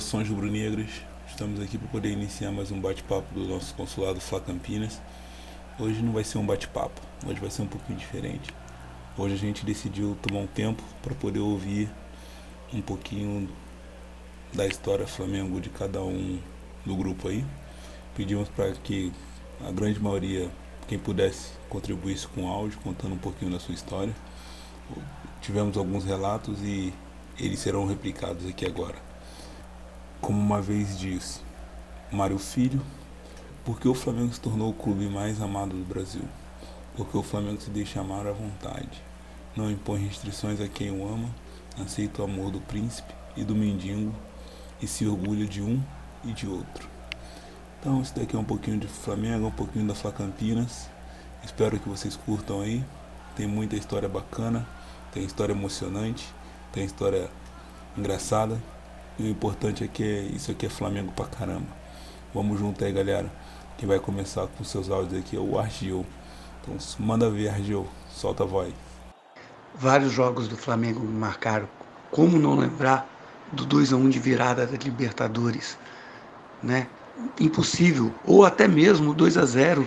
Saudações 0.00 0.28
rubro-negras. 0.30 0.88
Estamos 1.28 1.60
aqui 1.60 1.76
para 1.76 1.86
poder 1.88 2.10
iniciar 2.10 2.50
mais 2.50 2.72
um 2.72 2.80
bate-papo 2.80 3.34
do 3.34 3.46
nosso 3.46 3.74
consulado 3.74 4.18
Fla 4.18 4.40
Campinas. 4.40 4.98
Hoje 5.78 6.00
não 6.00 6.12
vai 6.12 6.24
ser 6.24 6.38
um 6.38 6.46
bate-papo, 6.46 6.98
hoje 7.26 7.38
vai 7.38 7.50
ser 7.50 7.62
um 7.62 7.66
pouquinho 7.66 7.98
diferente. 7.98 8.50
Hoje 9.18 9.34
a 9.34 9.36
gente 9.36 9.64
decidiu 9.64 10.16
tomar 10.22 10.40
um 10.40 10.46
tempo 10.46 10.82
para 11.02 11.14
poder 11.14 11.40
ouvir 11.40 11.90
um 12.72 12.80
pouquinho 12.80 13.46
da 14.54 14.66
história 14.66 15.06
Flamengo 15.06 15.60
de 15.60 15.68
cada 15.68 16.00
um 16.02 16.38
do 16.86 16.96
grupo 16.96 17.28
aí. 17.28 17.44
Pedimos 18.16 18.48
para 18.48 18.72
que 18.72 19.12
a 19.66 19.70
grande 19.70 20.00
maioria, 20.00 20.50
quem 20.88 20.98
pudesse, 20.98 21.52
contribuísse 21.68 22.26
com 22.26 22.48
áudio, 22.48 22.78
contando 22.82 23.14
um 23.14 23.18
pouquinho 23.18 23.52
da 23.52 23.60
sua 23.60 23.74
história. 23.74 24.14
Tivemos 25.42 25.76
alguns 25.76 26.04
relatos 26.06 26.58
e 26.62 26.90
eles 27.38 27.58
serão 27.58 27.86
replicados 27.86 28.46
aqui 28.46 28.64
agora. 28.64 29.09
Como 30.20 30.38
uma 30.38 30.60
vez 30.60 30.98
diz 30.98 31.42
Mário 32.10 32.38
Filho, 32.38 32.80
porque 33.64 33.88
o 33.88 33.94
Flamengo 33.94 34.32
se 34.32 34.40
tornou 34.40 34.70
o 34.70 34.74
clube 34.74 35.08
mais 35.08 35.40
amado 35.40 35.76
do 35.76 35.84
Brasil? 35.84 36.22
Porque 36.96 37.16
o 37.16 37.22
Flamengo 37.22 37.60
se 37.60 37.70
deixa 37.70 38.00
amar 38.00 38.26
à 38.26 38.32
vontade. 38.32 39.02
Não 39.56 39.70
impõe 39.70 40.00
restrições 40.00 40.60
a 40.60 40.68
quem 40.68 40.90
o 40.90 41.06
ama, 41.06 41.28
aceita 41.82 42.22
o 42.22 42.24
amor 42.24 42.50
do 42.50 42.60
príncipe 42.60 43.12
e 43.36 43.44
do 43.44 43.54
mendigo 43.54 44.14
e 44.80 44.86
se 44.86 45.06
orgulha 45.06 45.46
de 45.46 45.62
um 45.62 45.82
e 46.24 46.32
de 46.32 46.46
outro. 46.46 46.88
Então, 47.80 48.02
isso 48.02 48.14
daqui 48.14 48.36
é 48.36 48.38
um 48.38 48.44
pouquinho 48.44 48.78
de 48.78 48.86
Flamengo, 48.86 49.46
um 49.46 49.50
pouquinho 49.50 49.86
da 49.86 49.94
Fla 49.94 50.12
Campinas. 50.12 50.88
Espero 51.42 51.78
que 51.78 51.88
vocês 51.88 52.14
curtam 52.14 52.60
aí. 52.60 52.84
Tem 53.34 53.46
muita 53.46 53.76
história 53.76 54.08
bacana, 54.08 54.68
tem 55.12 55.24
história 55.24 55.52
emocionante 55.52 56.32
tem 56.72 56.84
história 56.84 57.28
engraçada. 57.96 58.60
E 59.20 59.24
o 59.24 59.28
importante 59.28 59.84
é 59.84 59.86
que 59.86 60.02
isso 60.34 60.50
aqui 60.50 60.64
é 60.64 60.68
Flamengo 60.70 61.12
pra 61.12 61.26
caramba. 61.26 61.66
Vamos 62.32 62.58
junto 62.58 62.82
aí, 62.82 62.90
galera. 62.90 63.30
Quem 63.76 63.86
vai 63.86 63.98
começar 63.98 64.46
com 64.46 64.64
seus 64.64 64.88
áudios 64.88 65.20
aqui 65.20 65.36
é 65.36 65.38
o 65.38 65.58
Argil. 65.58 66.06
Então 66.62 66.74
manda 66.98 67.28
ver, 67.28 67.50
Argil. 67.50 67.86
Solta 68.08 68.44
a 68.44 68.46
voz. 68.46 68.72
Vários 69.74 70.10
jogos 70.10 70.48
do 70.48 70.56
Flamengo 70.56 71.00
me 71.00 71.12
marcaram. 71.12 71.68
Como 72.10 72.38
não 72.38 72.56
lembrar 72.56 73.06
do 73.52 73.66
2 73.66 73.92
a 73.92 73.96
1 73.96 74.08
de 74.08 74.18
virada 74.18 74.66
da 74.66 74.78
Libertadores, 74.78 75.76
né? 76.62 76.86
Impossível. 77.38 78.14
Ou 78.24 78.46
até 78.46 78.66
mesmo 78.66 79.12
2 79.12 79.36
a 79.36 79.44
0 79.44 79.82
uh, 79.82 79.86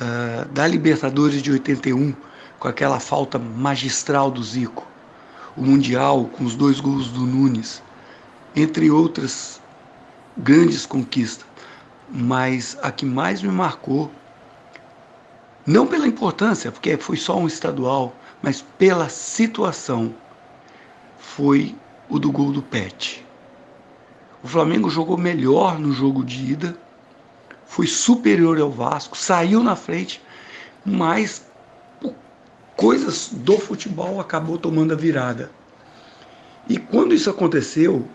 ah, 0.00 0.48
da 0.50 0.66
Libertadores 0.66 1.40
de 1.40 1.52
81, 1.52 2.12
com 2.58 2.66
aquela 2.66 2.98
falta 2.98 3.38
magistral 3.38 4.32
do 4.32 4.42
Zico 4.42 4.84
o 5.56 5.62
Mundial 5.62 6.24
com 6.24 6.44
os 6.44 6.54
dois 6.54 6.80
gols 6.80 7.08
do 7.08 7.20
Nunes, 7.20 7.82
entre 8.54 8.90
outras 8.90 9.60
grandes 10.36 10.86
conquistas. 10.86 11.46
Mas 12.08 12.76
a 12.82 12.90
que 12.92 13.06
mais 13.06 13.42
me 13.42 13.50
marcou, 13.50 14.10
não 15.66 15.86
pela 15.86 16.06
importância, 16.06 16.70
porque 16.70 16.96
foi 16.96 17.16
só 17.16 17.38
um 17.38 17.46
estadual, 17.46 18.14
mas 18.42 18.62
pela 18.78 19.08
situação, 19.08 20.14
foi 21.18 21.74
o 22.08 22.18
do 22.18 22.30
gol 22.30 22.52
do 22.52 22.62
Pet. 22.62 23.24
O 24.42 24.46
Flamengo 24.46 24.90
jogou 24.90 25.16
melhor 25.16 25.78
no 25.78 25.92
jogo 25.92 26.22
de 26.22 26.52
ida, 26.52 26.76
foi 27.64 27.86
superior 27.86 28.60
ao 28.60 28.70
Vasco, 28.70 29.16
saiu 29.16 29.62
na 29.62 29.74
frente, 29.74 30.22
mas 30.84 31.46
coisas 32.76 33.30
do 33.32 33.58
futebol 33.58 34.20
acabou 34.20 34.58
tomando 34.58 34.92
a 34.92 34.96
virada. 34.96 35.50
E 36.68 36.76
quando 36.76 37.14
isso 37.14 37.30
aconteceu, 37.30 38.06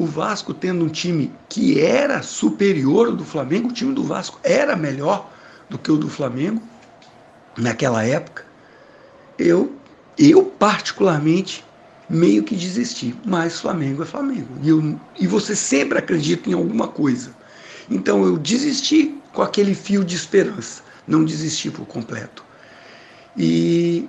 o 0.00 0.06
Vasco 0.06 0.54
tendo 0.54 0.82
um 0.82 0.88
time 0.88 1.30
que 1.46 1.78
era 1.78 2.22
superior 2.22 3.08
ao 3.08 3.12
do 3.12 3.22
Flamengo, 3.22 3.68
o 3.68 3.72
time 3.72 3.92
do 3.92 4.02
Vasco 4.02 4.40
era 4.42 4.74
melhor 4.74 5.30
do 5.68 5.76
que 5.78 5.92
o 5.92 5.96
do 5.98 6.08
Flamengo 6.08 6.62
naquela 7.58 8.02
época, 8.02 8.46
eu, 9.38 9.70
eu 10.16 10.42
particularmente 10.42 11.62
meio 12.08 12.42
que 12.42 12.56
desisti. 12.56 13.14
Mas 13.26 13.60
Flamengo 13.60 14.02
é 14.02 14.06
Flamengo. 14.06 14.48
E, 14.62 14.70
eu, 14.70 14.98
e 15.18 15.26
você 15.26 15.54
sempre 15.54 15.98
acredita 15.98 16.48
em 16.48 16.54
alguma 16.54 16.88
coisa. 16.88 17.36
Então 17.90 18.24
eu 18.24 18.38
desisti 18.38 19.20
com 19.34 19.42
aquele 19.42 19.74
fio 19.74 20.02
de 20.02 20.16
esperança. 20.16 20.82
Não 21.06 21.26
desisti 21.26 21.70
por 21.70 21.84
completo. 21.84 22.42
E 23.36 24.08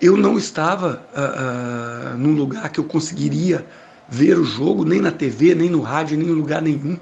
eu 0.00 0.16
não 0.16 0.38
estava 0.38 1.06
uh, 1.12 2.14
uh, 2.14 2.18
num 2.18 2.32
lugar 2.32 2.70
que 2.70 2.80
eu 2.80 2.84
conseguiria 2.84 3.66
ver 4.08 4.38
o 4.38 4.44
jogo, 4.44 4.84
nem 4.84 5.00
na 5.00 5.10
TV, 5.10 5.54
nem 5.54 5.68
no 5.68 5.80
rádio, 5.80 6.16
nem 6.16 6.28
em 6.28 6.32
lugar 6.32 6.62
nenhum. 6.62 6.98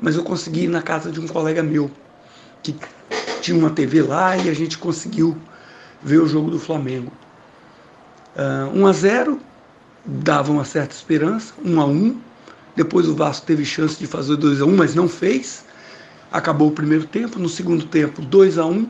Mas 0.00 0.16
eu 0.16 0.22
consegui 0.22 0.64
ir 0.64 0.68
na 0.68 0.80
casa 0.80 1.10
de 1.10 1.20
um 1.20 1.26
colega 1.26 1.62
meu, 1.62 1.90
que 2.62 2.74
tinha 3.40 3.56
uma 3.56 3.70
TV 3.70 4.02
lá 4.02 4.36
e 4.36 4.48
a 4.48 4.54
gente 4.54 4.78
conseguiu 4.78 5.36
ver 6.02 6.18
o 6.18 6.26
jogo 6.26 6.50
do 6.50 6.58
Flamengo. 6.58 7.12
Uh, 8.36 8.78
1 8.78 8.86
a 8.86 8.92
0 8.92 9.40
dava 10.04 10.52
uma 10.52 10.64
certa 10.64 10.94
esperança, 10.94 11.52
1 11.64 11.80
a 11.80 11.84
1 11.84 12.20
Depois 12.76 13.06
o 13.06 13.14
Vasco 13.14 13.44
teve 13.44 13.64
chance 13.64 13.98
de 13.98 14.06
fazer 14.06 14.36
2 14.36 14.62
a 14.62 14.64
1 14.64 14.76
mas 14.76 14.94
não 14.94 15.08
fez. 15.08 15.64
Acabou 16.32 16.68
o 16.68 16.72
primeiro 16.72 17.04
tempo. 17.06 17.38
No 17.38 17.48
segundo 17.48 17.84
tempo, 17.84 18.22
2 18.22 18.58
a 18.58 18.64
1 18.64 18.88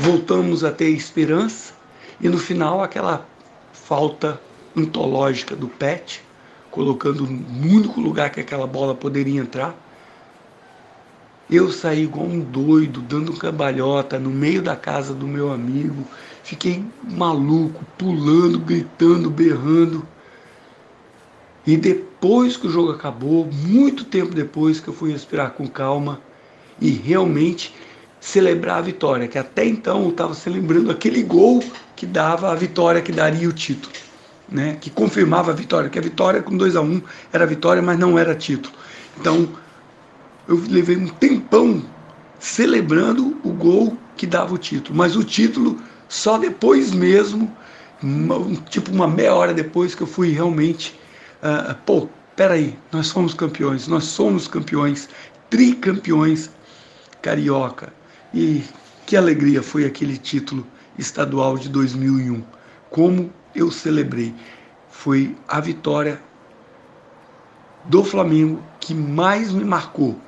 voltamos 0.00 0.64
a 0.64 0.70
ter 0.70 0.90
esperança 0.90 1.72
e 2.20 2.28
no 2.28 2.38
final 2.38 2.82
aquela 2.82 3.26
falta 3.72 4.40
antológica 4.76 5.56
do 5.56 5.68
Pet, 5.68 6.22
colocando 6.70 7.26
no 7.26 7.76
único 7.76 8.00
lugar 8.00 8.30
que 8.30 8.40
aquela 8.40 8.66
bola 8.66 8.94
poderia 8.94 9.40
entrar. 9.40 9.74
Eu 11.50 11.72
saí 11.72 12.02
igual 12.02 12.26
um 12.26 12.40
doido, 12.40 13.00
dando 13.00 13.32
cambalhota 13.32 14.18
no 14.18 14.30
meio 14.30 14.60
da 14.60 14.76
casa 14.76 15.14
do 15.14 15.26
meu 15.26 15.50
amigo. 15.50 16.04
Fiquei 16.42 16.84
maluco, 17.02 17.84
pulando, 17.96 18.58
gritando, 18.58 19.30
berrando. 19.30 20.06
E 21.66 21.76
depois 21.76 22.56
que 22.56 22.66
o 22.66 22.70
jogo 22.70 22.92
acabou, 22.92 23.48
muito 23.50 24.04
tempo 24.04 24.34
depois 24.34 24.80
que 24.80 24.88
eu 24.88 24.94
fui 24.94 25.12
respirar 25.12 25.52
com 25.52 25.66
calma 25.66 26.20
e 26.80 26.90
realmente 26.90 27.74
celebrar 28.20 28.78
a 28.78 28.82
vitória, 28.82 29.28
que 29.28 29.38
até 29.38 29.64
então 29.64 30.04
eu 30.04 30.10
estava 30.10 30.34
celebrando 30.34 30.90
aquele 30.90 31.22
gol 31.22 31.62
que 31.94 32.06
dava 32.06 32.50
a 32.50 32.54
vitória, 32.54 33.00
que 33.00 33.12
daria 33.12 33.48
o 33.48 33.52
título, 33.52 33.92
né? 34.50 34.76
que 34.80 34.90
confirmava 34.90 35.50
a 35.50 35.54
vitória, 35.54 35.90
que 35.90 35.98
a 35.98 36.02
vitória 36.02 36.42
com 36.42 36.56
2 36.56 36.76
a 36.76 36.80
1 36.80 36.84
um 36.84 37.02
era 37.32 37.46
vitória, 37.46 37.82
mas 37.82 37.98
não 37.98 38.18
era 38.18 38.34
título. 38.34 38.74
Então 39.20 39.48
eu 40.46 40.62
levei 40.68 40.96
um 40.96 41.08
tempão 41.08 41.82
celebrando 42.38 43.36
o 43.42 43.52
gol 43.52 43.96
que 44.16 44.26
dava 44.26 44.54
o 44.54 44.58
título, 44.58 44.96
mas 44.96 45.16
o 45.16 45.24
título 45.24 45.78
só 46.08 46.38
depois 46.38 46.92
mesmo, 46.92 47.54
tipo 48.70 48.90
uma 48.90 49.06
meia 49.06 49.34
hora 49.34 49.52
depois 49.52 49.94
que 49.94 50.02
eu 50.02 50.06
fui 50.06 50.30
realmente, 50.30 50.98
uh, 51.42 51.74
pô, 51.84 52.08
peraí, 52.34 52.78
nós 52.92 53.08
somos 53.08 53.34
campeões, 53.34 53.86
nós 53.88 54.04
somos 54.04 54.48
campeões, 54.48 55.08
tricampeões 55.50 56.50
carioca. 57.20 57.92
E 58.32 58.62
que 59.06 59.16
alegria 59.16 59.62
foi 59.62 59.84
aquele 59.84 60.16
título 60.16 60.66
estadual 60.98 61.58
de 61.58 61.68
2001. 61.68 62.42
Como 62.90 63.32
eu 63.54 63.70
celebrei. 63.70 64.34
Foi 64.90 65.36
a 65.46 65.60
vitória 65.60 66.20
do 67.84 68.04
Flamengo 68.04 68.62
que 68.80 68.94
mais 68.94 69.52
me 69.52 69.64
marcou. 69.64 70.18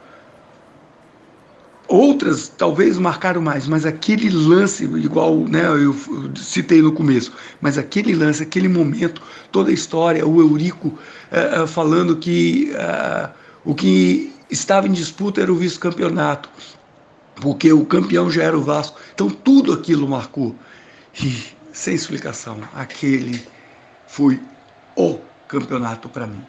Outras 1.88 2.48
talvez 2.48 2.98
marcaram 2.98 3.42
mais, 3.42 3.66
mas 3.66 3.84
aquele 3.84 4.30
lance, 4.30 4.84
igual 4.84 5.38
né, 5.38 5.66
eu 5.66 5.94
citei 6.36 6.80
no 6.80 6.92
começo, 6.92 7.32
mas 7.60 7.76
aquele 7.76 8.14
lance, 8.14 8.44
aquele 8.44 8.68
momento, 8.68 9.20
toda 9.50 9.70
a 9.70 9.74
história, 9.74 10.24
o 10.24 10.40
Eurico 10.40 10.88
uh, 10.88 11.66
falando 11.66 12.16
que 12.16 12.72
uh, 12.74 13.30
o 13.64 13.74
que 13.74 14.32
estava 14.48 14.86
em 14.86 14.92
disputa 14.92 15.40
era 15.40 15.52
o 15.52 15.56
vice-campeonato 15.56 16.48
porque 17.40 17.72
o 17.72 17.84
campeão 17.84 18.30
já 18.30 18.44
era 18.44 18.56
o 18.56 18.62
Vasco. 18.62 19.00
Então 19.14 19.28
tudo 19.28 19.72
aquilo 19.72 20.06
marcou. 20.08 20.54
E 21.20 21.42
sem 21.72 21.94
explicação, 21.94 22.58
aquele 22.74 23.46
foi 24.06 24.40
o 24.96 25.18
campeonato 25.46 26.08
para 26.08 26.26
mim. 26.26 26.44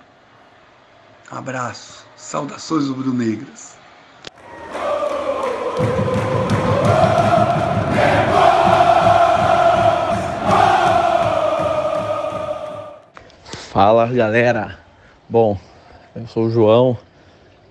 abraço, 1.29 2.05
saudações 2.15 2.87
rubro-negras. 2.87 3.77
Fala 13.71 14.05
galera, 14.07 14.77
bom, 15.29 15.57
eu 16.13 16.27
sou 16.27 16.47
o 16.47 16.51
João, 16.51 16.97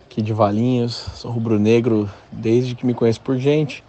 aqui 0.07 0.23
de 0.23 0.33
Valinhos, 0.33 0.95
sou 0.95 1.31
rubro-negro 1.31 2.09
desde 2.33 2.75
que 2.75 2.87
me 2.87 2.95
conheço 2.95 3.21
por 3.21 3.37
gente. 3.37 3.85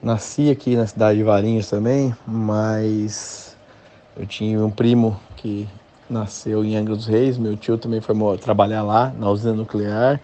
Nasci 0.00 0.48
aqui 0.48 0.76
na 0.76 0.86
cidade 0.86 1.18
de 1.18 1.24
Valinhos 1.24 1.68
também, 1.68 2.14
mas 2.24 3.56
eu 4.16 4.24
tinha 4.26 4.64
um 4.64 4.70
primo 4.70 5.18
que 5.36 5.68
nasceu 6.08 6.64
em 6.64 6.76
Angra 6.76 6.94
dos 6.94 7.08
Reis, 7.08 7.36
meu 7.36 7.56
tio 7.56 7.76
também 7.76 8.00
foi 8.00 8.14
trabalhar 8.38 8.84
lá 8.84 9.12
na 9.18 9.28
usina 9.28 9.54
nuclear 9.54 10.20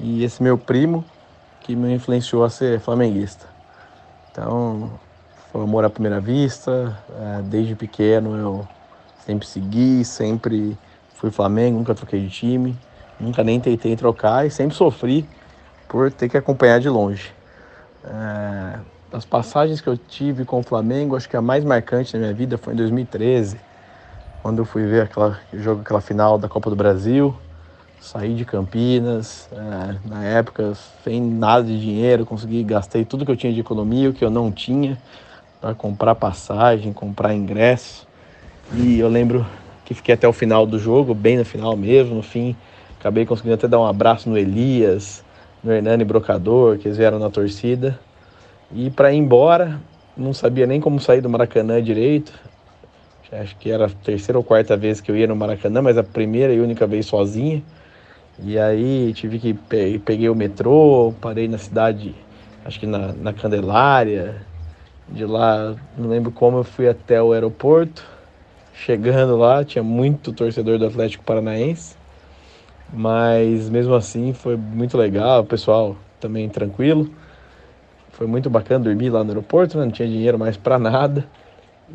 e 0.00 0.24
esse 0.24 0.42
meu 0.42 0.58
primo 0.58 1.04
que 1.60 1.76
me 1.76 1.94
influenciou 1.94 2.42
a 2.42 2.50
ser 2.50 2.80
flamenguista. 2.80 3.46
Então, 4.32 4.90
foi 5.52 5.62
amor 5.62 5.84
à 5.84 5.90
primeira 5.90 6.20
vista, 6.20 6.98
é, 7.20 7.42
desde 7.42 7.76
pequeno 7.76 8.36
eu 8.36 8.68
sempre 9.24 9.46
segui, 9.46 10.04
sempre 10.04 10.76
fui 11.14 11.30
Flamengo, 11.30 11.78
nunca 11.78 11.94
troquei 11.94 12.20
de 12.20 12.28
time, 12.28 12.76
nunca 13.20 13.44
nem 13.44 13.60
tentei 13.60 13.94
trocar 13.94 14.44
e 14.44 14.50
sempre 14.50 14.76
sofri 14.76 15.24
por 15.88 16.10
ter 16.10 16.28
que 16.28 16.36
acompanhar 16.36 16.80
de 16.80 16.88
longe. 16.88 17.32
É, 18.04 18.78
das 19.12 19.26
passagens 19.26 19.82
que 19.82 19.86
eu 19.86 19.96
tive 19.96 20.46
com 20.46 20.60
o 20.60 20.62
Flamengo, 20.62 21.14
acho 21.14 21.28
que 21.28 21.36
a 21.36 21.42
mais 21.42 21.62
marcante 21.62 22.14
na 22.14 22.20
minha 22.20 22.32
vida 22.32 22.56
foi 22.56 22.72
em 22.72 22.76
2013, 22.76 23.60
quando 24.42 24.60
eu 24.60 24.64
fui 24.64 24.86
ver 24.86 25.02
aquela 25.02 25.38
jogo, 25.52 25.82
aquela 25.82 26.00
final 26.00 26.38
da 26.38 26.48
Copa 26.48 26.70
do 26.70 26.74
Brasil. 26.74 27.36
Saí 28.00 28.34
de 28.34 28.44
Campinas, 28.44 29.48
é, 29.52 30.08
na 30.08 30.24
época, 30.24 30.72
sem 31.04 31.20
nada 31.20 31.62
de 31.62 31.78
dinheiro, 31.78 32.26
consegui, 32.26 32.64
gastei 32.64 33.04
tudo 33.04 33.24
que 33.24 33.30
eu 33.30 33.36
tinha 33.36 33.52
de 33.52 33.60
economia, 33.60 34.10
o 34.10 34.12
que 34.12 34.24
eu 34.24 34.30
não 34.30 34.50
tinha, 34.50 34.98
para 35.60 35.72
comprar 35.72 36.16
passagem, 36.16 36.92
comprar 36.92 37.32
ingresso. 37.32 38.08
E 38.74 38.98
eu 38.98 39.08
lembro 39.08 39.46
que 39.84 39.94
fiquei 39.94 40.14
até 40.14 40.26
o 40.26 40.32
final 40.32 40.66
do 40.66 40.80
jogo, 40.80 41.14
bem 41.14 41.36
no 41.36 41.44
final 41.44 41.76
mesmo, 41.76 42.16
no 42.16 42.22
fim, 42.24 42.56
acabei 42.98 43.24
conseguindo 43.24 43.54
até 43.54 43.68
dar 43.68 43.78
um 43.78 43.86
abraço 43.86 44.28
no 44.28 44.36
Elias, 44.36 45.22
no 45.62 45.70
Hernani 45.70 46.04
Brocador, 46.04 46.78
que 46.78 46.88
eles 46.88 46.98
vieram 46.98 47.20
na 47.20 47.30
torcida. 47.30 47.96
E 48.74 48.90
para 48.90 49.12
ir 49.12 49.18
embora, 49.18 49.80
não 50.16 50.32
sabia 50.32 50.66
nem 50.66 50.80
como 50.80 50.98
sair 50.98 51.20
do 51.20 51.28
Maracanã 51.28 51.82
direito. 51.82 52.32
Acho 53.30 53.56
que 53.56 53.70
era 53.70 53.86
a 53.86 53.88
terceira 53.88 54.38
ou 54.38 54.44
quarta 54.44 54.76
vez 54.76 55.00
que 55.00 55.10
eu 55.10 55.16
ia 55.16 55.26
no 55.26 55.34
Maracanã, 55.34 55.80
mas 55.80 55.96
a 55.96 56.02
primeira 56.02 56.52
e 56.52 56.60
única 56.60 56.86
vez 56.86 57.06
sozinha. 57.06 57.62
E 58.42 58.58
aí 58.58 59.12
tive 59.14 59.38
que 59.38 59.54
peguei 59.54 60.28
o 60.28 60.34
metrô, 60.34 61.14
parei 61.20 61.48
na 61.48 61.56
cidade, 61.56 62.14
acho 62.64 62.78
que 62.78 62.86
na, 62.86 63.12
na 63.12 63.32
Candelária. 63.32 64.36
De 65.08 65.24
lá, 65.24 65.74
não 65.96 66.08
lembro 66.08 66.30
como 66.30 66.58
eu 66.58 66.64
fui 66.64 66.88
até 66.88 67.22
o 67.22 67.32
aeroporto. 67.32 68.04
Chegando 68.74 69.36
lá, 69.36 69.64
tinha 69.64 69.82
muito 69.82 70.32
torcedor 70.32 70.78
do 70.78 70.86
Atlético 70.86 71.24
Paranaense. 71.24 71.94
Mas 72.92 73.70
mesmo 73.70 73.94
assim 73.94 74.32
foi 74.34 74.56
muito 74.56 74.96
legal, 74.98 75.40
o 75.40 75.46
pessoal 75.46 75.96
também 76.20 76.48
tranquilo. 76.48 77.10
Foi 78.22 78.28
muito 78.28 78.48
bacana 78.48 78.84
dormir 78.84 79.10
lá 79.10 79.24
no 79.24 79.30
aeroporto, 79.30 79.76
né? 79.76 79.84
não 79.84 79.90
tinha 79.90 80.06
dinheiro 80.06 80.38
mais 80.38 80.56
para 80.56 80.78
nada. 80.78 81.24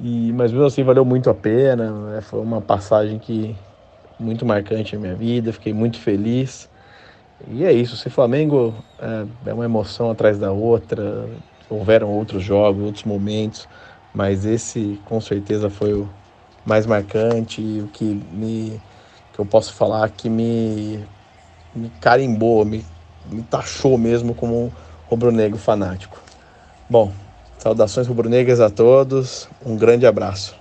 E, 0.03 0.33
mas 0.33 0.51
mesmo 0.51 0.65
assim 0.65 0.83
valeu 0.83 1.05
muito 1.05 1.29
a 1.29 1.33
pena. 1.33 1.89
Né? 1.89 2.19
Foi 2.19 2.41
uma 2.41 2.59
passagem 2.59 3.17
que 3.17 3.55
muito 4.19 4.45
marcante 4.45 4.93
na 4.97 5.01
minha 5.01 5.15
vida, 5.15 5.53
fiquei 5.53 5.71
muito 5.71 5.97
feliz. 5.97 6.69
E 7.47 7.63
é 7.63 7.71
isso, 7.71 7.95
se 7.95 8.09
Flamengo 8.09 8.73
é, 8.99 9.49
é 9.49 9.53
uma 9.53 9.63
emoção 9.63 10.11
atrás 10.11 10.37
da 10.37 10.51
outra, 10.51 11.29
houveram 11.69 12.09
outros 12.09 12.43
jogos, 12.43 12.83
outros 12.83 13.05
momentos, 13.05 13.65
mas 14.13 14.45
esse 14.45 14.99
com 15.05 15.21
certeza 15.21 15.69
foi 15.69 15.93
o 15.93 16.09
mais 16.65 16.85
marcante, 16.85 17.61
o 17.81 17.87
que 17.87 18.03
me 18.03 18.81
que 19.31 19.39
eu 19.39 19.45
posso 19.45 19.73
falar 19.73 20.09
que 20.09 20.29
me, 20.29 21.05
me 21.73 21.89
carimbou, 22.01 22.65
me, 22.65 22.83
me 23.31 23.43
taxou 23.43 23.97
mesmo 23.97 24.35
como 24.35 24.73
rubro-negro 25.09 25.57
fanático. 25.57 26.21
Bom, 26.89 27.11
saudações 27.57 28.07
rubro-negras 28.07 28.59
a 28.59 28.69
todos, 28.69 29.49
um 29.65 29.75
grande 29.75 30.05
abraço. 30.05 30.55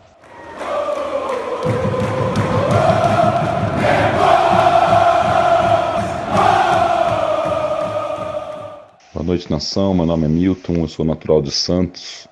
Boa 9.12 9.24
noite, 9.24 9.50
nação. 9.50 9.94
Meu 9.94 10.06
nome 10.06 10.26
é 10.26 10.28
Milton, 10.28 10.74
eu 10.74 10.88
sou 10.88 11.04
natural 11.04 11.42
de 11.42 11.50
Santos, 11.50 12.28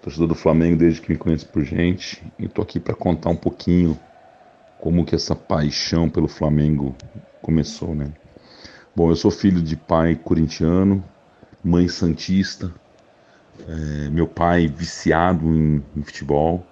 torcedor 0.00 0.28
do 0.28 0.34
Flamengo 0.34 0.76
desde 0.76 1.00
que 1.00 1.12
me 1.12 1.18
conheço 1.18 1.46
por 1.48 1.62
gente, 1.62 2.22
e 2.38 2.46
estou 2.46 2.62
aqui 2.62 2.80
para 2.80 2.94
contar 2.94 3.30
um 3.30 3.36
pouquinho 3.36 3.98
como 4.80 5.04
que 5.04 5.14
essa 5.14 5.34
paixão 5.34 6.08
pelo 6.08 6.28
Flamengo 6.28 6.94
começou, 7.42 7.94
né? 7.94 8.12
Bom, 8.94 9.10
eu 9.10 9.16
sou 9.16 9.30
filho 9.30 9.60
de 9.60 9.76
pai 9.76 10.14
corintiano, 10.14 11.02
mãe 11.64 11.88
santista, 11.88 12.70
é, 13.66 14.10
meu 14.10 14.26
pai 14.26 14.68
viciado 14.68 15.46
em, 15.46 15.82
em, 15.96 16.02
futebol, 16.02 16.66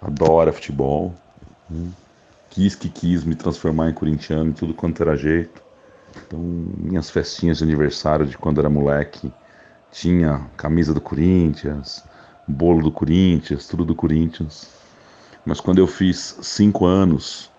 adora 0.00 0.52
futebol, 0.52 1.14
né? 1.68 1.90
quis 2.50 2.74
que 2.74 2.88
quis 2.88 3.24
me 3.24 3.34
transformar 3.34 3.90
em 3.90 3.94
corintiano, 3.94 4.52
tudo 4.52 4.72
quanto 4.72 5.02
era 5.02 5.16
jeito. 5.16 5.60
Então, 6.26 6.38
minhas 6.38 7.10
festinhas 7.10 7.58
de 7.58 7.64
aniversário 7.64 8.26
de 8.26 8.38
quando 8.38 8.60
era 8.60 8.70
moleque, 8.70 9.32
tinha 9.90 10.46
camisa 10.56 10.94
do 10.94 11.00
Corinthians, 11.00 12.04
bolo 12.46 12.82
do 12.82 12.92
Corinthians, 12.92 13.66
tudo 13.66 13.84
do 13.84 13.94
Corinthians. 13.94 14.68
Mas 15.44 15.60
quando 15.60 15.78
eu 15.78 15.86
fiz 15.86 16.38
cinco 16.42 16.84
anos, 16.86 17.50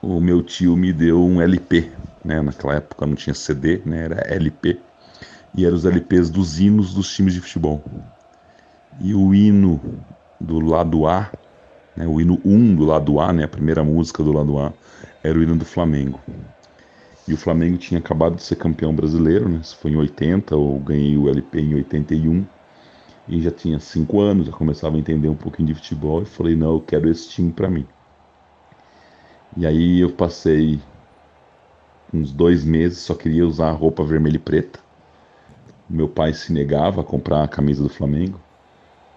o 0.00 0.20
meu 0.20 0.42
tio 0.42 0.76
me 0.76 0.92
deu 0.92 1.24
um 1.24 1.40
LP, 1.40 1.90
né? 2.24 2.40
Naquela 2.40 2.74
época 2.74 3.06
não 3.06 3.14
tinha 3.14 3.34
CD, 3.34 3.80
né? 3.84 4.04
Era 4.04 4.34
LP. 4.34 4.80
E 5.54 5.64
eram 5.64 5.76
os 5.76 5.84
LPs 5.84 6.30
dos 6.30 6.58
hinos 6.58 6.92
dos 6.92 7.14
times 7.14 7.34
de 7.34 7.40
futebol. 7.40 7.82
E 9.00 9.14
o 9.14 9.34
hino 9.34 9.80
do 10.40 10.60
lado 10.60 11.06
A, 11.06 11.30
né? 11.96 12.06
o 12.06 12.20
hino 12.20 12.40
1 12.44 12.74
do 12.74 12.84
lado 12.84 13.20
A, 13.20 13.32
né? 13.32 13.44
A 13.44 13.48
primeira 13.48 13.84
música 13.84 14.22
do 14.22 14.32
lado 14.32 14.58
A, 14.58 14.72
era 15.22 15.38
o 15.38 15.42
hino 15.42 15.56
do 15.56 15.64
Flamengo. 15.64 16.20
E 17.26 17.32
o 17.32 17.36
Flamengo 17.36 17.78
tinha 17.78 17.98
acabado 17.98 18.36
de 18.36 18.42
ser 18.42 18.56
campeão 18.56 18.94
brasileiro, 18.94 19.48
né? 19.48 19.60
Isso 19.62 19.76
foi 19.76 19.92
em 19.92 19.96
80, 19.96 20.54
eu 20.54 20.82
ganhei 20.84 21.16
o 21.16 21.28
LP 21.28 21.60
em 21.60 21.74
81 21.74 22.44
e 23.26 23.40
já 23.40 23.50
tinha 23.50 23.80
cinco 23.80 24.20
anos, 24.20 24.46
já 24.46 24.52
começava 24.52 24.96
a 24.96 24.98
entender 24.98 25.28
um 25.28 25.36
pouquinho 25.36 25.68
de 25.68 25.74
futebol 25.74 26.22
e 26.22 26.26
falei, 26.26 26.54
não, 26.54 26.74
eu 26.74 26.80
quero 26.80 27.08
esse 27.10 27.28
time 27.28 27.50
para 27.52 27.70
mim. 27.70 27.86
E 29.56 29.66
aí 29.66 30.00
eu 30.00 30.10
passei 30.12 30.80
uns 32.12 32.32
dois 32.32 32.64
meses, 32.64 32.98
só 32.98 33.14
queria 33.14 33.46
usar 33.46 33.70
roupa 33.72 34.04
vermelha 34.04 34.36
e 34.36 34.40
preta. 34.40 34.83
Meu 35.88 36.08
pai 36.08 36.32
se 36.32 36.52
negava 36.52 37.02
a 37.02 37.04
comprar 37.04 37.44
a 37.44 37.48
camisa 37.48 37.82
do 37.82 37.88
Flamengo, 37.88 38.40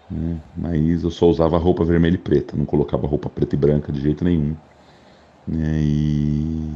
né? 0.09 0.37
mas 0.55 1.03
eu 1.03 1.11
só 1.11 1.27
usava 1.27 1.57
roupa 1.57 1.83
vermelha 1.83 2.15
e 2.15 2.19
preta, 2.19 2.57
não 2.57 2.65
colocava 2.65 3.07
roupa 3.07 3.29
preta 3.29 3.55
e 3.55 3.57
branca 3.57 3.91
de 3.91 4.01
jeito 4.01 4.23
nenhum. 4.23 4.55
Né? 5.47 5.79
E 5.81 6.69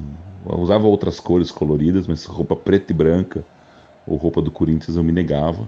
eu 0.50 0.60
usava 0.60 0.88
outras 0.88 1.20
cores 1.20 1.52
coloridas, 1.52 2.08
mas 2.08 2.26
roupa 2.26 2.56
preta 2.56 2.92
e 2.92 2.96
branca 2.96 3.44
ou 4.08 4.18
roupa 4.18 4.42
do 4.42 4.52
Corinthians 4.52 4.98
eu 4.98 5.04
me 5.04 5.12
negava 5.12 5.68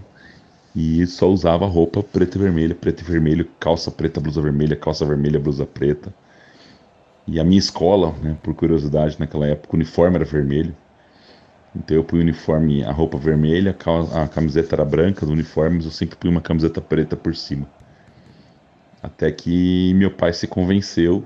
e 0.75 1.05
só 1.05 1.29
usava 1.29 1.65
roupa 1.67 2.01
preta 2.01 2.37
e 2.37 2.41
vermelha, 2.41 2.73
preto 2.75 3.01
e 3.01 3.03
vermelho, 3.03 3.47
calça 3.59 3.91
preta, 3.91 4.19
blusa 4.19 4.41
vermelha, 4.41 4.75
calça 4.75 5.05
vermelha, 5.05 5.39
blusa 5.39 5.65
preta. 5.65 6.13
E 7.27 7.39
a 7.39 7.43
minha 7.43 7.59
escola, 7.59 8.13
né, 8.21 8.37
por 8.41 8.53
curiosidade, 8.53 9.19
naquela 9.19 9.47
época 9.47 9.73
o 9.73 9.77
uniforme 9.77 10.15
era 10.15 10.25
vermelho. 10.25 10.75
Então 11.75 11.97
eu 11.97 12.03
punha 12.03 12.21
o 12.21 12.23
uniforme, 12.23 12.83
a 12.83 12.91
roupa 12.91 13.17
vermelha, 13.17 13.75
a 14.13 14.27
camiseta 14.27 14.75
era 14.75 14.85
branca 14.85 15.25
do 15.25 15.31
uniforme, 15.31 15.77
mas 15.77 15.85
eu 15.85 15.91
sempre 15.91 16.15
punha 16.15 16.31
uma 16.31 16.41
camiseta 16.41 16.79
preta 16.79 17.15
por 17.15 17.35
cima. 17.35 17.65
Até 19.01 19.31
que 19.31 19.93
meu 19.95 20.11
pai 20.11 20.31
se 20.33 20.47
convenceu, 20.47 21.23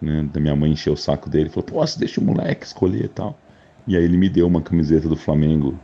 né, 0.00 0.24
da 0.32 0.38
minha 0.38 0.54
mãe 0.54 0.72
encheu 0.72 0.92
o 0.92 0.96
saco 0.96 1.28
dele, 1.28 1.48
falou: 1.48 1.64
"Pô, 1.64 1.84
deixa 1.98 2.20
o 2.20 2.24
moleque 2.24 2.66
escolher 2.66 3.04
e 3.04 3.08
tal". 3.08 3.38
E 3.86 3.96
aí 3.96 4.04
ele 4.04 4.16
me 4.16 4.28
deu 4.28 4.46
uma 4.46 4.60
camiseta 4.60 5.08
do 5.08 5.16
Flamengo, 5.16 5.78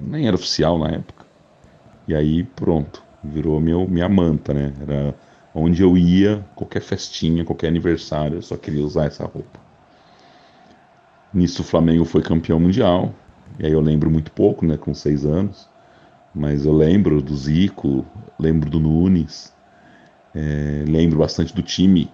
nem 0.00 0.26
era 0.26 0.34
oficial 0.34 0.78
na 0.78 0.88
época 0.88 1.28
e 2.08 2.14
aí 2.14 2.42
pronto, 2.42 3.02
virou 3.22 3.60
meu, 3.60 3.86
minha 3.86 4.08
manta, 4.08 4.54
né? 4.54 4.72
Era 4.80 5.14
onde 5.54 5.82
eu 5.82 5.96
ia, 5.96 6.42
qualquer 6.54 6.80
festinha, 6.80 7.44
qualquer 7.44 7.68
aniversário, 7.68 8.38
eu 8.38 8.42
só 8.42 8.56
queria 8.56 8.82
usar 8.82 9.04
essa 9.04 9.24
roupa. 9.24 9.67
Nisso 11.32 11.62
o 11.62 11.64
Flamengo 11.64 12.04
foi 12.04 12.22
campeão 12.22 12.58
mundial, 12.58 13.14
e 13.58 13.66
aí 13.66 13.72
eu 13.72 13.80
lembro 13.80 14.10
muito 14.10 14.30
pouco, 14.32 14.64
né, 14.64 14.76
com 14.76 14.94
seis 14.94 15.24
anos, 15.24 15.68
mas 16.34 16.64
eu 16.64 16.72
lembro 16.72 17.20
do 17.20 17.36
Zico, 17.36 18.04
lembro 18.38 18.70
do 18.70 18.78
Nunes, 18.78 19.52
é, 20.34 20.84
lembro 20.86 21.18
bastante 21.18 21.54
do 21.54 21.62
time 21.62 22.10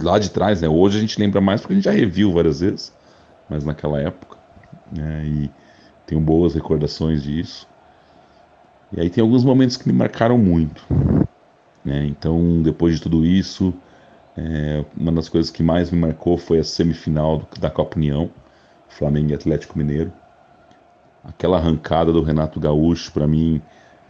lá 0.00 0.18
de 0.18 0.30
trás, 0.30 0.60
né? 0.62 0.68
Hoje 0.68 0.98
a 0.98 1.00
gente 1.00 1.18
lembra 1.18 1.40
mais 1.40 1.60
porque 1.60 1.74
a 1.74 1.76
gente 1.76 1.84
já 1.84 1.90
reviu 1.90 2.32
várias 2.32 2.60
vezes, 2.60 2.92
mas 3.48 3.64
naquela 3.64 4.00
época, 4.00 4.38
né? 4.90 5.24
E 5.26 5.50
tenho 6.06 6.20
boas 6.20 6.54
recordações 6.54 7.22
disso. 7.22 7.66
E 8.92 9.00
aí 9.00 9.08
tem 9.08 9.22
alguns 9.22 9.44
momentos 9.44 9.76
que 9.76 9.88
me 9.88 9.94
marcaram 9.94 10.36
muito. 10.36 10.84
Né? 11.84 12.06
Então, 12.06 12.62
depois 12.62 12.96
de 12.96 13.02
tudo 13.02 13.24
isso, 13.24 13.72
é, 14.36 14.84
uma 14.96 15.12
das 15.12 15.28
coisas 15.28 15.50
que 15.50 15.62
mais 15.62 15.90
me 15.90 15.98
marcou 15.98 16.38
foi 16.38 16.58
a 16.58 16.64
semifinal 16.64 17.48
da 17.58 17.70
Copa 17.70 17.98
União, 17.98 18.34
Flamengo 18.88 19.30
e 19.30 19.34
Atlético 19.34 19.78
Mineiro. 19.78 20.12
Aquela 21.24 21.58
arrancada 21.58 22.12
do 22.12 22.22
Renato 22.22 22.60
Gaúcho, 22.60 23.12
para 23.12 23.26
mim, 23.26 23.60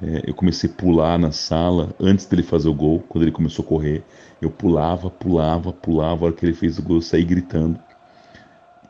É, 0.02 0.28
eu 0.28 0.34
comecei 0.34 0.68
a 0.70 0.74
pular 0.74 1.18
na 1.18 1.32
sala 1.32 1.94
antes 2.00 2.26
dele 2.26 2.42
fazer 2.42 2.68
o 2.68 2.74
gol, 2.74 3.00
quando 3.08 3.22
ele 3.24 3.32
começou 3.32 3.64
a 3.64 3.68
correr. 3.68 4.06
Eu 4.42 4.50
pulava, 4.52 5.10
pulava, 5.10 5.72
pulava. 5.72 6.24
A 6.24 6.28
hora 6.28 6.36
que 6.36 6.44
ele 6.46 6.54
fez 6.54 6.78
o 6.78 6.82
gol, 6.82 6.96
eu 6.98 7.02
saí 7.02 7.24
gritando. 7.24 7.80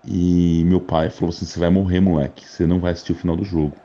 E 0.04 0.64
meu 0.66 0.80
pai 0.80 1.10
falou 1.10 1.30
assim: 1.30 1.44
Você 1.46 1.58
vai 1.58 1.70
morrer, 1.70 2.00
moleque. 2.00 2.46
Você 2.46 2.66
não 2.66 2.80
vai 2.80 2.92
assistir 2.92 3.12
o 3.12 3.16
final 3.16 3.36
do 3.36 3.44
jogo. 3.44 3.76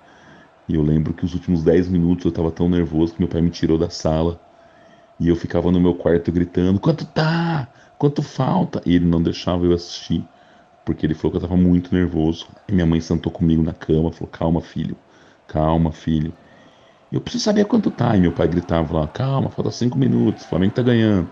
E 0.67 0.75
eu 0.75 0.83
lembro 0.83 1.13
que 1.13 1.25
os 1.25 1.33
últimos 1.35 1.63
10 1.63 1.89
minutos 1.89 2.25
eu 2.25 2.31
tava 2.33 2.51
tão 2.51 2.69
nervoso 2.69 3.13
que 3.15 3.21
meu 3.21 3.29
pai 3.29 3.41
me 3.41 3.51
tirou 3.51 3.77
da 3.77 3.89
sala. 3.89 4.41
E 5.19 5.27
eu 5.27 5.35
ficava 5.35 5.71
no 5.71 5.79
meu 5.79 5.95
quarto 5.95 6.31
gritando: 6.31 6.79
Quanto 6.79 7.05
tá? 7.05 7.71
Quanto 7.97 8.21
falta? 8.23 8.81
E 8.85 8.95
ele 8.95 9.05
não 9.05 9.21
deixava 9.21 9.65
eu 9.65 9.73
assistir, 9.73 10.29
porque 10.85 11.05
ele 11.05 11.15
falou 11.15 11.31
que 11.31 11.37
eu 11.37 11.41
tava 11.41 11.57
muito 11.57 11.93
nervoso. 11.95 12.49
E 12.67 12.73
minha 12.73 12.85
mãe 12.87 13.01
sentou 13.01 13.31
comigo 13.31 13.63
na 13.63 13.73
cama, 13.73 14.11
falou: 14.11 14.29
Calma, 14.31 14.61
filho, 14.61 14.97
calma, 15.47 15.91
filho. 15.91 16.33
Eu 17.11 17.21
preciso 17.21 17.45
saber 17.45 17.65
quanto 17.65 17.91
tá. 17.91 18.15
E 18.17 18.21
meu 18.21 18.33
pai 18.33 18.47
gritava 18.47 18.93
lá: 18.99 19.07
Calma, 19.07 19.51
falta 19.51 19.71
5 19.71 19.97
minutos, 19.97 20.43
o 20.45 20.47
Flamengo 20.47 20.73
tá 20.75 20.83
ganhando. 20.83 21.31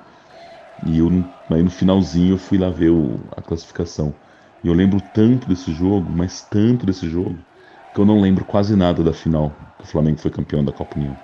E 0.84 0.98
eu, 1.00 1.10
aí 1.52 1.64
no 1.64 1.70
finalzinho 1.72 2.34
eu 2.34 2.38
fui 2.38 2.58
lá 2.58 2.70
ver 2.70 2.90
o, 2.92 3.28
a 3.36 3.42
classificação. 3.42 4.20
E 4.64 4.68
eu 4.68 4.74
lembro 4.74 5.02
tanto 5.02 5.48
desse 5.48 5.72
jogo, 5.74 6.12
mas 6.12 6.44
tanto 6.44 6.86
desse 6.86 7.10
jogo, 7.10 7.46
que 7.94 8.00
eu 8.00 8.06
não 8.06 8.20
lembro 8.22 8.46
quase 8.46 8.76
nada 8.76 9.04
da 9.04 9.14
final, 9.14 9.60
que 9.78 9.86
o 9.86 9.88
Flamengo 9.88 10.20
foi 10.20 10.32
campeão 10.32 10.64
da 10.64 10.74
Copa 10.74 10.98
União. 10.98 11.18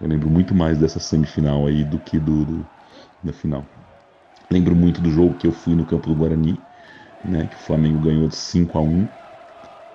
Eu 0.00 0.08
lembro 0.08 0.30
muito 0.30 0.54
mais 0.54 0.78
dessa 0.78 1.00
semifinal 1.00 1.66
aí 1.66 1.84
do 1.84 1.98
que 2.00 2.18
do, 2.18 2.44
do 2.44 2.70
da 3.22 3.32
final. 3.32 3.66
Lembro 4.50 4.76
muito 4.76 5.00
do 5.00 5.10
jogo 5.10 5.36
que 5.36 5.46
eu 5.46 5.52
fui 5.52 5.74
no 5.76 5.86
campo 5.86 6.08
do 6.08 6.16
Guarani, 6.16 6.64
né, 7.24 7.46
que 7.48 7.56
o 7.56 7.60
Flamengo 7.60 8.00
ganhou 8.00 8.28
de 8.28 8.36
5 8.36 8.78
a 8.78 8.82
1. 8.82 9.08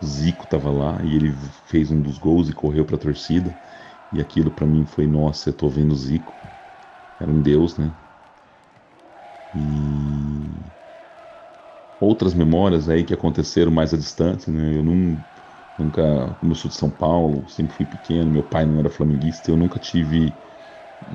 O 0.01 0.05
Zico 0.05 0.46
estava 0.46 0.72
lá 0.72 1.03
e 1.05 1.15
ele 1.15 1.31
fez 1.34 1.91
um 1.91 2.01
dos 2.01 2.17
gols 2.17 2.50
e 2.50 2.53
correu 2.53 2.86
para 2.86 2.96
a 2.98 3.00
torcida. 3.00 3.55
E 4.12 4.22
aquilo 4.22 4.51
para 4.51 4.67
mim 4.67 4.86
foi, 4.86 5.08
nossa, 5.08 5.50
eu 5.50 5.53
tô 5.53 5.70
vendo 5.70 5.93
o 5.93 5.98
Zico. 5.98 6.36
Era 7.20 7.31
um 7.31 7.41
deus, 7.41 7.77
né? 7.77 7.93
E 9.53 10.72
outras 12.00 12.34
memórias 12.34 12.89
aí 12.89 13.03
que 13.05 13.13
aconteceram 13.13 13.72
mais 13.72 13.93
à 13.93 13.98
distância, 13.98 14.51
né? 14.51 14.75
Eu 14.75 14.84
não, 14.84 15.24
nunca, 15.84 16.36
como 16.40 16.52
eu 16.52 16.56
sou 16.56 16.70
de 16.70 16.76
São 16.78 16.90
Paulo, 16.90 17.48
sempre 17.50 17.76
fui 17.76 17.86
pequeno, 17.86 18.32
meu 18.32 18.44
pai 18.44 18.66
não 18.66 18.80
era 18.80 18.90
flamenguista, 18.90 19.52
eu 19.52 19.58
nunca 19.58 19.80
tive 19.80 20.38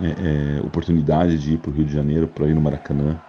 é, 0.00 0.58
é, 0.58 0.62
oportunidade 0.62 1.38
de 1.38 1.54
ir 1.54 1.58
para 1.58 1.70
o 1.70 1.74
Rio 1.74 1.84
de 1.86 1.92
Janeiro 1.92 2.28
para 2.28 2.48
ir 2.48 2.54
no 2.54 2.60
Maracanã. 2.60 3.20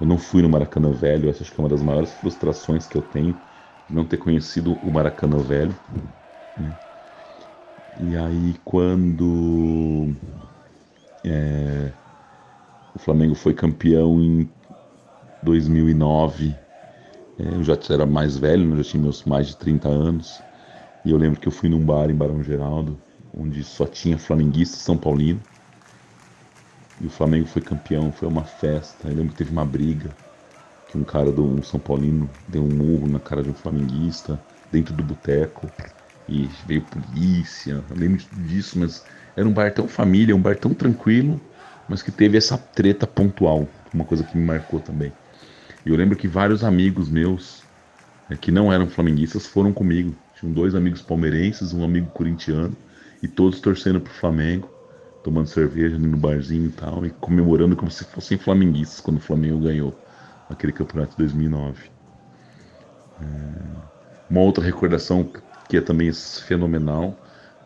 Eu 0.00 0.06
não 0.06 0.18
fui 0.18 0.42
no 0.42 0.48
Maracanã 0.48 0.92
Velho, 0.92 1.28
essa 1.28 1.42
acho 1.42 1.52
que 1.52 1.60
é 1.60 1.62
uma 1.62 1.68
das 1.68 1.82
maiores 1.82 2.12
frustrações 2.12 2.86
que 2.86 2.96
eu 2.96 3.02
tenho, 3.02 3.40
não 3.88 4.04
ter 4.04 4.18
conhecido 4.18 4.74
o 4.74 4.90
Maracanã 4.92 5.38
Velho. 5.38 5.74
Né? 6.56 6.74
E 7.96 8.16
aí 8.16 8.54
quando 8.64 10.14
é, 11.24 11.92
o 12.94 12.98
Flamengo 12.98 13.34
foi 13.34 13.54
campeão 13.54 14.20
em 14.22 14.50
2009, 15.42 16.56
é, 17.38 17.54
eu 17.56 17.64
já 17.64 17.78
era 17.90 18.06
mais 18.06 18.36
velho, 18.36 18.68
né? 18.68 18.76
já 18.76 18.90
tinha 18.90 19.02
meus 19.02 19.24
mais 19.24 19.48
de 19.48 19.56
30 19.56 19.88
anos. 19.88 20.42
E 21.04 21.10
eu 21.10 21.18
lembro 21.18 21.38
que 21.38 21.46
eu 21.46 21.52
fui 21.52 21.68
num 21.68 21.84
bar 21.84 22.10
em 22.10 22.14
Barão 22.14 22.42
Geraldo, 22.42 22.98
onde 23.36 23.62
só 23.62 23.86
tinha 23.86 24.18
flamenguista 24.18 24.78
São 24.78 24.96
Paulino. 24.96 25.40
E 27.00 27.06
o 27.06 27.10
Flamengo 27.10 27.46
foi 27.46 27.60
campeão, 27.60 28.10
foi 28.10 28.26
uma 28.26 28.44
festa. 28.44 29.08
Eu 29.08 29.14
lembro 29.14 29.32
que 29.32 29.36
teve 29.36 29.50
uma 29.50 29.66
briga, 29.66 30.10
que 30.88 30.96
um 30.96 31.04
cara 31.04 31.30
do 31.30 31.44
um 31.44 31.62
São 31.62 31.78
Paulino 31.78 32.30
deu 32.48 32.62
um 32.62 32.68
murro 32.68 33.06
na 33.06 33.20
cara 33.20 33.42
de 33.42 33.50
um 33.50 33.54
flamenguista 33.54 34.40
dentro 34.72 34.94
do 34.94 35.02
boteco. 35.02 35.70
E 36.26 36.46
veio 36.46 36.80
polícia. 36.86 37.84
Eu 37.90 37.96
lembro 37.96 38.22
disso, 38.32 38.78
mas 38.78 39.04
era 39.36 39.46
um 39.46 39.52
bar 39.52 39.72
tão 39.74 39.86
família, 39.86 40.34
um 40.34 40.40
bar 40.40 40.56
tão 40.56 40.72
tranquilo, 40.72 41.38
mas 41.86 42.02
que 42.02 42.10
teve 42.10 42.38
essa 42.38 42.56
treta 42.56 43.06
pontual, 43.06 43.68
uma 43.92 44.06
coisa 44.06 44.24
que 44.24 44.36
me 44.36 44.44
marcou 44.44 44.80
também. 44.80 45.12
E 45.84 45.90
eu 45.90 45.96
lembro 45.96 46.16
que 46.16 46.26
vários 46.26 46.64
amigos 46.64 47.10
meus, 47.10 47.62
é, 48.30 48.36
que 48.36 48.50
não 48.50 48.72
eram 48.72 48.88
flamenguistas, 48.88 49.46
foram 49.46 49.72
comigo. 49.72 50.23
Tinham 50.38 50.52
dois 50.52 50.74
amigos 50.74 51.02
palmeirenses, 51.02 51.72
um 51.72 51.84
amigo 51.84 52.08
corintiano, 52.10 52.76
e 53.22 53.28
todos 53.28 53.60
torcendo 53.60 54.00
pro 54.00 54.12
Flamengo, 54.12 54.68
tomando 55.22 55.46
cerveja 55.46 55.98
no 55.98 56.16
barzinho 56.16 56.66
e 56.66 56.72
tal, 56.72 57.06
e 57.06 57.10
comemorando 57.10 57.76
como 57.76 57.90
se 57.90 58.04
fossem 58.04 58.36
flamenguistas 58.36 59.00
quando 59.00 59.16
o 59.16 59.20
Flamengo 59.20 59.60
ganhou 59.60 59.98
aquele 60.50 60.72
campeonato 60.72 61.12
de 61.12 61.18
2009. 61.18 61.90
É... 63.20 63.24
Uma 64.28 64.40
outra 64.40 64.64
recordação 64.64 65.28
que 65.68 65.76
é 65.76 65.80
também 65.80 66.12
fenomenal 66.12 67.18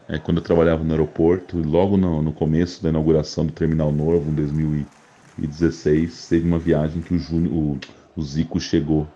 é 0.09 0.19
quando 0.19 0.39
eu 0.39 0.43
trabalhava 0.43 0.85
no 0.85 0.91
aeroporto, 0.91 1.59
logo 1.59 1.97
no, 1.97 2.23
no 2.23 2.33
começo 2.33 2.83
da 2.83 2.89
inauguração 2.89 3.45
do 3.47 3.53
Terminal 3.53 3.93
Novo, 3.93 4.31
em 4.31 4.35
2016, 4.35 6.29
teve 6.29 6.47
uma 6.47 6.59
viagem 6.59 7.03
que 7.03 7.15
o, 7.15 7.19
Júnior, 7.19 7.53
o 7.53 7.79
o 8.19 8.23
Zico 8.23 8.59
chegou 8.59 9.07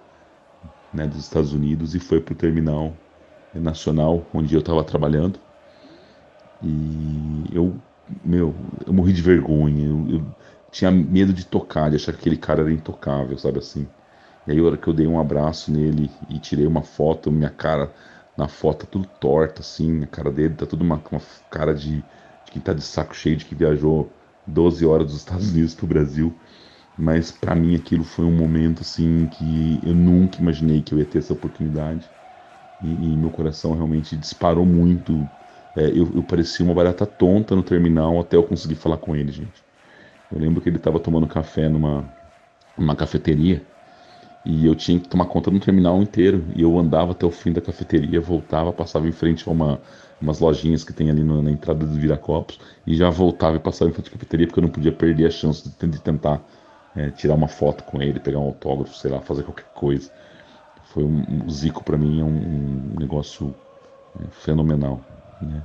né, 0.94 1.08
dos 1.08 1.18
Estados 1.18 1.52
Unidos 1.52 1.92
e 1.96 1.98
foi 1.98 2.20
para 2.20 2.32
o 2.32 2.36
terminal 2.36 2.96
nacional 3.60 4.26
onde 4.32 4.54
eu 4.54 4.60
estava 4.60 4.82
trabalhando. 4.84 5.38
E 6.62 7.44
eu, 7.52 7.74
meu, 8.24 8.54
eu 8.86 8.92
morri 8.92 9.12
de 9.12 9.22
vergonha. 9.22 9.86
Eu, 9.86 10.08
eu, 10.08 10.26
tinha 10.70 10.90
medo 10.90 11.32
de 11.32 11.44
tocar, 11.44 11.90
de 11.90 11.96
achar 11.96 12.12
que 12.12 12.20
aquele 12.20 12.36
cara 12.36 12.62
era 12.62 12.72
intocável, 12.72 13.36
sabe 13.38 13.58
assim. 13.58 13.86
E 14.46 14.52
aí, 14.52 14.58
a 14.58 14.64
hora 14.64 14.76
que 14.76 14.88
eu 14.88 14.94
dei 14.94 15.06
um 15.06 15.20
abraço 15.20 15.70
nele 15.70 16.10
e 16.28 16.38
tirei 16.38 16.66
uma 16.66 16.82
foto, 16.82 17.30
minha 17.30 17.50
cara 17.50 17.92
na 18.36 18.48
foto 18.48 18.86
tá 18.86 18.90
tudo 18.90 19.06
torta, 19.20 19.60
assim, 19.60 20.02
a 20.02 20.06
cara 20.06 20.30
dele 20.32 20.54
tá 20.54 20.66
tudo 20.66 20.82
uma, 20.82 20.96
uma 21.10 21.20
cara 21.50 21.74
de, 21.74 21.96
de 22.44 22.50
quem 22.50 22.62
tá 22.62 22.72
de 22.72 22.82
saco 22.82 23.14
cheio 23.14 23.36
de 23.36 23.44
que 23.44 23.54
viajou 23.54 24.10
12 24.46 24.84
horas 24.86 25.08
dos 25.08 25.16
Estados 25.18 25.50
Unidos 25.50 25.74
pro 25.74 25.86
Brasil. 25.86 26.34
Mas 26.96 27.30
para 27.32 27.54
mim 27.54 27.74
aquilo 27.74 28.04
foi 28.04 28.24
um 28.24 28.36
momento 28.36 28.82
assim 28.82 29.26
que 29.28 29.80
eu 29.82 29.94
nunca 29.94 30.40
imaginei 30.40 30.82
que 30.82 30.92
eu 30.94 30.98
ia 30.98 31.06
ter 31.06 31.18
essa 31.18 31.32
oportunidade. 31.32 32.10
E, 32.82 33.12
e 33.12 33.16
meu 33.16 33.30
coração 33.30 33.74
realmente 33.74 34.16
disparou 34.16 34.66
muito. 34.66 35.28
É, 35.76 35.88
eu, 35.88 36.10
eu 36.14 36.22
parecia 36.22 36.64
uma 36.64 36.74
barata 36.74 37.06
tonta 37.06 37.54
no 37.56 37.62
terminal 37.62 38.20
até 38.20 38.36
eu 38.36 38.42
conseguir 38.42 38.74
falar 38.74 38.98
com 38.98 39.16
ele, 39.16 39.32
gente. 39.32 39.62
Eu 40.30 40.38
lembro 40.38 40.60
que 40.60 40.68
ele 40.68 40.76
estava 40.76 40.98
tomando 40.98 41.26
café 41.26 41.68
numa, 41.68 42.04
numa 42.76 42.96
cafeteria 42.96 43.62
e 44.44 44.66
eu 44.66 44.74
tinha 44.74 44.98
que 44.98 45.08
tomar 45.08 45.26
conta 45.26 45.50
do 45.50 45.60
terminal 45.60 46.02
inteiro. 46.02 46.44
E 46.54 46.62
eu 46.62 46.78
andava 46.78 47.12
até 47.12 47.24
o 47.24 47.30
fim 47.30 47.52
da 47.52 47.60
cafeteria, 47.60 48.20
voltava, 48.20 48.72
passava 48.72 49.06
em 49.06 49.12
frente 49.12 49.48
a 49.48 49.52
uma, 49.52 49.80
umas 50.20 50.40
lojinhas 50.40 50.84
que 50.84 50.92
tem 50.92 51.10
ali 51.10 51.22
no, 51.22 51.42
na 51.42 51.50
entrada 51.50 51.86
do 51.86 51.94
Viracopos 51.94 52.58
e 52.86 52.94
já 52.94 53.10
voltava 53.10 53.56
e 53.56 53.60
passava 53.60 53.90
em 53.90 53.94
frente 53.94 54.08
à 54.08 54.12
cafeteria 54.12 54.46
porque 54.46 54.58
eu 54.58 54.62
não 54.62 54.70
podia 54.70 54.92
perder 54.92 55.26
a 55.26 55.30
chance 55.30 55.68
de, 55.68 55.86
de 55.88 56.00
tentar 56.00 56.42
é, 56.94 57.10
tirar 57.10 57.34
uma 57.34 57.48
foto 57.48 57.84
com 57.84 58.02
ele, 58.02 58.20
pegar 58.20 58.38
um 58.38 58.44
autógrafo, 58.44 58.94
sei 58.96 59.10
lá, 59.10 59.20
fazer 59.20 59.42
qualquer 59.44 59.66
coisa. 59.74 60.10
Foi 60.92 61.04
um, 61.04 61.24
um 61.44 61.50
Zico 61.50 61.82
para 61.82 61.96
mim 61.96 62.20
é 62.20 62.24
um, 62.24 62.92
um 62.94 63.00
negócio 63.00 63.54
é, 64.20 64.24
fenomenal. 64.30 65.00
Né? 65.40 65.62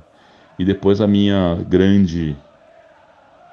E 0.58 0.64
depois 0.64 1.00
a 1.00 1.06
minha 1.06 1.56
grande, 1.68 2.34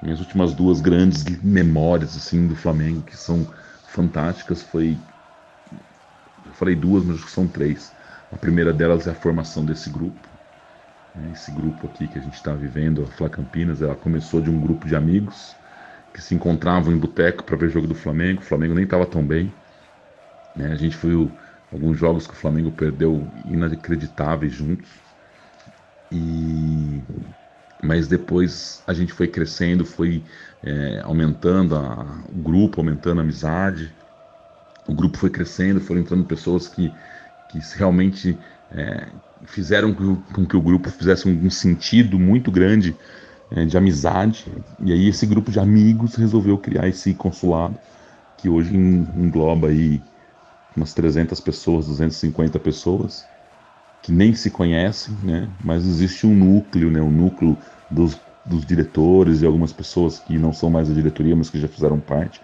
minhas 0.02 0.18
últimas 0.18 0.54
duas 0.54 0.80
grandes 0.80 1.24
memórias 1.42 2.16
assim 2.16 2.48
do 2.48 2.56
Flamengo 2.56 3.02
que 3.02 3.16
são 3.16 3.46
fantásticas 3.88 4.62
foi, 4.62 4.96
eu 6.46 6.52
falei 6.52 6.74
duas, 6.74 7.04
mas 7.04 7.20
são 7.30 7.46
três. 7.46 7.92
A 8.32 8.36
primeira 8.36 8.72
delas 8.72 9.06
é 9.06 9.10
a 9.10 9.14
formação 9.14 9.64
desse 9.64 9.90
grupo. 9.90 10.28
Né? 11.14 11.30
Esse 11.34 11.50
grupo 11.50 11.86
aqui 11.86 12.08
que 12.08 12.18
a 12.18 12.22
gente 12.22 12.34
está 12.34 12.54
vivendo, 12.54 13.02
a 13.02 13.06
Fla 13.06 13.28
Campinas, 13.28 13.82
ela 13.82 13.94
começou 13.94 14.40
de 14.40 14.50
um 14.50 14.58
grupo 14.58 14.88
de 14.88 14.96
amigos 14.96 15.54
que 16.12 16.22
se 16.22 16.34
encontravam 16.34 16.92
em 16.92 16.98
boteco 16.98 17.44
para 17.44 17.56
ver 17.56 17.66
o 17.66 17.70
jogo 17.70 17.86
do 17.86 17.94
Flamengo. 17.94 18.40
O 18.40 18.44
Flamengo 18.44 18.74
nem 18.74 18.84
estava 18.84 19.04
tão 19.04 19.22
bem. 19.22 19.52
Né? 20.56 20.72
A 20.72 20.76
gente 20.76 20.96
viu 20.96 21.30
alguns 21.76 21.98
jogos 21.98 22.26
que 22.26 22.32
o 22.32 22.36
Flamengo 22.36 22.72
perdeu 22.72 23.26
inacreditáveis 23.44 24.52
juntos. 24.52 24.88
E 26.10 27.02
mas 27.82 28.08
depois 28.08 28.82
a 28.86 28.94
gente 28.94 29.12
foi 29.12 29.28
crescendo, 29.28 29.84
foi 29.84 30.22
é, 30.64 31.00
aumentando 31.04 31.76
a, 31.76 32.24
o 32.30 32.42
grupo, 32.42 32.80
aumentando 32.80 33.20
a 33.20 33.22
amizade. 33.22 33.92
O 34.88 34.94
grupo 34.94 35.18
foi 35.18 35.28
crescendo, 35.28 35.80
foram 35.80 36.00
entrando 36.00 36.24
pessoas 36.24 36.68
que, 36.68 36.92
que 37.50 37.60
realmente 37.76 38.36
é, 38.72 39.08
fizeram 39.44 39.92
com 39.92 40.46
que 40.46 40.56
o 40.56 40.60
grupo 40.60 40.88
fizesse 40.90 41.28
um, 41.28 41.46
um 41.46 41.50
sentido 41.50 42.18
muito 42.18 42.50
grande 42.50 42.96
é, 43.50 43.66
de 43.66 43.76
amizade. 43.76 44.46
E 44.80 44.92
aí 44.92 45.08
esse 45.08 45.26
grupo 45.26 45.50
de 45.50 45.60
amigos 45.60 46.14
resolveu 46.14 46.56
criar 46.56 46.88
esse 46.88 47.12
consulado, 47.12 47.78
que 48.38 48.48
hoje 48.48 48.74
engloba 48.74 49.68
aí 49.68 50.00
umas 50.76 50.92
300 50.94 51.40
pessoas, 51.40 51.86
250 51.86 52.58
pessoas, 52.58 53.24
que 54.02 54.12
nem 54.12 54.34
se 54.34 54.50
conhecem, 54.50 55.14
né? 55.22 55.48
Mas 55.64 55.84
existe 55.86 56.26
um 56.26 56.34
núcleo, 56.34 56.90
né? 56.90 57.00
Um 57.00 57.10
núcleo 57.10 57.56
dos, 57.90 58.18
dos 58.44 58.64
diretores 58.64 59.42
e 59.42 59.46
algumas 59.46 59.72
pessoas 59.72 60.18
que 60.18 60.38
não 60.38 60.52
são 60.52 60.70
mais 60.70 60.88
da 60.88 60.94
diretoria, 60.94 61.34
mas 61.34 61.50
que 61.50 61.58
já 61.58 61.68
fizeram 61.68 61.98
parte, 61.98 62.40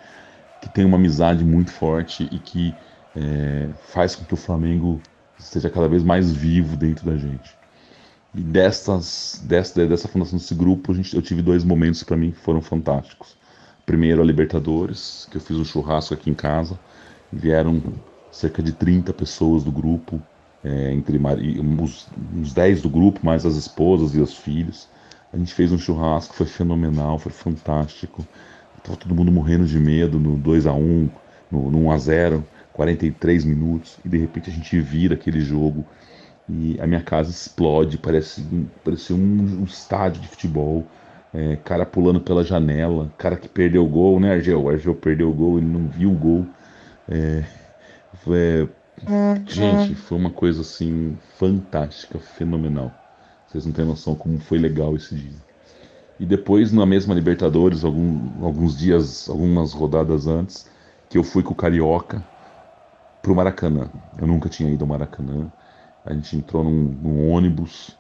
que 0.60 0.68
tem 0.68 0.84
uma 0.84 0.96
amizade 0.96 1.44
muito 1.44 1.70
forte 1.70 2.28
e 2.32 2.38
que 2.38 2.74
é, 3.14 3.68
faz 3.88 4.16
com 4.16 4.24
que 4.24 4.34
o 4.34 4.36
Flamengo 4.36 5.00
esteja 5.38 5.68
cada 5.68 5.88
vez 5.88 6.02
mais 6.02 6.32
vivo 6.32 6.76
dentro 6.76 7.04
da 7.04 7.16
gente. 7.16 7.56
E 8.34 8.40
dessas, 8.40 9.42
dessa, 9.44 9.86
dessa 9.86 10.08
fundação 10.08 10.38
desse 10.38 10.54
grupo, 10.54 10.94
gente, 10.94 11.14
eu 11.14 11.20
tive 11.20 11.42
dois 11.42 11.64
momentos 11.64 12.02
para 12.02 12.16
mim 12.16 12.30
que 12.30 12.38
foram 12.38 12.62
fantásticos. 12.62 13.36
Primeiro, 13.84 14.22
a 14.22 14.24
Libertadores, 14.24 15.28
que 15.30 15.36
eu 15.36 15.40
fiz 15.40 15.56
um 15.56 15.64
churrasco 15.64 16.14
aqui 16.14 16.30
em 16.30 16.34
casa. 16.34 16.78
Vieram 17.30 17.82
cerca 18.32 18.62
de 18.62 18.72
30 18.72 19.12
pessoas 19.12 19.62
do 19.62 19.70
grupo, 19.70 20.20
é, 20.64 20.92
entre 20.92 21.18
uns, 21.18 22.08
uns 22.34 22.52
10 22.52 22.82
do 22.82 22.90
grupo, 22.90 23.20
mais 23.22 23.46
as 23.46 23.54
esposas 23.54 24.14
e 24.14 24.20
os 24.20 24.34
filhos. 24.36 24.88
A 25.32 25.36
gente 25.36 25.54
fez 25.54 25.70
um 25.70 25.78
churrasco, 25.78 26.34
foi 26.34 26.46
fenomenal, 26.46 27.18
foi 27.18 27.32
fantástico. 27.32 28.26
Tava 28.82 28.96
todo 28.96 29.14
mundo 29.14 29.30
morrendo 29.30 29.64
de 29.64 29.78
medo 29.78 30.18
no 30.18 30.36
2 30.36 30.66
a 30.66 30.72
1 30.72 31.08
no, 31.50 31.70
no 31.70 31.78
1 31.86 31.92
a 31.92 31.98
0 31.98 32.44
43 32.72 33.44
minutos, 33.44 33.98
e 34.02 34.08
de 34.08 34.16
repente 34.16 34.48
a 34.48 34.52
gente 34.52 34.80
vira 34.80 35.14
aquele 35.14 35.40
jogo 35.40 35.84
e 36.48 36.76
a 36.80 36.86
minha 36.86 37.02
casa 37.02 37.30
explode, 37.30 37.98
parece, 37.98 38.44
parece 38.84 39.12
um, 39.12 39.60
um 39.60 39.64
estádio 39.64 40.20
de 40.22 40.28
futebol. 40.28 40.86
É, 41.34 41.56
cara 41.64 41.86
pulando 41.86 42.20
pela 42.20 42.44
janela, 42.44 43.10
cara 43.16 43.36
que 43.36 43.48
perdeu 43.48 43.84
o 43.84 43.88
gol, 43.88 44.20
né, 44.20 44.32
Argel? 44.32 44.62
O 44.62 44.68
Argel 44.68 44.94
perdeu 44.94 45.30
o 45.30 45.32
gol, 45.32 45.56
ele 45.58 45.66
não 45.66 45.88
viu 45.88 46.10
o 46.10 46.14
gol. 46.14 46.46
É, 47.08 47.42
foi, 48.16 48.69
gente, 49.47 49.95
foi 49.95 50.19
uma 50.19 50.31
coisa 50.31 50.61
assim 50.61 51.16
fantástica, 51.38 52.19
fenomenal. 52.19 52.92
Vocês 53.47 53.66
não 53.66 53.73
têm 53.73 53.85
noção 53.85 54.14
como 54.14 54.38
foi 54.38 54.59
legal 54.59 54.95
esse 54.97 55.14
dia. 55.14 55.52
E 56.19 56.26
depois, 56.26 56.73
na 56.73 56.87
mesma 56.87 57.14
Libertadores, 57.14 57.85
algum, 57.85 58.45
alguns 58.45 58.78
dias, 58.78 59.28
algumas 59.28 59.73
rodadas 59.73 60.26
antes, 60.26 60.71
que 61.09 61.19
eu 61.19 61.25
fui 61.25 61.42
com 61.42 61.52
o 61.52 61.57
Carioca 61.57 62.25
pro 63.21 63.35
Maracanã. 63.35 63.90
Eu 64.19 64.26
nunca 64.26 64.49
tinha 64.49 64.71
ido 64.71 64.85
ao 64.85 64.88
Maracanã. 64.88 65.50
A 66.04 66.12
gente 66.12 66.37
entrou 66.37 66.64
num, 66.64 66.71
num 66.71 67.31
ônibus 67.31 67.97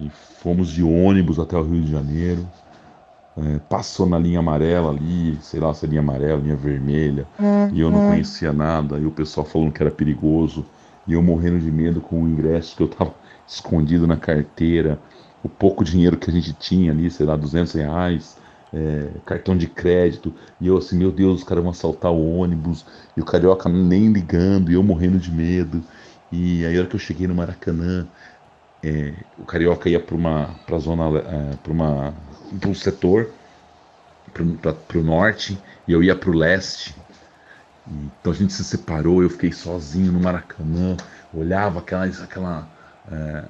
e 0.00 0.08
fomos 0.10 0.68
de 0.68 0.82
ônibus 0.82 1.38
até 1.38 1.56
o 1.56 1.62
Rio 1.62 1.82
de 1.82 1.90
Janeiro. 1.90 2.48
É, 3.36 3.58
passou 3.68 4.06
na 4.06 4.16
linha 4.16 4.38
amarela 4.38 4.90
ali, 4.90 5.36
sei 5.42 5.58
lá 5.58 5.74
se 5.74 5.84
é 5.84 5.88
linha 5.88 6.00
amarela, 6.00 6.40
linha 6.40 6.54
vermelha, 6.54 7.26
e 7.72 7.80
eu 7.80 7.90
não 7.90 7.98
uhum. 7.98 8.10
conhecia 8.10 8.52
nada, 8.52 8.96
e 8.96 9.06
o 9.06 9.10
pessoal 9.10 9.44
falando 9.44 9.72
que 9.72 9.82
era 9.82 9.90
perigoso, 9.90 10.64
e 11.04 11.14
eu 11.14 11.22
morrendo 11.22 11.58
de 11.58 11.70
medo 11.70 12.00
com 12.00 12.22
o 12.22 12.28
ingresso 12.28 12.76
que 12.76 12.82
eu 12.84 12.88
tava 12.88 13.12
escondido 13.46 14.06
na 14.06 14.16
carteira, 14.16 15.00
o 15.42 15.48
pouco 15.48 15.82
dinheiro 15.82 16.16
que 16.16 16.30
a 16.30 16.32
gente 16.32 16.52
tinha 16.52 16.92
ali, 16.92 17.10
sei 17.10 17.26
lá, 17.26 17.36
200 17.36 17.72
reais, 17.72 18.36
é, 18.72 19.08
cartão 19.24 19.56
de 19.56 19.66
crédito, 19.66 20.32
e 20.60 20.68
eu 20.68 20.76
assim, 20.76 20.96
meu 20.96 21.10
Deus, 21.10 21.40
os 21.40 21.44
caras 21.44 21.62
vão 21.62 21.72
assaltar 21.72 22.12
o 22.12 22.36
ônibus, 22.36 22.86
e 23.16 23.20
o 23.20 23.24
carioca 23.24 23.68
nem 23.68 24.12
ligando, 24.12 24.70
e 24.70 24.74
eu 24.74 24.82
morrendo 24.82 25.18
de 25.18 25.32
medo. 25.32 25.82
E 26.30 26.64
aí, 26.64 26.76
a 26.76 26.80
hora 26.80 26.88
que 26.88 26.96
eu 26.96 27.00
cheguei 27.00 27.26
no 27.26 27.34
Maracanã, 27.34 28.06
é, 28.82 29.14
o 29.38 29.44
carioca 29.44 29.88
ia 29.88 30.00
para 30.00 30.14
uma 30.14 30.50
pra 30.66 30.78
zona, 30.78 31.04
é, 31.18 31.56
para 31.62 31.72
uma 31.72 32.14
para 32.60 32.68
um 32.68 32.74
setor, 32.74 33.30
para 34.32 34.98
o 34.98 35.02
norte, 35.02 35.58
e 35.86 35.92
eu 35.92 36.02
ia 36.02 36.16
para 36.16 36.30
o 36.30 36.34
leste. 36.34 36.94
Então 37.86 38.32
a 38.32 38.34
gente 38.34 38.52
se 38.52 38.64
separou, 38.64 39.22
eu 39.22 39.30
fiquei 39.30 39.52
sozinho 39.52 40.12
no 40.12 40.20
Maracanã, 40.20 40.96
olhava 41.32 41.80
aquela, 41.80 42.06
aquela, 42.06 42.68
é, 43.10 43.44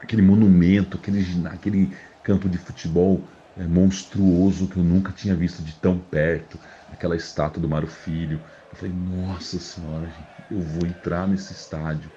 aquele 0.00 0.22
monumento, 0.22 0.98
aquele, 0.98 1.46
aquele 1.46 1.96
campo 2.22 2.48
de 2.48 2.58
futebol 2.58 3.26
é, 3.56 3.66
monstruoso 3.66 4.68
que 4.68 4.76
eu 4.76 4.84
nunca 4.84 5.12
tinha 5.12 5.34
visto 5.34 5.62
de 5.62 5.72
tão 5.74 5.98
perto, 5.98 6.58
aquela 6.92 7.16
estátua 7.16 7.60
do 7.60 7.68
Mário 7.68 7.88
Filho. 7.88 8.42
Eu 8.70 8.78
falei, 8.78 8.94
nossa 8.94 9.58
senhora, 9.58 10.10
eu 10.50 10.60
vou 10.60 10.86
entrar 10.86 11.26
nesse 11.26 11.52
estádio. 11.52 12.10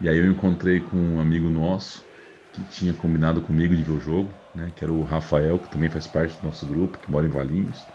E 0.00 0.08
aí 0.08 0.16
eu 0.16 0.30
encontrei 0.30 0.80
com 0.80 0.96
um 0.96 1.20
amigo 1.20 1.48
nosso 1.48 2.04
que 2.52 2.62
tinha 2.64 2.94
combinado 2.94 3.42
comigo 3.42 3.74
de 3.76 3.82
ver 3.82 3.92
o 3.92 4.00
jogo, 4.00 4.32
né, 4.54 4.70
que 4.74 4.84
era 4.84 4.92
o 4.92 5.02
Rafael, 5.02 5.58
que 5.58 5.68
também 5.68 5.90
faz 5.90 6.06
parte 6.06 6.36
do 6.38 6.44
nosso 6.46 6.66
grupo, 6.66 6.98
que 6.98 7.10
mora 7.10 7.26
em 7.26 7.30
Valinhos. 7.30 7.86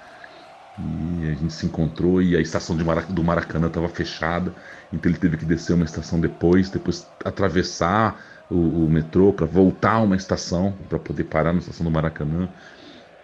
E 0.77 1.25
a 1.29 1.33
gente 1.35 1.53
se 1.53 1.65
encontrou 1.65 2.21
e 2.21 2.35
a 2.35 2.41
estação 2.41 2.75
Marac 2.77 3.11
do 3.13 3.23
Maracanã 3.23 3.67
estava 3.67 3.87
fechada, 3.89 4.53
então 4.91 5.09
ele 5.09 5.19
teve 5.19 5.37
que 5.37 5.45
descer 5.45 5.73
uma 5.73 5.85
estação 5.85 6.19
depois, 6.19 6.69
depois 6.69 7.13
atravessar 7.23 8.21
o, 8.49 8.85
o 8.85 8.89
metrô 8.89 9.33
para 9.33 9.45
voltar 9.45 9.99
uma 10.01 10.17
estação 10.17 10.73
para 10.89 10.99
poder 10.99 11.25
parar 11.25 11.53
na 11.53 11.59
estação 11.59 11.85
do 11.85 11.91
Maracanã. 11.91 12.51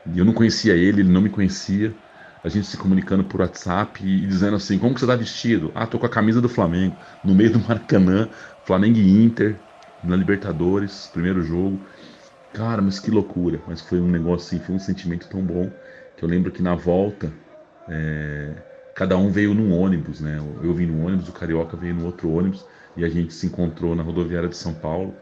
E 0.05 0.17
eu 0.19 0.25
não 0.25 0.33
conhecia 0.33 0.75
ele, 0.75 1.01
ele 1.01 1.09
não 1.11 1.21
me 1.21 1.29
conhecia. 1.29 1.97
A 2.43 2.49
gente 2.49 2.67
se 2.67 2.77
comunicando 2.77 3.23
por 3.23 3.41
WhatsApp 3.41 4.03
e, 4.03 4.23
e 4.23 4.27
dizendo 4.27 4.55
assim: 4.55 4.79
como 4.79 4.93
que 4.93 4.99
você 4.99 5.05
está 5.05 5.15
vestido? 5.15 5.71
Ah, 5.75 5.85
tô 5.87 5.99
com 5.99 6.05
a 6.05 6.09
camisa 6.09 6.41
do 6.41 6.49
Flamengo, 6.49 6.97
no 7.23 7.35
meio 7.35 7.53
do 7.53 7.59
Maracanã, 7.59 8.29
Flamengo 8.63 8.97
e 8.97 9.23
Inter, 9.23 9.63
na 10.01 10.15
Libertadores, 10.15 11.07
primeiro 11.07 11.43
jogo. 11.43 11.85
Cara, 12.53 12.81
mas 12.81 12.99
que 12.99 13.09
loucura. 13.11 13.63
Mas 13.65 13.81
foi 13.81 13.99
um 14.01 14.09
negócio 14.09 14.47
assim, 14.47 14.59
foi 14.63 14.75
um 14.75 14.79
sentimento 14.79 15.29
tão 15.29 15.45
bom 15.45 15.77
que 16.15 16.23
eu 16.23 16.29
lembro 16.29 16.51
que 16.51 16.61
na 16.61 16.75
volta. 16.75 17.37
É, 17.87 18.63
cada 18.93 19.17
um 19.17 19.31
veio 19.31 19.53
num 19.53 19.71
ônibus, 19.73 20.19
né? 20.21 20.37
Eu 20.61 20.73
vim 20.73 20.85
num 20.85 21.03
ônibus, 21.05 21.27
o 21.29 21.33
Carioca 21.33 21.77
veio 21.77 21.95
no 21.95 22.03
outro 22.05 22.29
ônibus 22.31 22.67
e 22.95 23.03
a 23.05 23.09
gente 23.09 23.33
se 23.33 23.47
encontrou 23.47 23.95
na 23.95 24.03
rodoviária 24.03 24.49
de 24.49 24.57
São 24.57 24.73
Paulo. 24.75 25.21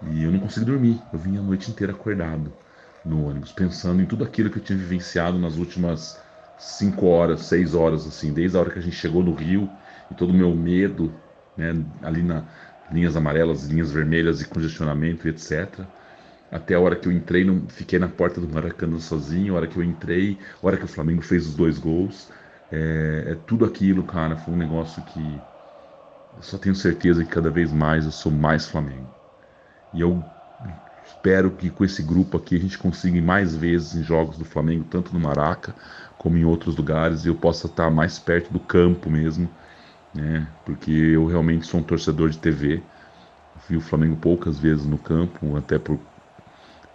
E 0.00 0.22
eu 0.24 0.32
não 0.32 0.40
consegui 0.40 0.66
dormir. 0.66 1.08
Eu 1.12 1.18
vim 1.18 1.36
a 1.38 1.42
noite 1.42 1.70
inteira 1.70 1.92
acordado 1.94 2.56
no 3.04 3.24
ônibus, 3.24 3.52
pensando 3.52 4.02
em 4.02 4.06
tudo 4.06 4.24
aquilo 4.24 4.50
que 4.50 4.58
eu 4.58 4.62
tinha 4.64 4.78
vivenciado 4.78 5.38
nas 5.38 5.56
últimas 5.56 6.20
cinco 6.56 7.06
horas, 7.06 7.42
seis 7.42 7.74
horas, 7.74 8.06
assim, 8.06 8.32
desde 8.32 8.56
a 8.56 8.60
hora 8.60 8.70
que 8.72 8.78
a 8.78 8.82
gente 8.82 8.96
chegou 8.96 9.22
no 9.22 9.34
Rio 9.34 9.72
e 10.10 10.14
todo 10.14 10.30
o 10.30 10.34
meu 10.34 10.54
medo, 10.56 11.20
né, 11.56 11.70
ali 12.02 12.22
na 12.22 12.46
linhas 12.90 13.16
amarelas, 13.16 13.64
linhas 13.66 13.90
vermelhas 13.92 14.40
e 14.40 14.48
congestionamento 14.48 15.28
etc. 15.28 15.88
Até 16.50 16.74
a 16.74 16.80
hora 16.80 16.96
que 16.96 17.06
eu 17.08 17.12
entrei, 17.12 17.44
não, 17.44 17.68
fiquei 17.68 17.98
na 17.98 18.08
porta 18.08 18.40
do 18.40 18.48
Maracanã 18.48 18.98
sozinho, 18.98 19.54
a 19.54 19.56
hora 19.58 19.68
que 19.68 19.76
eu 19.78 19.84
entrei, 19.84 20.40
a 20.62 20.66
hora 20.66 20.76
que 20.76 20.84
o 20.84 20.88
Flamengo 20.88 21.22
fez 21.22 21.46
os 21.46 21.54
dois 21.54 21.78
gols. 21.78 22.30
É, 22.70 23.24
é 23.32 23.34
tudo 23.36 23.64
aquilo, 23.64 24.04
cara, 24.04 24.36
foi 24.36 24.54
um 24.54 24.56
negócio 24.56 25.02
que 25.02 25.46
eu 26.36 26.42
só 26.42 26.58
tenho 26.58 26.74
certeza 26.74 27.24
que 27.24 27.30
cada 27.30 27.50
vez 27.50 27.72
mais 27.72 28.04
eu 28.04 28.12
sou 28.12 28.32
mais 28.32 28.66
Flamengo. 28.66 29.14
E 29.92 30.00
eu 30.00 30.24
espero 31.04 31.56
que 31.56 31.70
com 31.70 31.84
esse 31.84 32.02
grupo 32.02 32.36
aqui 32.38 32.56
a 32.56 32.58
gente 32.60 32.78
consiga 32.78 33.18
ir 33.18 33.22
mais 33.22 33.54
vezes 33.56 33.94
em 33.94 34.02
jogos 34.02 34.38
do 34.38 34.44
Flamengo, 34.44 34.84
tanto 34.84 35.12
no 35.12 35.20
Maraca 35.20 35.74
como 36.18 36.36
em 36.36 36.44
outros 36.44 36.76
lugares, 36.76 37.24
e 37.24 37.28
eu 37.28 37.36
possa 37.36 37.66
estar 37.66 37.90
mais 37.90 38.18
perto 38.18 38.52
do 38.52 38.60
campo 38.60 39.10
mesmo, 39.10 39.54
né? 40.12 40.48
Porque 40.64 40.90
eu 40.90 41.26
realmente 41.26 41.66
sou 41.66 41.80
um 41.80 41.84
torcedor 41.84 42.30
de 42.30 42.38
TV. 42.38 42.90
Vi 43.68 43.76
o 43.76 43.80
Flamengo 43.80 44.16
poucas 44.16 44.58
vezes 44.58 44.86
no 44.86 44.98
campo, 44.98 45.56
até 45.56 45.78
por 45.78 45.98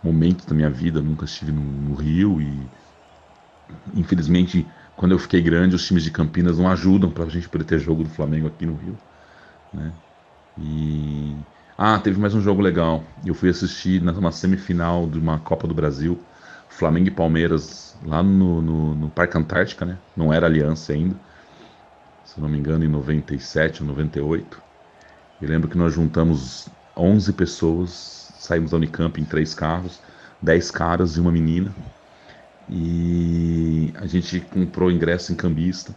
momentos 0.06 0.46
da 0.46 0.54
minha 0.54 0.70
vida, 0.70 1.02
nunca 1.02 1.26
estive 1.26 1.52
no, 1.52 1.62
no 1.62 1.96
Rio 1.96 2.40
e 2.40 2.70
infelizmente 3.96 4.66
quando 4.96 5.12
eu 5.12 5.20
fiquei 5.20 5.42
grande, 5.42 5.76
os 5.76 5.86
times 5.86 6.04
de 6.04 6.12
Campinas 6.12 6.58
não 6.58 6.70
ajudam 6.70 7.10
para 7.10 7.26
a 7.26 7.30
gente 7.30 7.50
poder 7.50 7.66
ter 7.66 7.80
jogo 7.80 8.04
do 8.04 8.10
Flamengo 8.10 8.48
aqui 8.48 8.66
no 8.66 8.76
Rio. 8.76 8.98
Né? 9.74 9.92
E 10.58 11.36
ah, 11.78 12.00
teve 12.00 12.18
mais 12.18 12.34
um 12.34 12.40
jogo 12.40 12.62
legal. 12.62 13.04
Eu 13.26 13.34
fui 13.34 13.50
assistir 13.50 14.02
numa 14.02 14.32
semifinal 14.32 15.10
de 15.10 15.20
uma 15.20 15.40
Copa 15.40 15.68
do 15.68 15.74
Brasil, 15.74 16.18
Flamengo 16.70 17.10
e 17.10 17.12
Palmeiras, 17.12 17.98
lá 18.06 18.24
no, 18.24 18.62
no, 18.62 18.96
no 18.96 19.10
Parque 19.10 19.38
Antártica, 19.38 19.86
né? 19.86 19.98
Não 20.16 20.32
era 20.32 20.46
aliança 20.46 20.94
ainda. 20.94 21.16
Se 22.24 22.40
não 22.40 22.48
me 22.48 22.58
engano, 22.58 22.86
em 22.86 22.88
97 22.88 23.82
ou 23.82 23.90
98. 23.90 24.62
Eu 25.42 25.50
lembro 25.50 25.70
que 25.70 25.78
nós 25.78 25.94
juntamos 25.94 26.70
11 26.96 27.34
pessoas, 27.34 28.15
saímos 28.46 28.72
da 28.72 28.78
Unicamp 28.78 29.20
em 29.20 29.26
três 29.26 29.54
carros, 29.54 30.02
10 30.42 30.72
caras 30.72 31.18
e 31.18 31.20
uma 31.20 31.32
menina. 31.32 31.74
E 32.70 33.94
a 33.96 34.06
gente 34.08 34.40
comprou 34.40 34.92
ingresso 34.92 35.32
em 35.32 35.36
cambista 35.36 35.96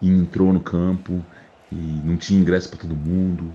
e 0.00 0.08
entrou 0.08 0.52
no 0.52 0.60
campo 0.60 1.24
e 1.70 1.74
não 1.76 2.16
tinha 2.16 2.40
ingresso 2.40 2.68
para 2.70 2.78
todo 2.78 2.96
mundo. 2.96 3.52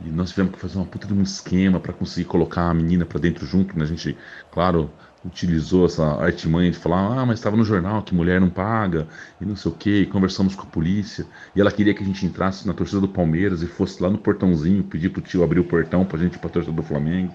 E 0.00 0.10
nós 0.10 0.30
tivemos 0.30 0.54
que 0.54 0.60
fazer 0.60 0.76
uma 0.76 0.86
puta 0.86 1.06
de 1.06 1.14
um 1.14 1.22
esquema 1.22 1.80
para 1.80 1.92
conseguir 1.92 2.26
colocar 2.26 2.70
a 2.70 2.74
menina 2.74 3.06
para 3.06 3.20
dentro 3.20 3.46
junto, 3.46 3.76
né? 3.78 3.84
A 3.84 3.86
gente, 3.86 4.16
claro, 4.50 4.90
utilizou 5.24 5.86
essa 5.86 6.04
artimanha 6.22 6.70
de 6.70 6.78
falar, 6.78 7.20
ah, 7.20 7.26
mas 7.26 7.38
estava 7.38 7.56
no 7.56 7.64
jornal 7.64 8.02
que 8.02 8.14
mulher 8.14 8.40
não 8.40 8.50
paga 8.50 9.08
e 9.40 9.44
não 9.44 9.56
sei 9.56 9.70
o 9.72 9.74
que, 9.74 10.06
conversamos 10.06 10.54
com 10.54 10.62
a 10.62 10.66
polícia 10.66 11.26
e 11.54 11.60
ela 11.60 11.72
queria 11.72 11.94
que 11.94 12.02
a 12.02 12.06
gente 12.06 12.26
entrasse 12.26 12.66
na 12.66 12.74
torcida 12.74 13.00
do 13.00 13.08
Palmeiras 13.08 13.62
e 13.62 13.66
fosse 13.66 14.02
lá 14.02 14.10
no 14.10 14.18
portãozinho 14.18 14.84
pedir 14.84 15.10
pro 15.10 15.22
tio 15.22 15.42
abrir 15.42 15.60
o 15.60 15.64
portão 15.64 16.04
pra 16.04 16.18
gente 16.18 16.34
ir 16.34 16.38
pra 16.38 16.50
torcida 16.50 16.74
do 16.76 16.82
Flamengo. 16.82 17.34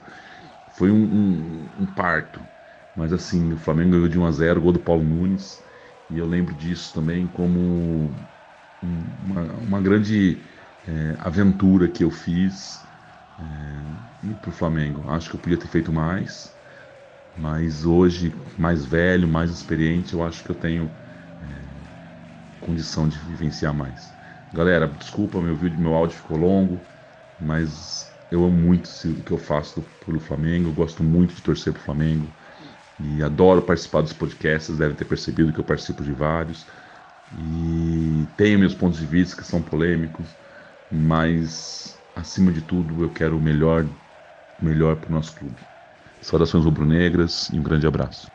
Foi 0.68 0.92
um, 0.92 1.04
um, 1.04 1.70
um 1.80 1.86
parto, 1.88 2.42
mas 2.96 3.12
assim, 3.12 3.54
o 3.54 3.58
Flamengo 3.58 3.92
ganhou 3.92 4.08
de 4.08 4.20
1 4.20 4.26
a 4.26 4.32
0 4.32 4.62
gol 4.62 4.72
do 4.72 4.80
Paulo 4.80 5.04
Nunes 5.04 5.64
e 6.10 6.18
eu 6.18 6.28
lembro 6.28 6.54
disso 6.54 6.94
também 6.94 7.28
como 7.28 8.16
uma, 8.82 9.54
uma 9.58 9.82
grande 9.82 10.44
é, 10.86 11.16
aventura 11.20 11.88
que 11.88 12.04
eu 12.04 12.12
fiz 12.12 12.86
é, 13.38 14.36
para 14.42 14.50
o 14.50 14.54
Flamengo. 14.54 15.10
Acho 15.10 15.30
que 15.30 15.36
eu 15.36 15.40
podia 15.40 15.58
ter 15.58 15.68
feito 15.68 15.92
mais, 15.92 16.59
mas 17.40 17.86
hoje, 17.86 18.34
mais 18.58 18.86
velho, 18.86 19.28
mais 19.28 19.50
experiente, 19.50 20.14
eu 20.14 20.22
acho 20.24 20.44
que 20.44 20.50
eu 20.52 20.56
tenho 20.56 20.92
é, 21.42 21.48
condição 22.60 23.08
de 23.08 23.18
vivenciar 23.18 23.74
mais. 23.74 24.14
Galera, 24.52 24.88
desculpa, 24.88 25.42
meu 25.42 25.56
vídeo, 25.56 25.80
meu 25.80 25.94
áudio 25.94 26.18
ficou 26.18 26.36
longo, 26.38 26.86
mas 27.40 28.12
eu 28.30 28.44
amo 28.44 28.58
muito 28.58 28.88
o 28.88 29.24
que 29.24 29.32
eu 29.32 29.38
faço 29.38 29.84
pelo 30.06 30.20
Flamengo, 30.20 30.70
eu 30.70 30.74
gosto 30.74 31.02
muito 31.02 31.34
de 31.34 31.42
torcer 31.42 31.72
pro 31.72 31.82
Flamengo 31.82 32.30
e 33.00 33.24
adoro 33.24 33.62
participar 33.62 34.02
dos 34.02 34.14
podcasts, 34.14 34.78
devem 34.78 34.96
ter 34.96 35.06
percebido 35.06 35.54
que 35.54 35.60
eu 35.60 35.64
participo 35.64 36.04
de 36.04 36.12
vários 36.12 36.68
e 37.32 38.28
tenho 38.36 38.60
meus 38.60 38.74
pontos 38.74 39.00
de 39.00 39.06
vista 39.06 39.38
que 39.38 39.48
são 39.48 39.62
polêmicos, 39.62 40.36
mas 40.90 42.02
acima 42.16 42.52
de 42.52 42.62
tudo 42.62 43.02
eu 43.02 43.10
quero 43.12 43.38
o 43.38 43.42
melhor, 43.42 43.88
melhor 44.62 44.98
para 44.98 45.10
o 45.10 45.14
nosso 45.14 45.34
clube. 45.36 45.62
Saudações 46.22 46.64
rubro-negras 46.64 47.50
e 47.52 47.60
um 47.60 47.64
grande 47.64 47.88
abraço. 47.88 48.30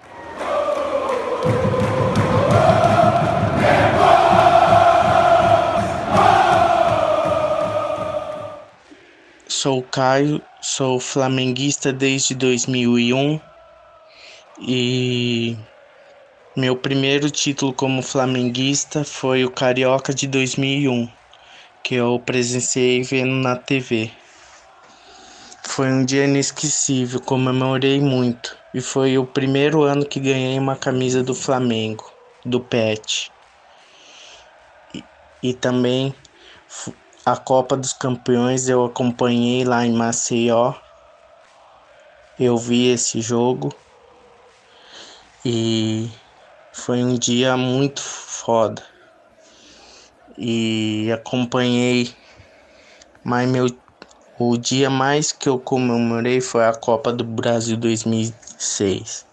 Sou 9.47 9.83
Caio, 9.83 10.43
sou 10.61 11.01
flamenguista 11.01 11.93
desde 11.93 12.35
2001 12.35 13.41
e 14.61 15.57
meu 16.57 16.77
primeiro 16.77 17.31
título 17.31 17.73
como 17.73 18.03
flamenguista 18.03 19.05
foi 19.05 19.45
o 19.45 19.51
Carioca 19.51 20.15
de 20.15 20.27
2001, 20.27 21.09
que 21.83 21.95
eu 21.95 22.21
presenciei 22.25 23.03
vendo 23.03 23.33
na 23.33 23.57
TV. 23.57 24.11
Foi 25.67 25.89
um 25.91 26.05
dia 26.05 26.25
inesquecível, 26.25 27.21
comemorei 27.21 28.01
muito 28.01 28.57
e 28.73 28.81
foi 28.81 29.19
o 29.19 29.27
primeiro 29.27 29.83
ano 29.83 30.09
que 30.09 30.21
ganhei 30.21 30.59
uma 30.59 30.77
camisa 30.77 31.23
do 31.23 31.35
Flamengo, 31.35 32.05
do 32.45 32.61
Pet. 32.65 33.33
E, 34.95 35.05
e 35.43 35.55
também 35.55 36.15
a 37.27 37.37
Copa 37.37 37.77
dos 37.77 37.93
Campeões 37.93 38.69
eu 38.69 38.85
acompanhei 38.85 39.65
lá 39.65 39.85
em 39.85 39.93
Maceió. 39.93 40.75
Eu 42.39 42.57
vi 42.57 42.89
esse 42.89 43.21
jogo 43.21 43.71
e 45.45 46.11
foi 46.73 47.03
um 47.03 47.19
dia 47.19 47.57
muito 47.57 48.01
foda. 48.03 48.83
E 50.37 51.11
acompanhei, 51.13 52.15
mas 53.25 53.49
meu 53.49 53.67
o 54.51 54.59
dia 54.59 54.91
mais 54.91 55.33
que 55.33 55.49
eu 55.49 55.59
comemorei 55.59 56.41
foi 56.41 56.65
a 56.65 56.75
Copa 56.75 57.13
do 57.13 57.25
Brasil 57.25 57.77
2006. 57.77 59.27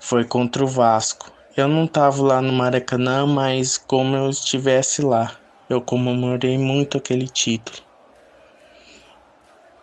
Foi 0.00 0.24
contra 0.24 0.64
o 0.64 0.66
Vasco. 0.66 1.32
Eu 1.56 1.68
não 1.68 1.86
tava 1.86 2.22
lá 2.22 2.40
no 2.40 2.52
Maracanã, 2.52 3.26
mas 3.26 3.76
como 3.76 4.16
eu 4.16 4.30
estivesse 4.30 5.02
lá 5.02 5.36
eu 5.68 5.82
comemorei 5.82 6.56
muito 6.56 6.96
aquele 6.96 7.28
título. 7.28 7.78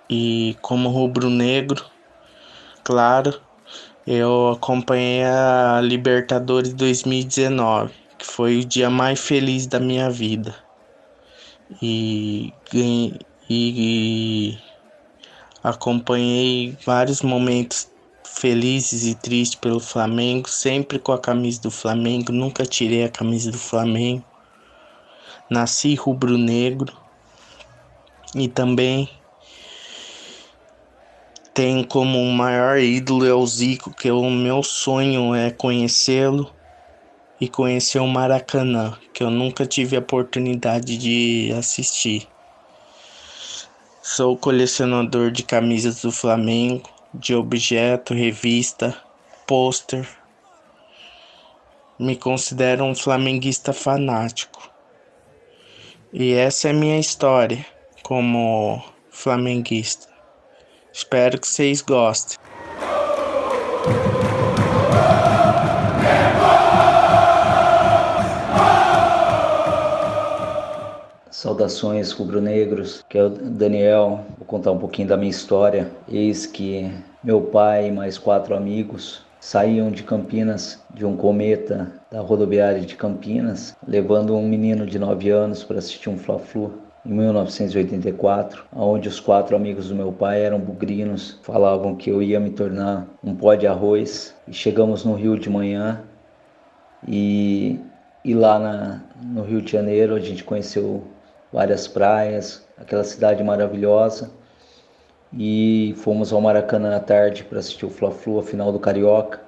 E 0.09 0.57
como 0.61 0.89
rubro-negro, 0.89 1.83
claro, 2.83 3.39
eu 4.05 4.49
acompanhei 4.49 5.23
a 5.23 5.79
Libertadores 5.81 6.73
2019, 6.73 7.93
que 8.17 8.25
foi 8.25 8.59
o 8.59 8.65
dia 8.65 8.89
mais 8.89 9.19
feliz 9.19 9.67
da 9.67 9.79
minha 9.79 10.09
vida. 10.09 10.55
E, 11.81 12.53
e, 13.49 14.57
acompanhei 15.63 16.77
vários 16.85 17.21
momentos 17.21 17.89
felizes 18.23 19.05
e 19.05 19.15
tristes 19.15 19.59
pelo 19.59 19.79
Flamengo, 19.79 20.49
sempre 20.49 20.99
com 20.99 21.11
a 21.11 21.19
camisa 21.19 21.61
do 21.61 21.71
Flamengo, 21.71 22.31
nunca 22.31 22.65
tirei 22.65 23.03
a 23.03 23.09
camisa 23.09 23.51
do 23.51 23.57
Flamengo 23.57 24.23
nasci 25.49 25.93
rubro-negro 25.95 26.93
e 28.33 28.47
também 28.47 29.09
tem 31.53 31.83
como 31.83 32.23
maior 32.31 32.79
ídolo 32.79 33.25
é 33.25 33.33
o 33.33 33.45
Zico, 33.45 33.91
que 33.91 34.11
o 34.11 34.29
meu 34.29 34.61
sonho 34.61 35.33
é 35.33 35.51
conhecê-lo 35.51 36.51
e 37.39 37.47
conhecer 37.47 37.99
o 37.99 38.07
Maracanã, 38.07 38.97
que 39.13 39.23
eu 39.23 39.29
nunca 39.29 39.65
tive 39.65 39.95
a 39.95 39.99
oportunidade 39.99 40.97
de 40.97 41.53
assistir. 41.57 42.27
Sou 44.07 44.37
colecionador 44.37 45.31
de 45.31 45.41
camisas 45.41 46.03
do 46.03 46.11
Flamengo, 46.11 46.87
de 47.11 47.33
objeto, 47.33 48.13
revista, 48.13 48.95
pôster. 49.47 50.07
Me 51.97 52.15
considero 52.15 52.83
um 52.83 52.93
flamenguista 52.93 53.73
fanático. 53.73 54.71
E 56.13 56.33
essa 56.33 56.69
é 56.69 56.71
minha 56.71 56.99
história 56.99 57.65
como 58.03 58.79
flamenguista. 59.09 60.07
Espero 60.93 61.41
que 61.41 61.47
vocês 61.47 61.81
gostem. 61.81 62.37
Saudações 71.35 72.13
rubro-negros, 72.13 73.03
que 73.09 73.17
é 73.17 73.23
o 73.25 73.29
Daniel. 73.29 74.21
Vou 74.37 74.47
contar 74.47 74.71
um 74.71 74.77
pouquinho 74.77 75.09
da 75.09 75.17
minha 75.17 75.29
história. 75.29 75.91
Eis 76.07 76.45
que 76.45 76.89
meu 77.21 77.41
pai 77.41 77.89
e 77.89 77.91
mais 77.91 78.17
quatro 78.17 78.55
amigos 78.55 79.21
saíam 79.37 79.91
de 79.91 80.01
Campinas 80.01 80.81
de 80.93 81.05
um 81.05 81.17
cometa 81.17 81.91
da 82.09 82.21
rodoviária 82.21 82.79
de 82.79 82.95
Campinas, 82.95 83.75
levando 83.85 84.33
um 84.33 84.47
menino 84.47 84.85
de 84.85 84.97
9 84.97 85.29
anos 85.29 85.61
para 85.61 85.77
assistir 85.77 86.09
um 86.09 86.17
Fla-Flu 86.17 86.75
em 87.05 87.11
1984, 87.11 88.63
onde 88.73 89.09
os 89.09 89.19
quatro 89.19 89.57
amigos 89.57 89.89
do 89.89 89.95
meu 89.95 90.13
pai 90.13 90.41
eram 90.41 90.57
bugrinos, 90.57 91.37
falavam 91.41 91.97
que 91.97 92.09
eu 92.09 92.23
ia 92.23 92.39
me 92.39 92.51
tornar 92.51 93.05
um 93.21 93.35
pó 93.35 93.55
de 93.55 93.67
arroz. 93.67 94.33
E 94.47 94.53
chegamos 94.53 95.03
no 95.03 95.15
Rio 95.15 95.37
de 95.37 95.49
manhã 95.49 96.01
e, 97.05 97.77
e 98.23 98.33
lá 98.33 98.57
na, 98.57 99.01
no 99.21 99.43
Rio 99.43 99.61
de 99.61 99.73
Janeiro 99.73 100.15
a 100.15 100.19
gente 100.21 100.41
conheceu 100.41 101.03
várias 101.55 101.87
praias, 101.87 102.67
aquela 102.77 103.05
cidade 103.05 103.41
maravilhosa. 103.41 104.29
E 105.31 105.95
fomos 105.99 106.33
ao 106.33 106.41
Maracanã 106.41 106.97
à 106.97 106.99
tarde 106.99 107.45
para 107.45 107.59
assistir 107.59 107.85
o 107.85 107.89
Fla-Flu, 107.89 108.39
a 108.39 108.43
final 108.43 108.73
do 108.73 108.79
Carioca, 108.79 109.39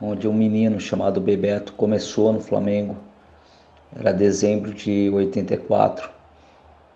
onde 0.00 0.28
um 0.28 0.32
menino 0.32 0.78
chamado 0.78 1.20
Bebeto 1.20 1.72
começou 1.72 2.32
no 2.32 2.40
Flamengo. 2.40 2.96
Era 3.98 4.12
dezembro 4.12 4.72
de 4.72 5.10
84 5.10 6.08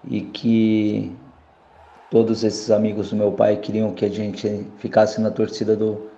e 0.08 0.20
que 0.20 1.12
todos 2.08 2.44
esses 2.44 2.70
amigos 2.70 3.10
do 3.10 3.16
meu 3.16 3.32
pai 3.32 3.56
queriam 3.56 3.92
que 3.92 4.04
a 4.04 4.10
gente 4.10 4.64
ficasse 4.78 5.20
na 5.20 5.32
torcida 5.32 5.74
do, 5.74 6.08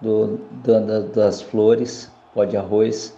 do 0.00 0.40
da, 0.64 1.00
das 1.00 1.40
flores, 1.40 2.10
pó 2.34 2.44
de 2.44 2.56
arroz, 2.56 3.16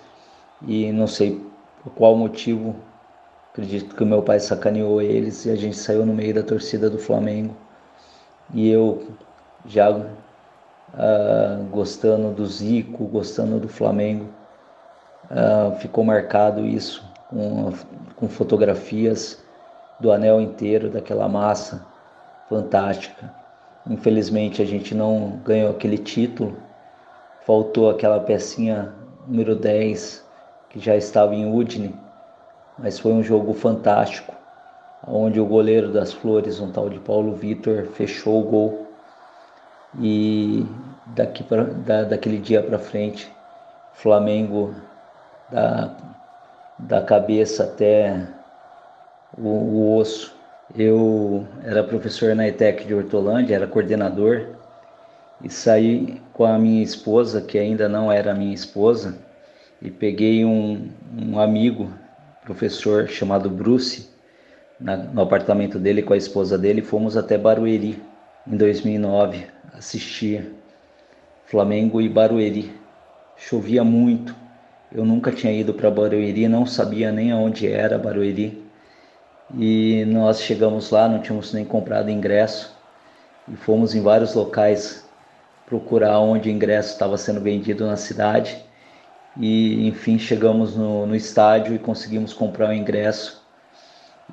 e 0.67 0.93
não 0.93 1.07
sei 1.07 1.41
por 1.83 1.93
qual 1.95 2.15
motivo, 2.15 2.77
acredito 3.57 3.97
que 3.97 4.03
o 4.03 4.07
meu 4.07 4.23
pai 4.23 4.39
sacaneou 4.39 5.01
eles 5.01 5.47
e 5.47 5.51
a 5.51 5.57
gente 5.57 5.79
saiu 5.79 6.05
no 6.05 6.13
meio 6.13 6.35
da 6.35 6.43
torcida 6.43 6.91
do 6.91 6.99
Flamengo. 6.99 7.57
E 8.53 8.69
eu 8.69 9.09
já 9.65 9.91
uh, 9.91 10.05
gostando 11.71 12.33
do 12.33 12.45
Zico, 12.47 13.07
gostando 13.07 13.59
do 13.59 13.67
Flamengo, 13.67 14.29
uh, 15.31 15.75
ficou 15.79 16.05
marcado 16.05 16.67
isso 16.67 17.03
com, 17.31 17.73
com 18.15 18.29
fotografias 18.29 19.43
do 20.01 20.13
anel 20.13 20.39
inteiro, 20.39 20.91
daquela 20.91 21.27
massa 21.27 21.87
fantástica. 22.51 23.35
Infelizmente 23.89 24.61
a 24.61 24.67
gente 24.67 24.95
não 24.95 25.41
ganhou 25.43 25.71
aquele 25.71 25.97
título, 25.97 26.59
faltou 27.47 27.89
aquela 27.89 28.21
pecinha 28.21 28.93
número 29.27 29.57
10 29.57 30.23
que 30.69 30.79
já 30.79 30.95
estava 30.95 31.35
em 31.35 31.51
Udine, 31.51 31.95
mas 32.79 32.99
foi 32.99 33.13
um 33.13 33.23
jogo 33.23 33.55
fantástico 33.55 34.35
onde 35.07 35.41
o 35.41 35.47
goleiro 35.47 35.93
das 35.93 36.13
Flores, 36.13 36.61
um 36.61 36.71
tal 36.71 36.89
de 36.89 36.99
Paulo 36.99 37.35
Vitor, 37.35 37.87
fechou 37.95 38.41
o 38.41 38.45
gol. 38.45 38.87
E 39.99 40.67
daqui 41.15 41.45
pra, 41.45 41.63
da, 41.63 42.03
daquele 42.03 42.39
dia 42.39 42.63
para 42.63 42.79
frente, 42.79 43.31
Flamengo 43.95 44.75
da, 45.51 45.97
da 46.79 47.01
cabeça 47.01 47.65
até 47.65 48.27
o, 49.39 49.49
o 49.49 49.97
osso. 49.97 50.35
Eu 50.77 51.47
era 51.65 51.85
professor 51.85 52.35
na 52.35 52.49
ETEC 52.49 52.85
de 52.85 52.95
Hortolândia, 52.95 53.55
era 53.55 53.67
coordenador 53.67 54.57
e 55.43 55.49
saí 55.49 56.21
com 56.33 56.45
a 56.45 56.59
minha 56.59 56.83
esposa, 56.83 57.41
que 57.41 57.59
ainda 57.59 57.89
não 57.89 58.11
era 58.11 58.35
minha 58.35 58.55
esposa, 58.55 59.17
e 59.81 59.91
peguei 59.91 60.45
um, 60.45 60.91
um 61.17 61.39
amigo, 61.39 61.91
professor 62.47 63.09
chamado 63.09 63.51
Bruce, 63.51 64.09
na, 64.81 64.97
no 64.97 65.21
apartamento 65.21 65.81
dele 65.81 66.01
com 66.01 66.15
a 66.15 66.17
esposa 66.17 66.57
dele, 66.57 66.81
fomos 66.81 67.17
até 67.17 67.37
Barueri 67.37 68.01
em 68.47 68.57
2009 68.57 69.47
assistir 69.75 70.53
Flamengo 71.45 72.01
e 72.01 72.09
Barueri. 72.09 72.73
Chovia 73.37 73.83
muito. 73.83 74.35
Eu 74.93 75.05
nunca 75.05 75.33
tinha 75.33 75.53
ido 75.53 75.75
para 75.75 75.91
Barueri, 75.91 76.49
não 76.49 76.65
sabia 76.65 77.11
nem 77.11 77.33
aonde 77.33 77.67
era 77.71 77.99
Barueri. 77.99 78.65
E 79.59 80.05
nós 80.07 80.41
chegamos 80.41 80.91
lá, 80.91 81.09
não 81.09 81.21
tínhamos 81.21 81.53
nem 81.53 81.65
comprado 81.65 82.11
ingresso 82.11 82.75
e 83.49 83.57
fomos 83.57 83.95
em 83.95 84.03
vários 84.03 84.35
locais 84.35 85.05
procurar 85.67 86.21
onde 86.21 86.49
o 86.49 86.53
ingresso 86.53 86.93
estava 86.93 87.17
sendo 87.17 87.41
vendido 87.41 87.87
na 87.87 87.97
cidade. 87.97 88.65
E 89.39 89.87
enfim 89.89 90.19
chegamos 90.19 90.77
no, 90.77 91.07
no 91.07 91.15
estádio 91.15 91.75
e 91.75 91.79
conseguimos 91.79 92.33
comprar 92.33 92.71
o 92.71 92.73
ingresso. 92.73 93.45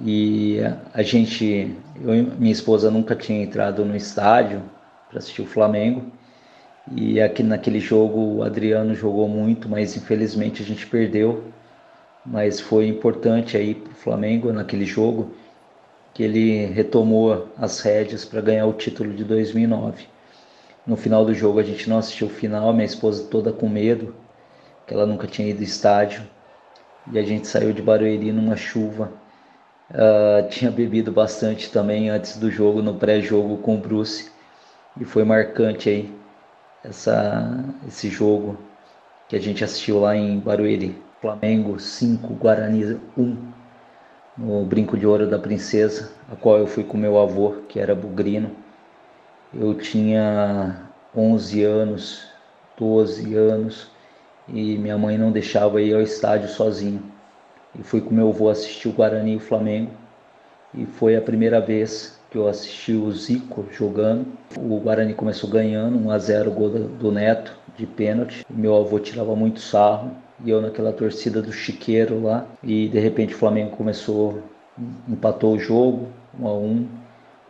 E 0.02 0.60
a 0.94 1.04
gente, 1.04 1.76
eu 2.02 2.16
e 2.16 2.22
minha 2.22 2.52
esposa 2.52 2.90
nunca 2.90 3.16
tinha 3.16 3.44
entrado 3.44 3.86
no 3.86 3.96
estádio 3.96 4.64
para 5.10 5.20
assistir 5.20 5.42
o 5.42 5.46
Flamengo. 5.46 6.12
E 6.92 7.22
aqui 7.22 7.44
naquele 7.44 7.80
jogo 7.80 8.38
o 8.38 8.44
Adriano 8.44 8.96
jogou 8.96 9.28
muito, 9.28 9.70
mas 9.70 9.96
infelizmente 9.96 10.64
a 10.64 10.66
gente 10.66 10.88
perdeu. 10.88 11.44
Mas 12.26 12.60
foi 12.60 12.88
importante 12.88 13.58
aí 13.58 13.76
para 13.76 13.92
o 13.92 13.96
Flamengo 13.96 14.52
naquele 14.54 14.86
jogo 14.86 15.34
que 16.14 16.24
ele 16.24 16.66
retomou 16.68 17.50
as 17.58 17.80
rédeas 17.82 18.24
para 18.24 18.40
ganhar 18.40 18.66
o 18.66 18.74
título 18.74 19.14
de 19.14 19.24
2009. 19.24 20.06
No 20.86 20.96
final 20.96 21.26
do 21.26 21.34
jogo 21.34 21.60
a 21.60 21.64
gente 21.64 21.90
não 21.90 21.98
assistiu 21.98 22.28
o 22.28 22.30
final, 22.30 22.72
minha 22.74 22.86
esposa 22.86 23.28
toda 23.30 23.52
com 23.52 23.68
medo, 23.68 24.14
que 24.86 24.94
ela 24.94 25.06
nunca 25.06 25.28
tinha 25.28 25.50
ido 25.50 25.60
ao 25.60 25.64
estádio. 25.64 26.24
E 27.12 27.20
a 27.20 27.24
gente 27.24 27.48
saiu 27.48 27.74
de 27.74 27.82
Barueri 27.82 28.32
numa 28.32 28.56
chuva. 28.56 29.12
Uh, 29.92 30.48
tinha 30.50 30.72
bebido 30.72 31.12
bastante 31.12 31.72
também 31.72 32.10
antes 32.10 32.38
do 32.38 32.50
jogo, 32.50 32.82
no 32.82 32.96
pré-jogo 32.96 33.58
com 33.58 33.76
o 33.76 33.80
Bruce. 33.80 34.32
E 35.00 35.06
foi 35.06 35.24
marcante 35.24 35.90
aí 35.90 36.16
essa, 36.84 37.64
esse 37.88 38.10
jogo 38.10 38.58
que 39.28 39.36
a 39.36 39.40
gente 39.40 39.64
assistiu 39.64 40.00
lá 40.00 40.16
em 40.16 40.40
Barueri. 40.40 41.02
Flamengo 41.24 41.80
5, 41.80 42.34
Guarani 42.34 43.00
1, 43.18 43.38
no 44.38 44.66
Brinco 44.66 44.98
de 44.98 45.08
Ouro 45.08 45.26
da 45.26 45.40
Princesa, 45.40 46.12
a 46.30 46.36
qual 46.36 46.58
eu 46.58 46.68
fui 46.68 46.84
com 46.84 46.98
meu 46.98 47.18
avô, 47.18 47.62
que 47.70 47.80
era 47.80 47.96
bugrino. 47.96 48.52
Eu 49.54 49.74
tinha 49.74 50.90
11 51.16 51.64
anos, 51.64 52.28
12 52.78 53.36
anos, 53.36 53.90
e 54.48 54.78
minha 54.78 54.98
mãe 54.98 55.18
não 55.18 55.32
deixava 55.32 55.82
ir 55.82 55.94
ao 55.94 56.02
estádio 56.02 56.50
sozinho. 56.50 57.02
E 57.78 57.84
fui 57.84 58.02
com 58.02 58.14
meu 58.14 58.30
avô 58.30 58.50
assistir 58.50 58.88
o 58.88 58.94
Guarani 58.94 59.34
e 59.34 59.38
o 59.38 59.40
Flamengo. 59.40 59.92
E 60.74 60.86
foi 60.86 61.16
a 61.16 61.22
primeira 61.22 61.60
vez 61.62 62.20
que 62.30 62.38
eu 62.38 62.48
assisti 62.48 62.94
o 62.94 63.12
Zico 63.12 63.66
jogando. 63.72 64.26
O 64.58 64.80
Guarani 64.80 65.14
começou 65.14 65.50
ganhando 65.50 65.98
1 65.98 66.12
a 66.12 66.18
0 66.18 66.52
gol 66.52 66.70
do 66.70 67.12
Neto 67.12 67.56
de 67.78 67.86
pênalti. 67.86 68.46
Meu 68.50 68.76
avô 68.76 69.00
tirava 69.00 69.36
muito 69.36 69.60
sarro 69.60 70.12
e 70.44 70.50
eu 70.50 70.62
naquela 70.62 70.92
torcida 70.92 71.42
do 71.42 71.52
chiqueiro 71.52 72.22
lá. 72.22 72.46
E 72.64 72.88
de 72.88 73.00
repente 73.00 73.34
o 73.34 73.38
Flamengo 73.38 73.76
começou, 73.76 74.42
empatou 75.08 75.54
o 75.56 75.60
jogo 75.60 76.10
1 76.40 76.48
a 76.48 76.54
1, 76.54 76.88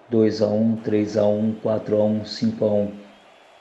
2 0.09 0.41
a 0.41 0.47
1, 0.47 0.75
3 0.77 1.17
a 1.17 1.25
1, 1.25 1.53
4 1.63 1.97
a 1.97 2.05
1, 2.05 2.25
5 2.25 2.65
a 2.65 2.73
1. 2.73 2.91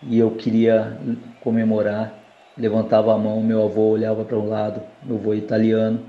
E 0.05 0.18
eu 0.18 0.33
queria 0.33 0.99
comemorar, 1.40 2.21
levantava 2.57 3.15
a 3.15 3.19
mão, 3.19 3.43
meu 3.43 3.65
avô 3.65 3.91
olhava 3.91 4.25
para 4.25 4.38
um 4.38 4.49
lado, 4.49 4.83
meu 5.03 5.17
avô 5.17 5.35
italiano, 5.35 6.01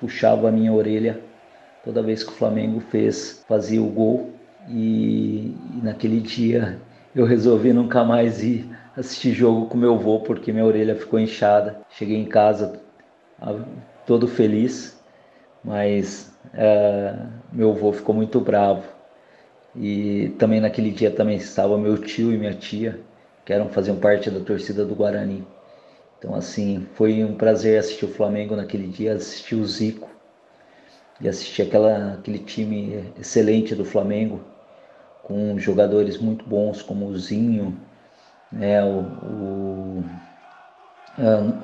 puxava 0.00 0.48
a 0.48 0.52
minha 0.52 0.72
orelha 0.72 1.20
toda 1.84 2.02
vez 2.02 2.24
que 2.24 2.30
o 2.30 2.34
Flamengo 2.34 2.80
fez, 2.80 3.44
fazia 3.46 3.80
o 3.80 3.88
gol 3.88 4.32
e, 4.68 5.54
e 5.74 5.80
naquele 5.82 6.20
dia 6.20 6.80
eu 7.14 7.24
resolvi 7.24 7.72
nunca 7.72 8.04
mais 8.04 8.42
ir 8.42 8.68
assistir 8.96 9.32
jogo 9.32 9.66
com 9.66 9.78
meu 9.78 9.94
avô 9.94 10.20
porque 10.20 10.52
minha 10.52 10.64
orelha 10.64 10.96
ficou 10.96 11.20
inchada. 11.20 11.80
Cheguei 11.88 12.16
em 12.16 12.24
casa 12.24 12.80
todo 14.06 14.26
feliz, 14.26 15.00
mas 15.62 16.32
é, 16.54 17.14
meu 17.52 17.70
avô 17.70 17.92
ficou 17.92 18.14
muito 18.14 18.40
bravo. 18.40 18.82
E 19.74 20.34
também 20.38 20.60
naquele 20.60 20.90
dia 20.90 21.10
também 21.10 21.36
estava 21.36 21.78
meu 21.78 21.98
tio 21.98 22.32
e 22.32 22.38
minha 22.38 22.54
tia, 22.54 22.98
que 23.44 23.52
eram 23.52 23.68
faziam 23.68 23.96
parte 23.96 24.30
da 24.30 24.40
torcida 24.40 24.84
do 24.84 24.94
Guarani. 24.94 25.46
Então 26.18 26.34
assim, 26.34 26.86
foi 26.94 27.24
um 27.24 27.36
prazer 27.36 27.78
assistir 27.78 28.04
o 28.06 28.12
Flamengo 28.12 28.56
naquele 28.56 28.88
dia, 28.88 29.14
assistir 29.14 29.54
o 29.54 29.66
Zico 29.66 30.08
e 31.20 31.28
assistir 31.28 31.62
aquela, 31.62 32.14
aquele 32.14 32.38
time 32.38 33.12
excelente 33.18 33.74
do 33.74 33.84
Flamengo 33.84 34.40
com 35.22 35.58
jogadores 35.58 36.18
muito 36.18 36.44
bons 36.48 36.82
como 36.82 37.06
o 37.06 37.18
Zinho, 37.18 37.76
né, 38.52 38.84
o, 38.84 39.00
o, 39.22 40.04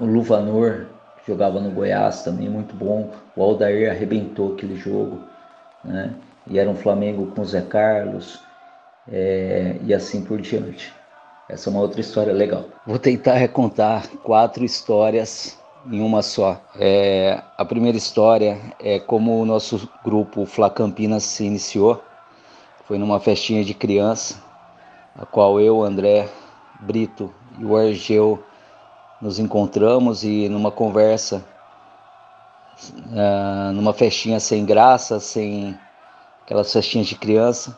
o 0.01 0.05
Luvanor, 0.05 0.89
que 1.17 1.27
jogava 1.27 1.61
no 1.61 1.71
Goiás 1.71 2.25
também, 2.25 2.49
muito 2.49 2.75
bom. 2.75 3.13
O 3.37 3.43
Aldair 3.43 3.91
arrebentou 3.91 4.55
aquele 4.55 4.77
jogo, 4.77 5.29
né, 5.85 6.15
e 6.47 6.59
era 6.59 6.69
um 6.69 6.75
Flamengo 6.75 7.27
com 7.29 7.43
o 7.43 7.45
Zé 7.45 7.63
Carlos, 7.63 8.45
é, 9.07 9.77
e 9.83 9.95
assim 9.95 10.25
por 10.25 10.41
diante. 10.41 11.02
Essa 11.53 11.69
é 11.69 11.71
uma 11.71 11.83
outra 11.83 12.01
história 12.01 12.33
legal. 12.33 12.65
Vou 12.87 12.99
tentar 12.99 13.35
recontar 13.35 14.09
quatro 14.23 14.65
histórias 14.65 15.59
em 15.87 16.01
uma 16.01 16.23
só. 16.23 16.59
É, 16.79 17.43
a 17.59 17.65
primeira 17.65 17.99
história 17.99 18.59
é 18.81 18.99
como 18.99 19.39
o 19.39 19.45
nosso 19.45 19.87
grupo 20.03 20.47
Fla 20.47 20.71
Campinas 20.71 21.25
se 21.25 21.45
iniciou. 21.45 22.03
Foi 22.87 22.97
numa 22.97 23.21
festinha 23.21 23.63
de 23.63 23.75
criança, 23.75 24.43
a 25.15 25.27
qual 25.27 25.61
eu, 25.61 25.83
André 25.83 26.27
Brito 26.81 27.31
e 27.59 27.65
o 27.67 27.77
Argeu 27.77 28.43
nos 29.21 29.39
encontramos 29.39 30.25
e 30.25 30.49
numa 30.49 30.71
conversa, 30.71 31.45
uh, 33.09 33.73
numa 33.75 33.93
festinha 33.93 34.41
sem 34.41 34.65
graça, 34.65 35.21
sem 35.21 35.79
aquelas 36.43 36.73
festinhas 36.73 37.09
de 37.09 37.15
criança, 37.15 37.77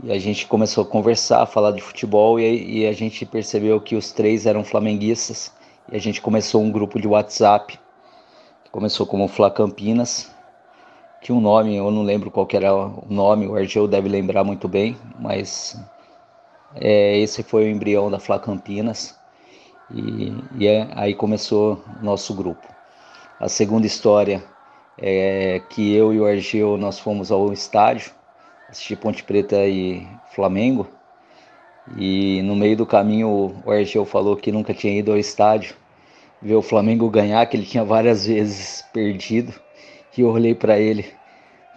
e 0.00 0.10
a 0.10 0.18
gente 0.18 0.46
começou 0.46 0.84
a 0.84 0.86
conversar, 0.86 1.42
a 1.42 1.46
falar 1.46 1.72
de 1.72 1.82
futebol 1.82 2.40
e, 2.40 2.80
e 2.80 2.86
a 2.86 2.92
gente 2.92 3.26
percebeu 3.26 3.80
que 3.80 3.94
os 3.94 4.12
três 4.12 4.46
eram 4.46 4.64
flamenguistas 4.64 5.52
e 5.90 5.96
a 5.96 5.98
gente 5.98 6.20
começou 6.20 6.62
um 6.62 6.70
grupo 6.70 7.00
de 7.00 7.06
WhatsApp, 7.06 7.78
começou 8.70 9.06
como 9.06 9.28
Fla 9.28 9.50
Campinas, 9.50 10.30
tinha 11.20 11.36
um 11.36 11.40
nome, 11.40 11.76
eu 11.76 11.90
não 11.90 12.02
lembro 12.02 12.30
qual 12.30 12.48
era 12.52 12.74
o 12.74 13.04
nome, 13.08 13.46
o 13.46 13.54
Argel 13.54 13.86
deve 13.86 14.08
lembrar 14.08 14.44
muito 14.44 14.66
bem, 14.66 14.96
mas 15.18 15.78
é, 16.74 17.18
esse 17.18 17.42
foi 17.42 17.64
o 17.64 17.68
embrião 17.68 18.10
da 18.10 18.18
Fla 18.18 18.38
Campinas 18.38 19.18
e, 19.92 20.32
e 20.56 20.66
é, 20.66 20.88
aí 20.94 21.14
começou 21.14 21.82
nosso 22.00 22.34
grupo. 22.34 22.66
A 23.38 23.48
segunda 23.48 23.86
história 23.86 24.42
é 24.96 25.60
que 25.68 25.94
eu 25.94 26.14
e 26.14 26.20
o 26.20 26.26
Argel 26.26 26.78
nós 26.78 26.98
fomos 26.98 27.30
ao 27.30 27.52
estádio 27.52 28.12
assistir 28.72 28.96
Ponte 28.96 29.22
Preta 29.22 29.66
e 29.66 30.04
Flamengo 30.34 30.88
e 31.96 32.40
no 32.42 32.56
meio 32.56 32.76
do 32.76 32.86
caminho 32.86 33.54
o 33.64 33.70
Argel 33.70 34.06
falou 34.06 34.34
que 34.34 34.50
nunca 34.50 34.72
tinha 34.72 34.98
ido 34.98 35.12
ao 35.12 35.18
estádio 35.18 35.76
ver 36.40 36.54
o 36.54 36.62
Flamengo 36.62 37.08
ganhar, 37.08 37.46
que 37.46 37.56
ele 37.56 37.66
tinha 37.66 37.84
várias 37.84 38.26
vezes 38.26 38.82
perdido. 38.92 39.52
E 40.16 40.22
eu 40.22 40.28
olhei 40.28 40.54
para 40.54 40.78
ele, 40.78 41.06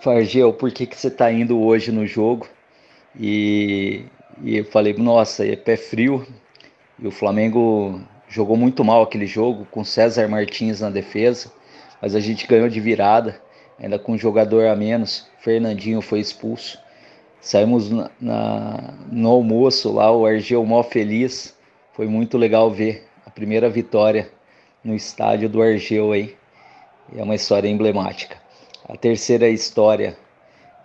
Fargel, 0.02 0.52
por 0.54 0.72
que, 0.72 0.88
que 0.88 0.98
você 0.98 1.08
está 1.08 1.32
indo 1.32 1.62
hoje 1.62 1.92
no 1.92 2.08
jogo? 2.08 2.48
E, 3.18 4.06
e 4.42 4.58
eu 4.58 4.66
falei, 4.66 4.94
nossa, 4.94 5.46
é 5.46 5.56
pé 5.56 5.78
frio. 5.78 6.26
E 6.98 7.08
o 7.08 7.12
Flamengo 7.12 8.02
jogou 8.28 8.58
muito 8.58 8.84
mal 8.84 9.04
aquele 9.04 9.28
jogo, 9.28 9.68
com 9.70 9.84
César 9.84 10.28
Martins 10.28 10.82
na 10.82 10.90
defesa, 10.90 11.52
mas 12.02 12.16
a 12.16 12.20
gente 12.20 12.48
ganhou 12.48 12.68
de 12.68 12.80
virada, 12.80 13.40
ainda 13.80 14.00
com 14.00 14.14
um 14.14 14.18
jogador 14.18 14.68
a 14.68 14.76
menos. 14.76 15.28
Fernandinho 15.40 16.02
foi 16.02 16.20
expulso. 16.20 16.80
Saímos 17.46 17.92
na, 17.92 18.10
na, 18.20 18.94
no 19.12 19.30
almoço 19.30 19.92
lá, 19.92 20.12
o 20.12 20.26
Argel 20.26 20.66
mó 20.66 20.82
feliz. 20.82 21.56
Foi 21.94 22.08
muito 22.08 22.40
legal 22.40 22.72
ver 22.72 23.04
a 23.24 23.30
primeira 23.30 23.70
vitória 23.70 24.32
no 24.84 24.96
estádio 24.96 25.48
do 25.48 25.62
Argeu 25.62 26.12
aí. 26.12 26.36
É 27.16 27.22
uma 27.22 27.36
história 27.36 27.70
emblemática. 27.70 28.38
A 28.90 28.98
terceira 28.98 29.48
história 29.48 30.18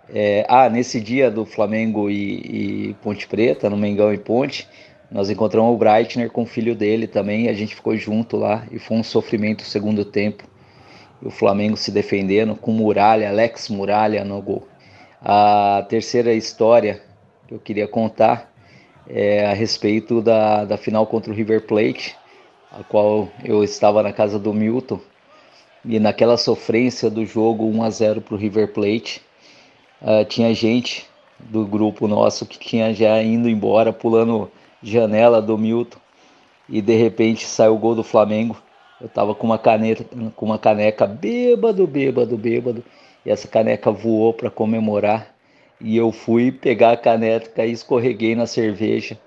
é, 0.07 0.45
ah, 0.47 0.69
nesse 0.69 1.01
dia 1.01 1.31
do 1.31 1.47
Flamengo 1.47 2.11
e, 2.11 2.89
e, 2.89 2.93
Ponte 3.01 3.27
Preta, 3.27 3.67
no 3.67 3.75
Mengão 3.75 4.13
e 4.13 4.19
Ponte, 4.19 4.69
nós 5.09 5.31
encontramos 5.31 5.73
o 5.73 5.77
Breitner 5.79 6.29
com 6.29 6.43
o 6.43 6.45
filho 6.45 6.75
dele 6.75 7.07
também, 7.07 7.49
a 7.49 7.53
gente 7.53 7.73
ficou 7.73 7.97
junto 7.97 8.37
lá 8.37 8.67
e 8.71 8.77
foi 8.77 8.97
um 8.97 9.03
sofrimento 9.03 9.61
o 9.61 9.65
segundo 9.65 10.05
tempo. 10.05 10.43
E 11.23 11.27
o 11.27 11.31
Flamengo 11.31 11.75
se 11.75 11.89
defendendo 11.89 12.55
com 12.55 12.71
Muralha, 12.71 13.29
Alex 13.29 13.67
Muralha 13.67 14.23
no 14.23 14.39
gol. 14.39 14.67
A 15.23 15.85
terceira 15.87 16.33
história 16.33 16.99
que 17.47 17.53
eu 17.53 17.59
queria 17.59 17.87
contar 17.87 18.51
é 19.07 19.45
a 19.45 19.53
respeito 19.53 20.19
da, 20.19 20.65
da 20.65 20.77
final 20.77 21.05
contra 21.05 21.31
o 21.31 21.35
River 21.35 21.67
Plate, 21.67 22.17
a 22.71 22.83
qual 22.83 23.29
eu 23.45 23.63
estava 23.63 24.01
na 24.01 24.11
casa 24.11 24.39
do 24.39 24.51
Milton 24.51 24.99
e 25.85 25.99
naquela 25.99 26.37
sofrência 26.37 27.07
do 27.07 27.23
jogo 27.23 27.65
1 27.67 27.83
a 27.83 27.89
0 27.91 28.21
para 28.21 28.33
o 28.33 28.37
River 28.37 28.73
Plate, 28.73 29.21
uh, 30.01 30.25
tinha 30.25 30.55
gente 30.55 31.07
do 31.39 31.67
grupo 31.67 32.07
nosso 32.07 32.43
que 32.47 32.57
tinha 32.57 32.91
já 32.91 33.21
indo 33.21 33.47
embora, 33.47 33.93
pulando 33.93 34.49
janela 34.81 35.39
do 35.39 35.55
Milton 35.55 35.99
e 36.67 36.81
de 36.81 36.95
repente 36.95 37.45
saiu 37.45 37.75
o 37.75 37.77
gol 37.77 37.93
do 37.93 38.03
Flamengo. 38.03 38.57
Eu 38.99 39.05
estava 39.05 39.35
com 39.35 39.45
uma 39.45 39.59
caneta, 39.59 40.03
com 40.35 40.45
uma 40.47 40.57
caneca 40.57 41.05
bêbado, 41.05 41.85
bêbado, 41.85 42.35
bêbado 42.35 42.83
e 43.25 43.31
essa 43.31 43.47
caneca 43.47 43.91
voou 43.91 44.33
para 44.33 44.49
comemorar. 44.49 45.33
E 45.79 45.97
eu 45.97 46.11
fui 46.11 46.51
pegar 46.51 46.91
a 46.91 46.97
caneca 46.97 47.65
e 47.65 47.71
escorreguei 47.71 48.35
na 48.35 48.45
cerveja. 48.45 49.17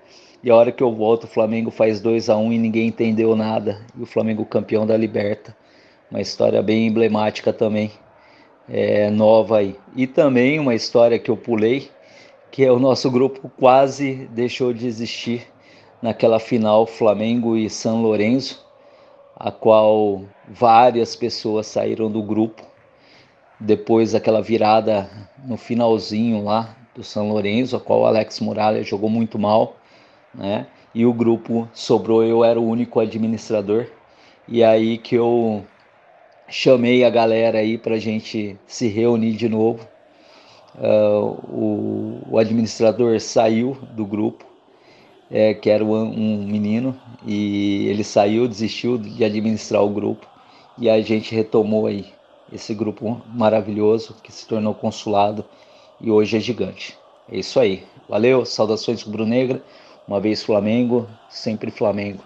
E 0.43 0.49
a 0.49 0.55
hora 0.55 0.71
que 0.71 0.83
eu 0.83 0.93
volto, 0.93 1.23
o 1.25 1.27
Flamengo 1.27 1.71
faz 1.71 1.99
2 1.99 2.29
a 2.29 2.37
1 2.37 2.45
um 2.45 2.53
e 2.53 2.57
ninguém 2.57 2.87
entendeu 2.87 3.35
nada. 3.35 3.81
E 3.97 4.03
o 4.03 4.05
Flamengo 4.05 4.45
campeão 4.45 4.85
da 4.85 4.95
Liberta. 4.95 5.55
Uma 6.09 6.21
história 6.21 6.61
bem 6.61 6.87
emblemática 6.87 7.51
também, 7.51 7.91
é, 8.69 9.09
nova 9.09 9.57
aí. 9.57 9.75
E 9.95 10.05
também 10.05 10.59
uma 10.59 10.75
história 10.75 11.17
que 11.17 11.31
eu 11.31 11.35
pulei, 11.35 11.89
que 12.51 12.63
é 12.63 12.71
o 12.71 12.79
nosso 12.79 13.09
grupo 13.09 13.51
quase 13.59 14.29
deixou 14.31 14.71
de 14.71 14.85
existir 14.85 15.47
naquela 16.01 16.39
final 16.39 16.85
Flamengo 16.85 17.57
e 17.57 17.69
São 17.69 18.01
Lourenço, 18.01 18.63
a 19.35 19.51
qual 19.51 20.23
várias 20.47 21.15
pessoas 21.15 21.65
saíram 21.65 22.09
do 22.09 22.21
grupo 22.21 22.63
depois 23.59 24.11
daquela 24.11 24.41
virada 24.41 25.09
no 25.43 25.57
finalzinho 25.57 26.43
lá 26.43 26.75
do 26.93 27.03
São 27.03 27.29
Lourenço, 27.29 27.75
a 27.75 27.79
qual 27.79 28.01
o 28.01 28.05
Alex 28.05 28.39
Muralha 28.39 28.83
jogou 28.83 29.09
muito 29.09 29.37
mal, 29.37 29.75
né? 30.33 30.67
E 30.93 31.05
o 31.05 31.13
grupo 31.13 31.67
sobrou, 31.73 32.23
eu 32.23 32.43
era 32.43 32.59
o 32.59 32.65
único 32.65 32.99
administrador. 32.99 33.87
E 34.47 34.63
aí 34.63 34.97
que 34.97 35.15
eu 35.15 35.65
chamei 36.47 37.03
a 37.03 37.09
galera 37.09 37.59
aí 37.59 37.77
para 37.77 37.97
gente 37.97 38.57
se 38.65 38.87
reunir 38.87 39.33
de 39.33 39.49
novo. 39.49 39.85
Uh, 40.75 41.39
o, 41.49 42.21
o, 42.31 42.37
administrador 42.37 43.19
saiu 43.19 43.77
do 43.91 44.05
grupo, 44.05 44.45
é, 45.31 45.53
que 45.53 45.69
era 45.69 45.83
um, 45.83 46.03
um 46.03 46.45
menino, 46.45 46.99
e 47.25 47.87
ele 47.87 48.03
saiu, 48.03 48.47
desistiu 48.47 48.97
de 48.97 49.23
administrar 49.23 49.81
o 49.81 49.89
grupo, 49.89 50.27
e 50.77 50.89
a 50.89 51.01
gente 51.01 51.33
retomou 51.33 51.87
aí 51.87 52.05
esse 52.51 52.73
grupo 52.73 53.21
maravilhoso 53.27 54.15
que 54.23 54.31
se 54.31 54.47
tornou 54.47 54.73
consulado 54.73 55.45
e 55.99 56.11
hoje 56.11 56.37
é 56.37 56.39
gigante. 56.39 56.97
É 57.31 57.37
isso 57.37 57.59
aí. 57.59 57.83
Valeu, 58.07 58.45
saudações 58.45 59.01
rubro-negra. 59.01 59.63
Uma 60.07 60.19
vez 60.19 60.43
Flamengo, 60.43 61.07
sempre 61.29 61.71
Flamengo. 61.71 62.23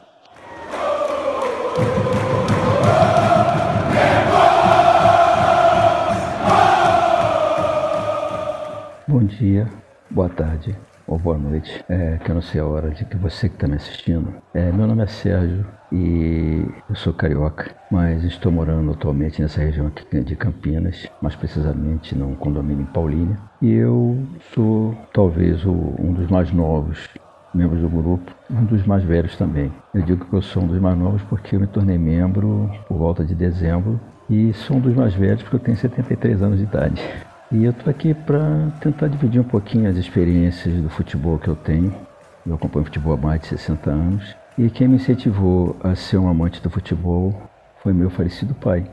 Bom 9.07 9.23
dia, 9.23 9.71
boa 10.11 10.29
tarde 10.29 10.88
ou 11.09 11.17
boa 11.17 11.37
noite, 11.37 11.83
é, 11.89 12.19
que 12.23 12.29
eu 12.29 12.35
não 12.35 12.41
sei 12.41 12.61
a 12.61 12.65
hora 12.65 12.91
de 12.91 13.03
que 13.03 13.17
você 13.17 13.49
que 13.49 13.55
está 13.55 13.67
me 13.67 13.75
assistindo. 13.75 14.31
É, 14.53 14.71
meu 14.71 14.85
nome 14.85 15.03
é 15.03 15.07
Sérgio 15.07 15.65
e 15.91 16.63
eu 16.87 16.95
sou 16.95 17.11
carioca, 17.11 17.71
mas 17.89 18.23
estou 18.23 18.51
morando 18.51 18.91
atualmente 18.91 19.41
nessa 19.41 19.59
região 19.59 19.87
aqui 19.87 20.21
de 20.21 20.35
Campinas, 20.35 21.09
mais 21.19 21.35
precisamente 21.35 22.15
num 22.15 22.35
condomínio 22.35 22.83
em 22.83 22.85
Paulínia. 22.85 23.37
E 23.59 23.73
eu 23.73 24.19
sou 24.53 24.95
talvez 25.11 25.65
o, 25.65 25.71
um 25.71 26.13
dos 26.13 26.29
mais 26.29 26.51
novos 26.53 27.09
membros 27.55 27.81
do 27.81 27.89
grupo, 27.89 28.31
um 28.47 28.63
dos 28.65 28.85
mais 28.85 29.03
velhos 29.03 29.35
também. 29.35 29.71
Eu 29.95 30.03
digo 30.03 30.25
que 30.25 30.33
eu 30.33 30.43
sou 30.43 30.61
um 30.61 30.67
dos 30.67 30.79
mais 30.79 30.95
novos 30.95 31.23
porque 31.23 31.55
eu 31.55 31.59
me 31.59 31.67
tornei 31.67 31.97
membro 31.97 32.69
por 32.87 32.97
volta 32.97 33.25
de 33.25 33.33
dezembro 33.33 33.99
e 34.29 34.53
sou 34.53 34.77
um 34.77 34.79
dos 34.79 34.93
mais 34.93 35.15
velhos 35.15 35.41
porque 35.41 35.55
eu 35.55 35.59
tenho 35.59 35.77
73 35.77 36.43
anos 36.43 36.59
de 36.59 36.65
idade. 36.65 37.01
E 37.51 37.63
eu 37.65 37.71
estou 37.71 37.89
aqui 37.89 38.13
para 38.13 38.69
tentar 38.79 39.07
dividir 39.07 39.41
um 39.41 39.43
pouquinho 39.43 39.89
as 39.89 39.97
experiências 39.97 40.71
do 40.83 40.87
futebol 40.87 41.39
que 41.39 41.47
eu 41.47 41.55
tenho. 41.55 41.91
Eu 42.45 42.53
acompanho 42.53 42.85
futebol 42.85 43.13
há 43.13 43.17
mais 43.17 43.41
de 43.41 43.47
60 43.47 43.89
anos. 43.89 44.35
E 44.55 44.69
quem 44.69 44.87
me 44.87 44.97
incentivou 44.97 45.75
a 45.83 45.95
ser 45.95 46.19
um 46.19 46.29
amante 46.29 46.61
do 46.61 46.69
futebol 46.69 47.41
foi 47.81 47.91
meu 47.91 48.11
falecido 48.11 48.53
pai, 48.53 48.85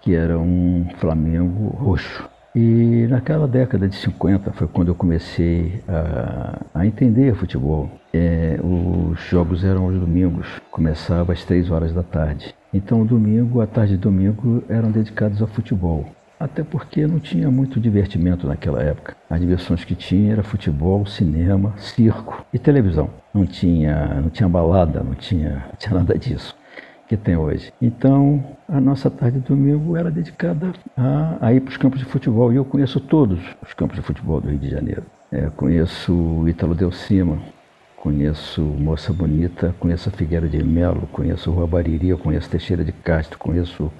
que 0.00 0.14
era 0.14 0.38
um 0.38 0.86
Flamengo 0.96 1.68
roxo. 1.76 2.26
E 2.54 3.06
naquela 3.10 3.46
década 3.46 3.86
de 3.86 3.96
50 3.96 4.52
foi 4.52 4.66
quando 4.66 4.88
eu 4.88 4.94
comecei 4.94 5.84
a, 5.86 6.60
a 6.74 6.86
entender 6.86 7.34
futebol. 7.34 7.90
É, 8.10 8.58
os 8.64 9.20
jogos 9.28 9.64
eram 9.64 9.84
aos 9.84 10.00
domingos, 10.00 10.46
começava 10.70 11.34
às 11.34 11.44
3 11.44 11.70
horas 11.70 11.92
da 11.92 12.02
tarde. 12.02 12.54
Então, 12.72 13.04
domingo, 13.04 13.60
a 13.60 13.66
tarde 13.66 13.92
de 13.92 13.98
domingo, 13.98 14.64
eram 14.66 14.90
dedicados 14.90 15.42
ao 15.42 15.48
futebol. 15.48 16.06
Até 16.38 16.62
porque 16.62 17.06
não 17.06 17.18
tinha 17.18 17.50
muito 17.50 17.80
divertimento 17.80 18.46
naquela 18.46 18.82
época. 18.82 19.16
As 19.28 19.40
diversões 19.40 19.84
que 19.84 19.94
tinha 19.94 20.32
era 20.32 20.42
futebol, 20.42 21.04
cinema, 21.04 21.74
circo 21.76 22.44
e 22.52 22.58
televisão. 22.58 23.10
Não 23.34 23.44
tinha, 23.44 24.20
não 24.20 24.30
tinha 24.30 24.48
balada, 24.48 25.02
não 25.02 25.14
tinha, 25.14 25.64
não 25.66 25.76
tinha 25.76 25.94
nada 25.94 26.16
disso 26.16 26.56
que 27.08 27.16
tem 27.16 27.36
hoje. 27.36 27.72
Então, 27.80 28.44
a 28.68 28.78
nossa 28.80 29.10
tarde 29.10 29.40
de 29.40 29.46
domingo 29.46 29.96
era 29.96 30.10
dedicada 30.10 30.72
a, 30.94 31.38
a 31.40 31.52
ir 31.54 31.60
para 31.60 31.70
os 31.70 31.76
campos 31.78 31.98
de 31.98 32.04
futebol. 32.04 32.52
E 32.52 32.56
eu 32.56 32.64
conheço 32.64 33.00
todos 33.00 33.40
os 33.62 33.72
campos 33.72 33.96
de 33.96 34.02
futebol 34.02 34.40
do 34.40 34.50
Rio 34.50 34.58
de 34.58 34.68
Janeiro. 34.68 35.04
É, 35.32 35.48
conheço 35.56 36.12
o 36.12 36.48
Ítalo 36.48 36.74
Del 36.74 36.92
Cima, 36.92 37.38
conheço 37.96 38.60
Moça 38.60 39.12
Bonita, 39.12 39.74
conheço 39.80 40.08
a 40.10 40.12
Figueira 40.12 40.46
de 40.48 40.62
Melo, 40.62 41.08
conheço 41.10 41.50
Rua 41.50 41.66
Bariri, 41.66 42.14
conheço 42.16 42.50
Teixeira 42.50 42.84
de 42.84 42.92
Castro, 42.92 43.38
conheço 43.38 43.90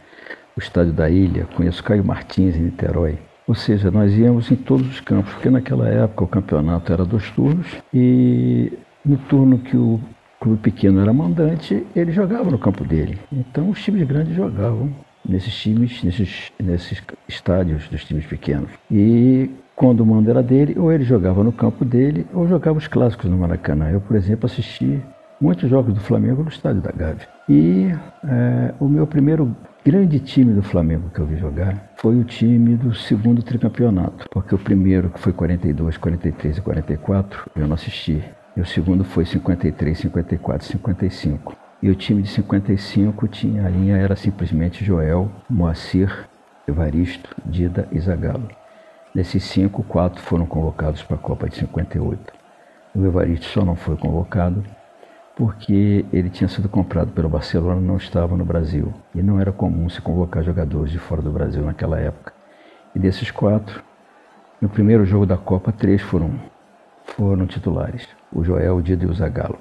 o 0.58 0.60
Estádio 0.60 0.92
da 0.92 1.08
Ilha, 1.08 1.46
conheço 1.54 1.84
Caio 1.84 2.04
Martins 2.04 2.56
em 2.56 2.62
Niterói. 2.62 3.16
Ou 3.46 3.54
seja, 3.54 3.92
nós 3.92 4.12
íamos 4.12 4.50
em 4.50 4.56
todos 4.56 4.86
os 4.88 5.00
campos, 5.00 5.32
porque 5.32 5.48
naquela 5.48 5.88
época 5.88 6.24
o 6.24 6.26
campeonato 6.26 6.92
era 6.92 7.04
dois 7.04 7.30
turnos 7.30 7.66
e 7.94 8.72
no 9.04 9.16
turno 9.16 9.58
que 9.58 9.76
o 9.76 10.00
clube 10.40 10.58
pequeno 10.58 11.00
era 11.00 11.12
mandante, 11.12 11.86
ele 11.94 12.10
jogava 12.10 12.50
no 12.50 12.58
campo 12.58 12.84
dele. 12.84 13.18
Então 13.32 13.70
os 13.70 13.82
times 13.82 14.06
grandes 14.06 14.34
jogavam 14.34 14.90
nesses 15.26 15.54
times, 15.54 16.02
nesses, 16.02 16.52
nesses 16.60 17.00
estádios 17.28 17.88
dos 17.88 18.04
times 18.04 18.26
pequenos. 18.26 18.70
E 18.90 19.48
quando 19.76 20.00
o 20.00 20.06
mando 20.06 20.28
era 20.28 20.42
dele, 20.42 20.74
ou 20.76 20.92
ele 20.92 21.04
jogava 21.04 21.44
no 21.44 21.52
campo 21.52 21.84
dele, 21.84 22.26
ou 22.34 22.48
jogava 22.48 22.78
os 22.78 22.88
clássicos 22.88 23.30
no 23.30 23.38
Maracanã. 23.38 23.90
Eu, 23.90 24.00
por 24.00 24.16
exemplo, 24.16 24.46
assisti 24.46 25.00
muitos 25.40 25.70
jogos 25.70 25.94
do 25.94 26.00
Flamengo 26.00 26.42
no 26.42 26.48
estádio 26.48 26.82
da 26.82 26.90
Gávea. 26.90 27.28
E 27.48 27.92
é, 28.24 28.74
o 28.80 28.88
meu 28.88 29.06
primeiro 29.06 29.54
grande 29.90 30.20
time 30.20 30.52
do 30.52 30.62
Flamengo 30.62 31.08
que 31.08 31.18
eu 31.18 31.24
vi 31.24 31.38
jogar 31.38 31.94
foi 31.96 32.20
o 32.20 32.22
time 32.22 32.76
do 32.76 32.92
segundo 32.92 33.42
tricampeonato, 33.42 34.28
porque 34.30 34.54
o 34.54 34.58
primeiro, 34.58 35.08
que 35.08 35.18
foi 35.18 35.32
42, 35.32 35.96
43 35.96 36.58
e 36.58 36.60
44, 36.60 37.50
eu 37.56 37.66
não 37.66 37.72
assisti. 37.72 38.22
E 38.54 38.60
o 38.60 38.66
segundo 38.66 39.02
foi 39.02 39.24
53, 39.24 39.96
54 39.96 40.62
e 40.62 40.72
55. 40.72 41.56
E 41.80 41.88
o 41.88 41.94
time 41.94 42.20
de 42.20 42.28
55 42.28 43.28
tinha 43.28 43.64
a 43.64 43.70
linha 43.70 43.96
era 43.96 44.14
simplesmente 44.14 44.84
Joel, 44.84 45.32
Moacir, 45.48 46.28
Evaristo, 46.68 47.34
Dida 47.46 47.88
e 47.90 47.98
Zagallo. 47.98 48.50
Nesses 49.14 49.42
cinco, 49.42 49.82
quatro 49.82 50.20
foram 50.20 50.44
convocados 50.44 51.02
para 51.02 51.16
a 51.16 51.18
Copa 51.18 51.48
de 51.48 51.56
58. 51.56 52.30
O 52.94 53.06
Evaristo 53.06 53.46
só 53.46 53.64
não 53.64 53.74
foi 53.74 53.96
convocado 53.96 54.62
porque 55.38 56.04
ele 56.12 56.28
tinha 56.28 56.48
sido 56.48 56.68
comprado 56.68 57.12
pelo 57.12 57.28
Barcelona, 57.28 57.80
não 57.80 57.96
estava 57.96 58.36
no 58.36 58.44
Brasil. 58.44 58.92
E 59.14 59.22
não 59.22 59.40
era 59.40 59.52
comum 59.52 59.88
se 59.88 60.02
convocar 60.02 60.42
jogadores 60.42 60.90
de 60.90 60.98
fora 60.98 61.22
do 61.22 61.30
Brasil 61.30 61.62
naquela 61.62 62.00
época. 62.00 62.32
E 62.92 62.98
desses 62.98 63.30
quatro, 63.30 63.80
no 64.60 64.68
primeiro 64.68 65.06
jogo 65.06 65.24
da 65.24 65.36
Copa, 65.36 65.70
três 65.70 66.02
foram, 66.02 66.32
foram 67.04 67.46
titulares: 67.46 68.08
o 68.32 68.42
Joel, 68.42 68.78
o 68.78 68.82
Dida 68.82 69.04
e 69.04 69.06
o 69.06 69.14
Zagallo. 69.14 69.60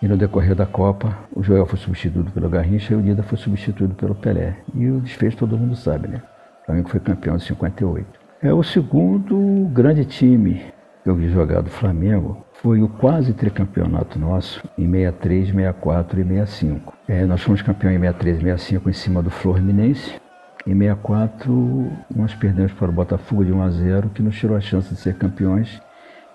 E 0.00 0.08
no 0.08 0.16
decorrer 0.16 0.54
da 0.54 0.64
Copa, 0.64 1.18
o 1.36 1.42
Joel 1.42 1.66
foi 1.66 1.78
substituído 1.78 2.30
pelo 2.30 2.48
Garrincha 2.48 2.94
e 2.94 2.96
o 2.96 3.02
Dida 3.02 3.22
foi 3.22 3.36
substituído 3.36 3.94
pelo 3.94 4.14
Pelé. 4.14 4.56
E 4.74 4.88
o 4.88 5.00
desfecho 5.02 5.36
todo 5.36 5.58
mundo 5.58 5.76
sabe, 5.76 6.08
né? 6.08 6.22
O 6.62 6.64
Flamengo 6.64 6.88
foi 6.88 7.00
campeão 7.00 7.36
de 7.36 7.44
58. 7.44 8.06
É 8.40 8.54
o 8.54 8.62
segundo 8.62 9.68
grande 9.70 10.06
time 10.06 10.62
que 11.08 11.10
eu 11.10 11.16
vi 11.16 11.30
jogar 11.30 11.62
do 11.62 11.70
Flamengo 11.70 12.44
foi 12.60 12.82
o 12.82 12.88
quase 12.88 13.32
tricampeonato 13.32 14.18
nosso 14.18 14.62
em 14.76 14.84
63, 14.90 15.48
64 15.48 16.20
e 16.20 16.24
65. 16.24 16.94
É, 17.08 17.24
nós 17.24 17.40
fomos 17.40 17.62
campeões 17.62 17.96
em 17.96 18.00
63 18.00 18.36
e 18.36 18.40
65 18.40 18.90
em 18.90 18.92
cima 18.92 19.22
do 19.22 19.30
Fluminense. 19.30 20.20
Em 20.66 20.76
64 20.76 21.90
nós 22.14 22.34
perdemos 22.34 22.72
para 22.72 22.90
o 22.90 22.92
Botafogo 22.92 23.42
de 23.42 23.52
1 23.52 23.62
a 23.62 23.70
0, 23.70 24.10
que 24.10 24.22
nos 24.22 24.36
tirou 24.36 24.54
a 24.54 24.60
chance 24.60 24.92
de 24.92 25.00
ser 25.00 25.14
campeões. 25.14 25.80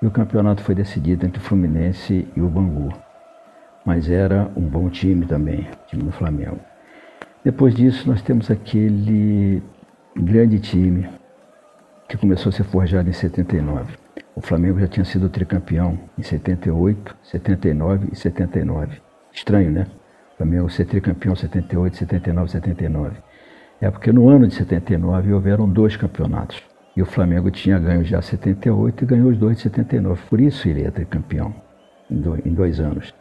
E 0.02 0.08
o 0.08 0.12
campeonato 0.12 0.64
foi 0.64 0.74
decidido 0.74 1.24
entre 1.24 1.40
o 1.40 1.44
Fluminense 1.44 2.28
e 2.36 2.42
o 2.42 2.50
Bangu. 2.50 2.92
Mas 3.86 4.10
era 4.10 4.50
um 4.56 4.64
bom 4.64 4.90
time 4.90 5.28
também, 5.28 5.68
time 5.86 6.02
do 6.02 6.12
Flamengo. 6.12 6.60
Depois 7.46 7.76
disso 7.76 8.10
nós 8.10 8.24
temos 8.24 8.50
aquele 8.50 9.62
grande 10.16 10.60
time 10.60 11.08
que 12.10 12.18
começou 12.18 12.50
a 12.50 12.54
ser 12.54 12.64
forjado 12.64 13.08
em 13.08 13.14
79. 13.14 14.03
O 14.36 14.42
Flamengo 14.42 14.80
já 14.80 14.88
tinha 14.88 15.06
sido 15.06 15.30
tricampeão 15.30 16.00
em 16.18 16.24
78, 16.24 17.16
79 17.24 18.10
e 18.12 18.16
79. 18.16 19.02
Estranho, 19.32 19.72
né? 19.72 19.88
O 20.34 20.38
Flamengo 20.38 20.70
ser 20.70 20.86
tricampeão 20.86 21.34
em 21.34 21.38
78, 21.38 21.98
79 21.98 22.48
e 22.48 22.52
79. 22.52 23.18
É 23.80 23.92
porque 23.92 24.12
no 24.12 24.30
ano 24.30 24.48
de 24.48 24.56
79 24.56 25.34
houveram 25.34 25.70
dois 25.70 25.96
campeonatos. 25.96 26.64
E 26.96 27.02
o 27.02 27.06
Flamengo 27.06 27.52
tinha 27.52 27.78
ganho 27.78 28.04
já 28.04 28.22
78 28.22 29.04
e 29.04 29.08
ganhou 29.08 29.30
os 29.30 29.38
dois 29.38 29.58
de 29.58 29.64
79. 29.64 30.22
Por 30.30 30.42
isso 30.42 30.68
ele 30.68 30.84
é 30.84 30.90
tricampeão 30.90 31.54
em 32.10 32.54
dois 32.54 32.80
anos. 32.80 33.14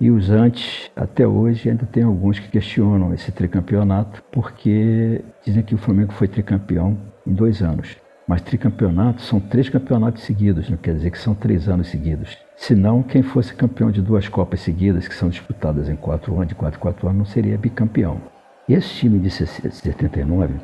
E 0.00 0.10
os 0.10 0.30
antes, 0.30 0.90
até 0.96 1.26
hoje, 1.26 1.68
ainda 1.68 1.84
tem 1.84 2.02
alguns 2.02 2.38
que 2.38 2.48
questionam 2.48 3.12
esse 3.12 3.30
tricampeonato, 3.30 4.22
porque 4.32 5.22
dizem 5.44 5.62
que 5.62 5.74
o 5.74 5.78
Flamengo 5.78 6.12
foi 6.12 6.26
tricampeão 6.26 6.96
em 7.26 7.32
dois 7.34 7.62
anos. 7.62 7.96
Mas 8.26 8.42
tricampeonato 8.42 9.22
são 9.22 9.40
três 9.40 9.68
campeonatos 9.68 10.22
seguidos, 10.22 10.70
não 10.70 10.76
quer 10.76 10.94
dizer 10.94 11.10
que 11.10 11.18
são 11.18 11.34
três 11.34 11.68
anos 11.68 11.88
seguidos. 11.88 12.38
Senão, 12.56 13.02
quem 13.02 13.22
fosse 13.22 13.54
campeão 13.54 13.90
de 13.90 14.00
duas 14.00 14.28
Copas 14.28 14.60
seguidas, 14.60 15.08
que 15.08 15.14
são 15.14 15.28
disputadas 15.28 15.88
em 15.88 15.96
quatro 15.96 16.34
anos, 16.34 16.48
de 16.48 16.54
quatro 16.54 16.78
em 16.78 16.82
quatro 16.82 17.08
anos, 17.08 17.18
não 17.18 17.26
seria 17.26 17.58
bicampeão. 17.58 18.20
Esse 18.68 18.88
time 18.94 19.18
de 19.18 19.30
79 19.30 20.54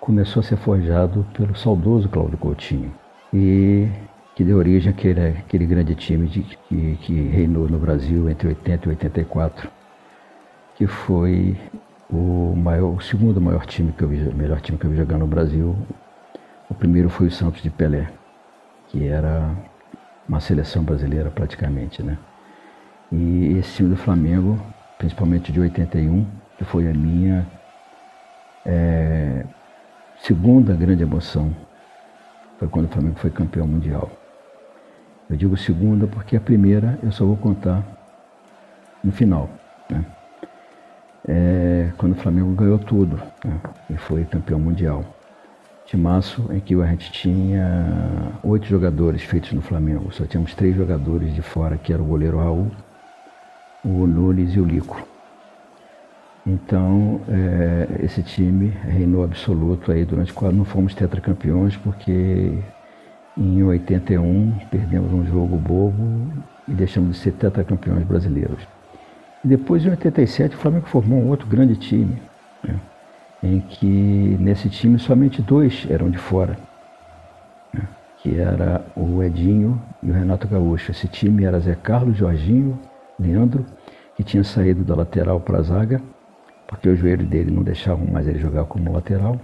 começou 0.00 0.40
a 0.40 0.42
ser 0.42 0.56
forjado 0.56 1.24
pelo 1.34 1.54
saudoso 1.54 2.08
Cláudio 2.08 2.36
Coutinho 2.36 2.92
e 3.32 3.88
que 4.34 4.42
deu 4.42 4.58
origem 4.58 4.90
àquele, 4.90 5.20
àquele 5.28 5.66
grande 5.66 5.94
time 5.94 6.26
de, 6.26 6.42
que, 6.42 6.98
que 7.00 7.22
reinou 7.28 7.68
no 7.68 7.78
Brasil 7.78 8.28
entre 8.28 8.48
80 8.48 8.86
e 8.86 8.90
84, 8.90 9.70
que 10.74 10.86
foi 10.86 11.56
o, 12.10 12.54
maior, 12.56 12.96
o 12.96 13.00
segundo 13.00 13.40
maior 13.40 13.64
time 13.66 13.92
que 13.92 14.02
eu 14.02 14.08
vi, 14.08 14.16
melhor 14.34 14.60
time 14.60 14.76
que 14.76 14.84
eu 14.84 14.90
vi 14.90 14.96
jogar 14.96 15.18
no 15.18 15.26
Brasil. 15.26 15.76
O 16.68 16.74
primeiro 16.74 17.08
foi 17.08 17.26
o 17.26 17.30
Santos 17.30 17.62
de 17.62 17.70
Pelé, 17.70 18.08
que 18.88 19.06
era 19.06 19.54
uma 20.28 20.40
seleção 20.40 20.82
brasileira 20.82 21.30
praticamente, 21.30 22.02
né? 22.02 22.18
E 23.12 23.58
esse 23.58 23.76
time 23.76 23.90
do 23.90 23.96
Flamengo, 23.96 24.58
principalmente 24.98 25.52
de 25.52 25.60
81, 25.60 26.26
que 26.56 26.64
foi 26.64 26.88
a 26.88 26.94
minha 26.94 27.46
é, 28.64 29.44
segunda 30.20 30.74
grande 30.74 31.02
emoção, 31.02 31.54
foi 32.58 32.68
quando 32.68 32.86
o 32.86 32.88
Flamengo 32.88 33.18
foi 33.18 33.30
campeão 33.30 33.66
mundial. 33.66 34.10
Eu 35.28 35.36
digo 35.36 35.56
segunda 35.56 36.06
porque 36.06 36.36
a 36.36 36.40
primeira 36.40 36.98
eu 37.02 37.12
só 37.12 37.24
vou 37.24 37.36
contar 37.36 37.82
no 39.02 39.12
final, 39.12 39.50
né? 39.88 40.04
É, 41.26 41.90
quando 41.96 42.12
o 42.12 42.16
Flamengo 42.16 42.54
ganhou 42.54 42.78
tudo 42.78 43.16
né? 43.42 43.58
e 43.88 43.96
foi 43.96 44.24
campeão 44.24 44.58
mundial. 44.58 45.04
Timaço 45.86 46.50
em 46.50 46.60
que 46.60 46.74
a 46.74 46.86
gente 46.86 47.12
tinha 47.12 48.32
oito 48.42 48.66
jogadores 48.66 49.22
feitos 49.22 49.52
no 49.52 49.60
Flamengo, 49.60 50.10
só 50.12 50.24
tínhamos 50.24 50.54
três 50.54 50.74
jogadores 50.74 51.34
de 51.34 51.42
fora, 51.42 51.76
que 51.76 51.92
era 51.92 52.02
o 52.02 52.06
goleiro 52.06 52.38
Raul, 52.38 52.70
o 53.84 54.06
Nunes 54.06 54.54
e 54.54 54.60
o 54.60 54.64
Lico. 54.64 55.06
Então, 56.46 57.20
é, 57.28 58.04
esse 58.04 58.22
time 58.22 58.68
reinou 58.68 59.24
absoluto 59.24 59.92
aí 59.92 60.04
durante 60.04 60.32
quase 60.32 60.56
não 60.56 60.64
fomos 60.64 60.94
tetracampeões 60.94 61.76
porque 61.76 62.58
em 63.36 63.62
81 63.62 64.52
perdemos 64.70 65.12
um 65.12 65.26
jogo 65.26 65.56
bobo 65.56 66.32
e 66.68 66.72
deixamos 66.72 67.16
de 67.16 67.22
ser 67.22 67.32
tetracampeões 67.32 68.04
brasileiros. 68.04 68.62
E 69.44 69.48
depois 69.48 69.84
em 69.84 69.90
87 69.90 70.54
o 70.54 70.58
Flamengo 70.58 70.86
formou 70.86 71.18
um 71.18 71.28
outro 71.28 71.46
grande 71.46 71.76
time, 71.76 72.20
né, 72.62 72.78
em 73.44 73.60
que 73.60 74.36
nesse 74.40 74.68
time 74.68 74.98
somente 74.98 75.42
dois 75.42 75.86
eram 75.90 76.10
de 76.10 76.18
fora, 76.18 76.56
né, 77.72 77.86
que 78.22 78.38
era 78.38 78.84
o 78.96 79.22
Edinho 79.22 79.80
e 80.02 80.10
o 80.10 80.14
Renato 80.14 80.48
Gaúcho. 80.48 80.90
Esse 80.90 81.06
time 81.06 81.44
era 81.44 81.60
Zé 81.60 81.74
Carlos, 81.74 82.16
Jorginho, 82.16 82.78
Leandro, 83.18 83.64
que 84.16 84.24
tinha 84.24 84.42
saído 84.42 84.82
da 84.82 84.94
lateral 84.94 85.40
para 85.40 85.58
a 85.58 85.62
zaga 85.62 86.00
porque 86.66 86.88
o 86.88 86.96
joelho 86.96 87.24
dele 87.26 87.50
não 87.50 87.62
deixava 87.62 88.04
mais 88.04 88.26
ele 88.26 88.38
jogar 88.38 88.64
como 88.64 88.92
lateral. 88.92 89.38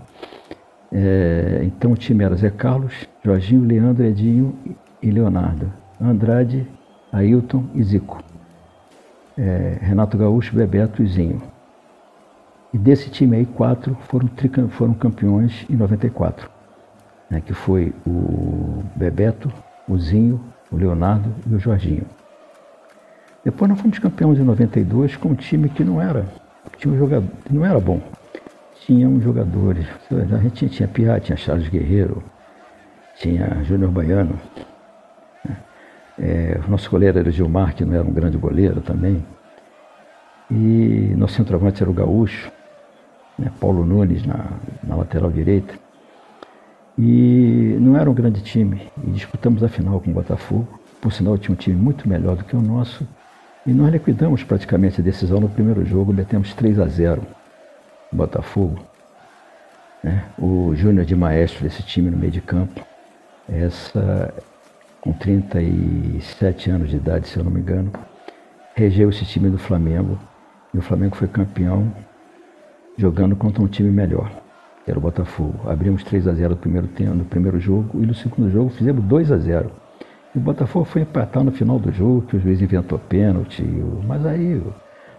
É, 0.92 1.60
então 1.62 1.92
o 1.92 1.96
time 1.96 2.24
era 2.24 2.34
Zé 2.34 2.50
Carlos, 2.50 3.08
Jorginho, 3.24 3.64
Leandro, 3.64 4.04
Edinho 4.04 4.56
e 5.02 5.10
Leonardo. 5.10 5.72
Andrade, 6.00 6.66
Ailton 7.12 7.66
e 7.74 7.82
Zico. 7.82 8.22
É, 9.38 9.78
Renato 9.80 10.18
Gaúcho, 10.18 10.56
Bebeto 10.56 11.02
e 11.02 11.06
Zinho. 11.06 11.40
E 12.72 12.78
desse 12.78 13.10
time 13.10 13.36
aí, 13.36 13.46
quatro 13.46 13.96
foram, 14.08 14.28
foram 14.70 14.94
campeões 14.94 15.66
em 15.68 15.76
94. 15.76 16.48
Né, 17.28 17.40
que 17.40 17.54
foi 17.54 17.92
o 18.06 18.82
Bebeto, 18.96 19.52
o 19.88 19.96
Zinho, 19.96 20.40
o 20.70 20.76
Leonardo 20.76 21.32
e 21.48 21.54
o 21.54 21.58
Jorginho. 21.60 22.04
Depois 23.44 23.68
nós 23.68 23.80
fomos 23.80 23.98
campeões 23.98 24.38
em 24.38 24.42
92 24.42 25.16
com 25.16 25.30
um 25.30 25.34
time 25.34 25.68
que 25.68 25.84
não 25.84 26.02
era 26.02 26.26
tinha 26.80 26.94
um 26.94 26.98
jogador, 26.98 27.28
não 27.50 27.64
era 27.64 27.78
bom. 27.78 28.00
Tinham 28.80 29.20
jogadores, 29.20 29.86
a 30.10 30.38
gente 30.38 30.68
tinha 30.68 30.88
Piá, 30.88 31.20
tinha 31.20 31.36
Charles 31.36 31.68
Guerreiro, 31.68 32.22
tinha 33.16 33.62
Júnior 33.62 33.90
Baiano. 33.90 34.38
É, 36.18 36.58
o 36.66 36.70
nosso 36.70 36.90
goleiro 36.90 37.18
era 37.18 37.28
o 37.28 37.32
Gilmar, 37.32 37.74
que 37.74 37.84
não 37.84 37.94
era 37.94 38.02
um 38.02 38.12
grande 38.12 38.36
goleiro 38.38 38.80
também. 38.80 39.24
E 40.50 41.14
nosso 41.16 41.34
centroavante 41.34 41.82
era 41.82 41.90
o 41.90 41.94
Gaúcho, 41.94 42.50
né, 43.40 43.50
Paulo 43.58 43.84
Nunes 43.84 44.24
na, 44.24 44.50
na 44.84 44.94
lateral 44.94 45.30
direita. 45.30 45.74
E 46.98 47.76
não 47.80 47.96
era 47.96 48.10
um 48.10 48.14
grande 48.14 48.42
time. 48.42 48.82
E 49.02 49.10
disputamos 49.10 49.64
a 49.64 49.68
final 49.68 50.00
com 50.00 50.10
o 50.10 50.14
Botafogo. 50.14 50.68
Por 51.00 51.12
sinal, 51.12 51.38
tinha 51.38 51.54
um 51.54 51.56
time 51.56 51.76
muito 51.76 52.06
melhor 52.06 52.36
do 52.36 52.44
que 52.44 52.54
o 52.54 52.60
nosso. 52.60 53.08
E 53.66 53.72
nós 53.72 53.90
liquidamos 53.90 54.44
praticamente 54.44 55.00
a 55.00 55.04
decisão 55.04 55.40
no 55.40 55.48
primeiro 55.48 55.84
jogo, 55.84 56.12
metemos 56.12 56.52
3 56.54 56.78
a 56.78 56.86
0 56.86 57.22
no 58.12 58.18
Botafogo. 58.18 58.78
Né? 60.02 60.24
O 60.38 60.74
Júnior 60.74 61.04
de 61.04 61.16
Maestro 61.16 61.64
desse 61.64 61.82
time 61.82 62.10
no 62.10 62.16
meio 62.16 62.32
de 62.32 62.40
campo, 62.40 62.84
essa 63.48 64.32
com 65.00 65.12
37 65.12 66.70
anos 66.70 66.90
de 66.90 66.96
idade, 66.96 67.28
se 67.28 67.38
eu 67.38 67.44
não 67.44 67.50
me 67.50 67.60
engano, 67.60 67.90
regeu 68.74 69.08
esse 69.08 69.24
time 69.24 69.48
do 69.48 69.58
Flamengo 69.58 70.18
e 70.74 70.78
o 70.78 70.82
Flamengo 70.82 71.16
foi 71.16 71.26
campeão 71.26 71.90
jogando 72.96 73.34
contra 73.36 73.62
um 73.62 73.66
time 73.66 73.90
melhor, 73.90 74.30
que 74.84 74.90
era 74.90 74.98
o 74.98 75.02
Botafogo. 75.02 75.68
Abrimos 75.68 76.04
3 76.04 76.28
a 76.28 76.32
0 76.32 76.50
no 76.50 76.56
primeiro 76.56 76.86
tempo, 76.88 77.14
no 77.14 77.24
primeiro 77.24 77.58
jogo 77.58 78.02
e 78.02 78.06
no 78.06 78.14
segundo 78.14 78.50
jogo 78.50 78.70
fizemos 78.70 79.04
2 79.04 79.32
a 79.32 79.38
0. 79.38 79.70
E 80.34 80.38
o 80.38 80.40
Botafogo 80.40 80.84
foi 80.84 81.02
empatar 81.02 81.42
no 81.42 81.50
final 81.50 81.78
do 81.78 81.90
jogo, 81.90 82.22
que 82.22 82.36
o 82.36 82.40
juiz 82.40 82.60
inventou 82.60 82.98
pênalti. 82.98 83.62
Mas 84.06 84.24
aí 84.24 84.62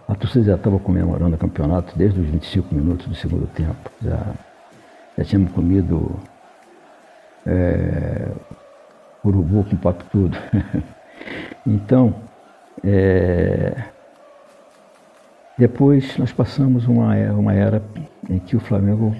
a 0.08 0.14
torcida 0.14 0.44
já 0.44 0.54
estava 0.54 0.78
comemorando 0.78 1.34
o 1.34 1.38
campeonato 1.38 1.96
desde 1.96 2.20
os 2.20 2.26
25 2.26 2.74
minutos 2.74 3.06
do 3.06 3.14
segundo 3.14 3.46
tempo. 3.48 3.90
Já, 4.02 4.34
já 5.18 5.24
tínhamos 5.24 5.52
comido 5.52 6.16
é, 7.46 8.28
urubu 9.24 9.64
com 9.64 9.76
papo 9.76 10.04
tudo. 10.10 10.36
então, 11.66 12.14
é, 12.82 13.74
depois 15.62 16.18
nós 16.18 16.32
passamos 16.32 16.88
uma, 16.88 17.14
uma 17.34 17.54
era 17.54 17.80
em 18.28 18.40
que 18.40 18.56
o 18.56 18.58
Flamengo 18.58 19.14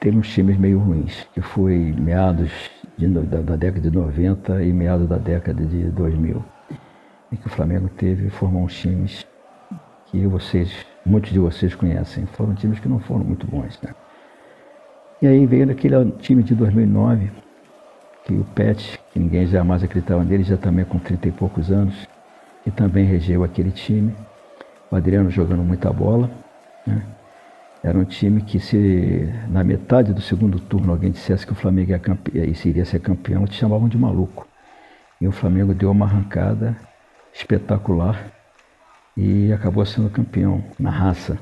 teve 0.00 0.18
uns 0.18 0.28
times 0.28 0.58
meio 0.58 0.80
ruins, 0.80 1.28
que 1.32 1.40
foi 1.40 1.94
meados 1.96 2.50
de, 2.98 3.06
da, 3.06 3.40
da, 3.40 3.54
década 3.54 3.88
de 3.88 3.96
90 3.96 4.64
e 4.64 4.72
meados 4.72 5.08
da 5.08 5.16
década 5.16 5.64
de 5.64 5.84
2000, 5.84 6.44
em 7.30 7.36
que 7.36 7.46
o 7.46 7.50
Flamengo 7.50 7.88
teve 7.96 8.28
formou 8.30 8.64
uns 8.64 8.74
times 8.74 9.24
que 10.06 10.26
vocês, 10.26 10.74
muitos 11.04 11.30
de 11.30 11.38
vocês 11.38 11.72
conhecem, 11.72 12.26
foram 12.26 12.52
times 12.56 12.80
que 12.80 12.88
não 12.88 12.98
foram 12.98 13.22
muito 13.22 13.46
bons. 13.46 13.80
Né? 13.80 13.94
E 15.22 15.28
aí 15.28 15.46
veio 15.46 15.70
aquele 15.70 16.10
time 16.18 16.42
de 16.42 16.56
2009, 16.56 17.30
que 18.24 18.32
o 18.32 18.42
Pet, 18.56 18.98
que 19.12 19.20
ninguém 19.20 19.46
jamais 19.46 19.84
acreditava 19.84 20.24
nele, 20.24 20.42
já 20.42 20.56
também 20.56 20.84
com 20.84 20.98
30 20.98 21.28
e 21.28 21.30
poucos 21.30 21.70
anos, 21.70 22.08
e 22.66 22.72
também 22.72 23.04
regeu 23.04 23.44
aquele 23.44 23.70
time. 23.70 24.12
O 24.90 24.96
Adriano 24.96 25.30
jogando 25.30 25.62
muita 25.62 25.92
bola, 25.92 26.30
né? 26.86 27.02
Era 27.82 27.98
um 27.98 28.04
time 28.04 28.42
que 28.42 28.58
se 28.58 29.32
na 29.48 29.62
metade 29.62 30.12
do 30.12 30.20
segundo 30.20 30.58
turno 30.58 30.92
alguém 30.92 31.10
dissesse 31.10 31.46
que 31.46 31.52
o 31.52 31.56
Flamengo 31.56 31.90
ia, 31.90 31.98
campe... 31.98 32.32
iria 32.36 32.84
ser 32.84 33.00
campeão, 33.00 33.46
te 33.46 33.54
chamavam 33.54 33.88
de 33.88 33.96
maluco. 33.96 34.46
E 35.20 35.28
o 35.28 35.32
Flamengo 35.32 35.72
deu 35.72 35.90
uma 35.90 36.04
arrancada 36.04 36.76
espetacular 37.32 38.32
e 39.16 39.52
acabou 39.52 39.86
sendo 39.86 40.10
campeão 40.10 40.64
na 40.78 40.90
raça, 40.90 41.38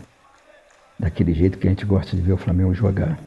daquele 0.99 1.32
jeito 1.32 1.59
que 1.59 1.66
a 1.66 1.70
gente 1.70 1.86
gosta 1.86 2.14
de 2.14 2.22
ver 2.22 2.32
o 2.32 2.36
Flamengo 2.36 2.74
jogar. 2.74 3.18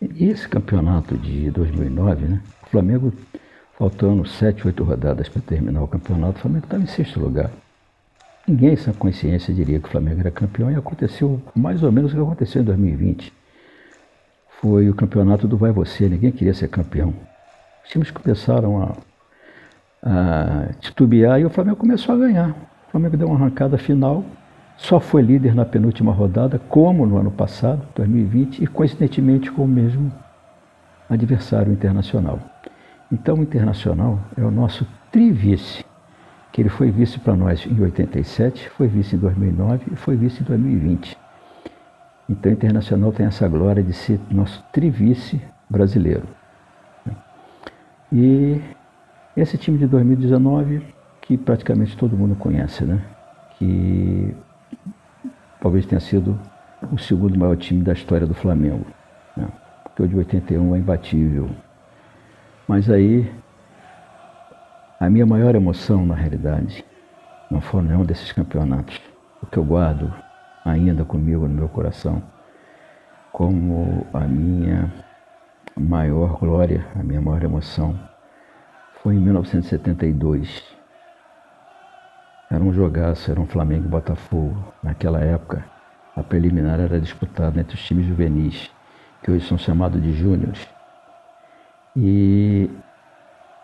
E 0.00 0.28
esse 0.28 0.46
campeonato 0.46 1.16
de 1.16 1.50
2009, 1.50 2.26
né, 2.26 2.40
o 2.64 2.66
Flamengo, 2.68 3.12
faltando 3.78 4.26
sete, 4.26 4.66
oito 4.66 4.84
rodadas 4.84 5.28
para 5.28 5.42
terminar 5.42 5.82
o 5.82 5.88
campeonato, 5.88 6.38
o 6.38 6.40
Flamengo 6.40 6.64
estava 6.64 6.82
em 6.82 6.86
sexto 6.86 7.20
lugar. 7.20 7.50
Ninguém 8.46 8.76
sem 8.76 8.92
consciência 8.92 9.54
diria 9.54 9.80
que 9.80 9.88
o 9.88 9.90
Flamengo 9.90 10.20
era 10.20 10.30
campeão 10.30 10.70
e 10.70 10.74
aconteceu 10.74 11.40
mais 11.54 11.82
ou 11.82 11.90
menos 11.90 12.12
o 12.12 12.16
que 12.16 12.22
aconteceu 12.22 12.62
em 12.62 12.64
2020. 12.64 13.32
Foi 14.60 14.88
o 14.88 14.94
campeonato 14.94 15.48
do 15.48 15.56
vai 15.56 15.72
você, 15.72 16.08
ninguém 16.08 16.30
queria 16.30 16.54
ser 16.54 16.68
campeão. 16.68 17.14
Os 17.82 17.90
times 17.90 18.10
começaram 18.10 18.82
a, 18.82 18.96
a 20.02 20.72
titubear 20.80 21.40
e 21.40 21.44
o 21.44 21.50
Flamengo 21.50 21.76
começou 21.76 22.14
a 22.14 22.18
ganhar. 22.18 22.50
O 22.88 22.90
Flamengo 22.90 23.16
deu 23.16 23.28
uma 23.28 23.36
arrancada 23.36 23.76
final, 23.76 24.24
só 24.76 25.00
foi 25.00 25.22
líder 25.22 25.54
na 25.54 25.64
penúltima 25.64 26.12
rodada, 26.12 26.58
como 26.68 27.06
no 27.06 27.16
ano 27.16 27.30
passado, 27.30 27.86
2020, 27.94 28.62
e 28.62 28.66
coincidentemente 28.66 29.50
com 29.50 29.64
o 29.64 29.68
mesmo 29.68 30.12
adversário 31.08 31.72
internacional. 31.72 32.53
Então 33.14 33.36
o 33.36 33.42
internacional 33.42 34.18
é 34.36 34.42
o 34.42 34.50
nosso 34.50 34.84
trivice 35.12 35.84
que 36.52 36.60
ele 36.60 36.68
foi 36.68 36.90
vice 36.90 37.18
para 37.18 37.36
nós 37.36 37.64
em 37.64 37.80
87, 37.80 38.68
foi 38.70 38.88
vice 38.88 39.14
em 39.14 39.18
2009 39.18 39.84
e 39.92 39.96
foi 39.96 40.16
vice 40.16 40.42
em 40.42 40.44
2020. 40.44 41.16
Então 42.28 42.50
o 42.50 42.54
Internacional 42.54 43.12
tem 43.12 43.26
essa 43.26 43.46
glória 43.48 43.82
de 43.82 43.92
ser 43.92 44.18
nosso 44.30 44.64
trivice 44.72 45.40
brasileiro. 45.70 46.24
E 48.12 48.60
esse 49.36 49.56
time 49.58 49.78
de 49.78 49.86
2019, 49.86 50.82
que 51.22 51.36
praticamente 51.36 51.96
todo 51.96 52.16
mundo 52.16 52.34
conhece, 52.34 52.84
né? 52.84 53.00
Que 53.58 54.34
talvez 55.60 55.86
tenha 55.86 56.00
sido 56.00 56.38
o 56.92 56.98
segundo 56.98 57.38
maior 57.38 57.56
time 57.56 57.82
da 57.82 57.92
história 57.92 58.26
do 58.26 58.34
Flamengo. 58.34 58.86
Né? 59.36 59.48
Porque 59.84 60.02
o 60.02 60.08
de 60.08 60.16
81 60.16 60.74
é 60.74 60.78
imbatível. 60.78 61.50
Mas 62.66 62.88
aí, 62.88 63.30
a 64.98 65.10
minha 65.10 65.26
maior 65.26 65.54
emoção, 65.54 66.06
na 66.06 66.14
realidade, 66.14 66.82
não 67.50 67.60
foi 67.60 67.82
nenhum 67.82 68.06
desses 68.06 68.32
campeonatos. 68.32 68.98
O 69.42 69.46
que 69.46 69.58
eu 69.58 69.64
guardo 69.64 70.10
ainda 70.64 71.04
comigo 71.04 71.46
no 71.46 71.54
meu 71.54 71.68
coração, 71.68 72.22
como 73.30 74.06
a 74.14 74.20
minha 74.20 74.90
maior 75.76 76.38
glória, 76.38 76.86
a 76.98 77.02
minha 77.02 77.20
maior 77.20 77.42
emoção, 77.42 77.98
foi 79.02 79.16
em 79.16 79.20
1972. 79.20 80.64
Era 82.50 82.64
um 82.64 82.72
jogaço, 82.72 83.30
era 83.30 83.38
um 83.38 83.46
Flamengo 83.46 83.84
e 83.84 83.90
Botafogo. 83.90 84.72
Naquela 84.82 85.20
época, 85.20 85.62
a 86.16 86.22
preliminar 86.22 86.80
era 86.80 86.98
disputada 86.98 87.60
entre 87.60 87.74
os 87.74 87.84
times 87.84 88.06
juvenis, 88.06 88.70
que 89.22 89.30
hoje 89.30 89.46
são 89.46 89.58
chamados 89.58 90.00
de 90.00 90.12
júniores. 90.14 90.73
E 91.96 92.68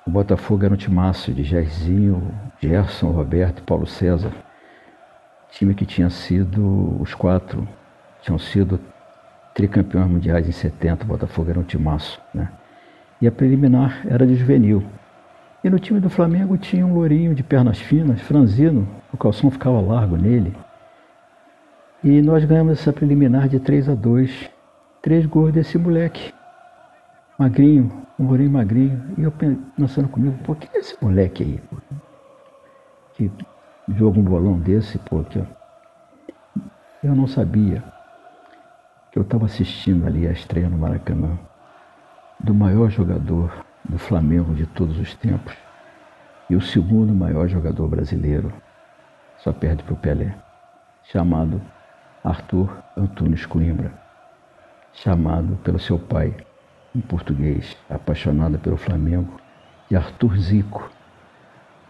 o 0.07 0.11
Botafogo 0.11 0.65
era 0.65 0.73
um 0.73 0.77
timaço 0.77 1.33
de 1.33 1.43
Jairzinho, 1.43 2.33
Gerson, 2.61 3.11
Roberto 3.11 3.59
e 3.59 3.63
Paulo 3.63 3.87
César. 3.87 4.33
Time 5.51 5.75
que 5.75 5.85
tinha 5.85 6.09
sido, 6.11 6.97
os 7.01 7.13
quatro 7.15 7.67
tinham 8.23 8.39
sido 8.39 8.79
tricampeões 9.53 10.09
mundiais 10.09 10.49
em 10.49 10.53
70, 10.53 11.05
o 11.05 11.09
Botafogo 11.09 11.51
era 11.51 11.59
um 11.59 11.65
timaço. 11.65 12.21
Né? 12.33 12.49
E 13.21 13.27
a 13.27 13.33
preliminar 13.33 14.07
era 14.09 14.27
de 14.27 14.37
juvenil. 14.37 14.85
E 15.63 15.69
no 15.69 15.79
time 15.79 16.01
do 16.01 16.09
Flamengo 16.09 16.57
tinha 16.57 16.87
um 16.87 16.95
lourinho 16.95 17.35
de 17.35 17.43
pernas 17.43 17.79
finas, 17.79 18.21
franzino, 18.21 18.89
o 19.13 19.17
calção 19.17 19.51
ficava 19.51 19.81
largo 19.81 20.17
nele. 20.17 20.55
E 22.03 22.23
nós 22.23 22.45
ganhamos 22.45 22.79
essa 22.79 22.93
preliminar 22.93 23.49
de 23.49 23.59
3 23.59 23.89
a 23.89 23.95
2 23.95 24.51
Três 25.03 25.25
gols 25.25 25.51
desse 25.51 25.79
moleque. 25.79 26.31
Magrinho, 27.41 27.91
um 28.19 28.27
lourinho 28.27 28.51
magrinho. 28.51 29.15
E 29.17 29.23
eu 29.23 29.33
pensando 29.33 30.11
comigo, 30.11 30.37
pô, 30.45 30.55
que 30.55 30.69
é 30.77 30.81
esse 30.81 30.95
moleque 31.03 31.43
aí? 31.43 31.59
Pô? 31.71 31.77
Que 33.15 33.33
joga 33.89 34.21
um 34.21 34.23
bolão 34.23 34.59
desse, 34.59 34.99
pô, 34.99 35.25
que 35.25 35.39
eu 35.39 37.15
não 37.15 37.27
sabia 37.27 37.83
que 39.11 39.19
eu 39.19 39.23
estava 39.23 39.47
assistindo 39.47 40.07
ali 40.07 40.29
a 40.29 40.33
estreia 40.33 40.69
no 40.69 40.77
Maracanã 40.77 41.39
do 42.39 42.53
maior 42.53 42.91
jogador 42.91 43.51
do 43.89 43.97
Flamengo 43.97 44.55
de 44.55 44.67
todos 44.67 44.99
os 44.99 45.15
tempos 45.15 45.57
e 46.51 46.55
o 46.55 46.61
segundo 46.61 47.15
maior 47.15 47.49
jogador 47.49 47.89
brasileiro, 47.89 48.53
só 49.39 49.51
perde 49.51 49.83
para 49.83 49.95
o 49.95 49.97
Pelé, 49.97 50.35
chamado 51.05 51.59
Arthur 52.23 52.71
Antunes 52.95 53.47
Coimbra, 53.47 53.95
chamado 54.93 55.57
pelo 55.65 55.79
seu 55.79 55.99
pai, 55.99 56.35
em 56.95 57.01
português, 57.01 57.77
apaixonado 57.89 58.59
pelo 58.59 58.77
Flamengo, 58.77 59.41
de 59.89 59.97
Arthur 59.97 60.37
Zico, 60.39 60.91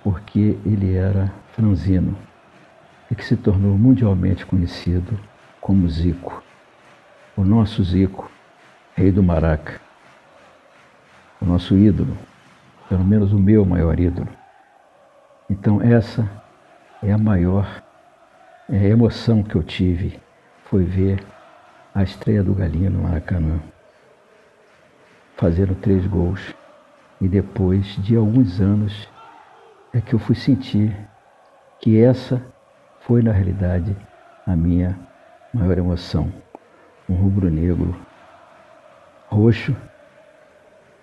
porque 0.03 0.59
ele 0.65 0.95
era 0.95 1.33
franzino 1.53 2.17
e 3.11 3.15
que 3.15 3.25
se 3.25 3.37
tornou 3.37 3.77
mundialmente 3.77 4.47
conhecido 4.47 5.19
como 5.61 5.89
Zico, 5.89 6.43
o 7.37 7.45
nosso 7.45 7.83
Zico, 7.85 8.31
rei 8.95 9.11
do 9.11 9.23
Maraca 9.23 9.81
o 11.41 11.47
nosso 11.47 11.75
ídolo, 11.75 12.17
pelo 12.89 13.05
menos 13.05 13.33
o 13.33 13.39
meu 13.39 13.65
maior 13.65 13.99
ídolo. 13.99 14.29
Então 15.49 15.81
essa 15.81 16.29
é 17.03 17.13
a 17.13 17.19
maior 17.19 17.83
é 18.69 18.87
emoção 18.87 19.43
que 19.43 19.57
eu 19.57 19.63
tive, 19.63 20.21
foi 20.67 20.85
ver 20.85 21.25
a 21.93 22.03
estreia 22.03 22.43
do 22.43 22.55
Galinho 22.55 22.91
no 22.91 23.03
Maracanã, 23.03 23.59
fazendo 25.41 25.75
três 25.75 26.07
gols. 26.07 26.55
E 27.19 27.27
depois 27.27 27.87
de 28.05 28.15
alguns 28.15 28.61
anos 28.61 29.09
é 29.93 30.01
que 30.01 30.15
eu 30.15 30.19
fui 30.19 30.35
sentir 30.35 30.95
que 31.81 31.99
essa 31.99 32.43
foi 33.01 33.23
na 33.23 33.33
realidade 33.33 33.97
a 34.47 34.55
minha 34.55 34.99
maior 35.53 35.79
emoção. 35.79 36.31
Um 37.09 37.15
rubro-negro 37.15 37.97
roxo 39.29 39.75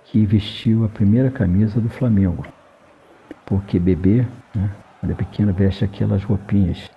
que 0.06 0.24
vestiu 0.24 0.86
a 0.86 0.90
primeira 0.90 1.32
camisa 1.32 1.82
do 1.82 1.90
Flamengo. 1.90 2.46
Porque 3.44 3.80
bebê, 3.80 4.26
né, 4.54 4.70
quando 5.00 5.12
é 5.12 5.16
pequena, 5.16 5.52
veste 5.52 5.84
aquelas 5.84 6.24
roupinhas. 6.24 6.90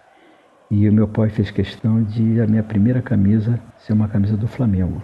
E 0.70 0.88
o 0.88 0.92
meu 0.92 1.08
pai 1.08 1.30
fez 1.30 1.50
questão 1.50 2.02
de 2.02 2.40
a 2.40 2.46
minha 2.46 2.62
primeira 2.62 3.00
camisa 3.00 3.58
ser 3.78 3.94
uma 3.94 4.08
camisa 4.08 4.36
do 4.36 4.46
Flamengo. 4.46 5.02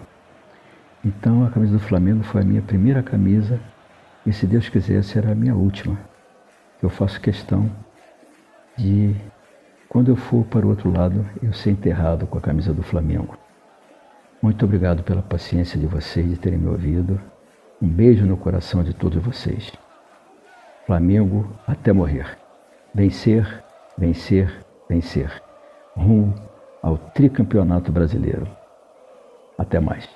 Então 1.03 1.45
a 1.45 1.49
camisa 1.49 1.73
do 1.73 1.79
Flamengo 1.79 2.23
foi 2.23 2.41
a 2.41 2.45
minha 2.45 2.61
primeira 2.61 3.03
camisa 3.03 3.59
e 4.25 4.33
se 4.33 4.45
Deus 4.45 4.67
quiser 4.67 5.03
será 5.03 5.31
a 5.31 5.35
minha 5.35 5.55
última. 5.55 5.97
Eu 6.81 6.89
faço 6.89 7.19
questão 7.21 7.69
de, 8.77 9.15
quando 9.87 10.09
eu 10.09 10.15
for 10.15 10.43
para 10.45 10.65
o 10.65 10.69
outro 10.69 10.91
lado, 10.91 11.25
eu 11.41 11.53
ser 11.53 11.71
enterrado 11.71 12.27
com 12.27 12.37
a 12.37 12.41
camisa 12.41 12.73
do 12.73 12.83
Flamengo. 12.83 13.37
Muito 14.41 14.65
obrigado 14.65 15.01
pela 15.03 15.21
paciência 15.21 15.79
de 15.79 15.87
vocês 15.87 16.29
de 16.29 16.37
terem 16.37 16.59
me 16.59 16.67
ouvido. 16.67 17.19
Um 17.81 17.87
beijo 17.87 18.25
no 18.25 18.37
coração 18.37 18.83
de 18.83 18.93
todos 18.93 19.23
vocês. 19.23 19.71
Flamengo 20.85 21.49
até 21.65 21.91
morrer. 21.91 22.37
Vencer, 22.93 23.63
vencer, 23.97 24.65
vencer. 24.87 25.41
Rumo 25.95 26.33
ao 26.81 26.97
tricampeonato 26.97 27.91
brasileiro. 27.91 28.47
Até 29.57 29.79
mais. 29.79 30.07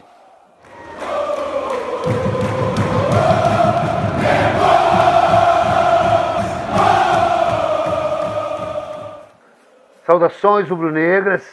Saudações 10.03 10.67
rubro-negras, 10.67 11.47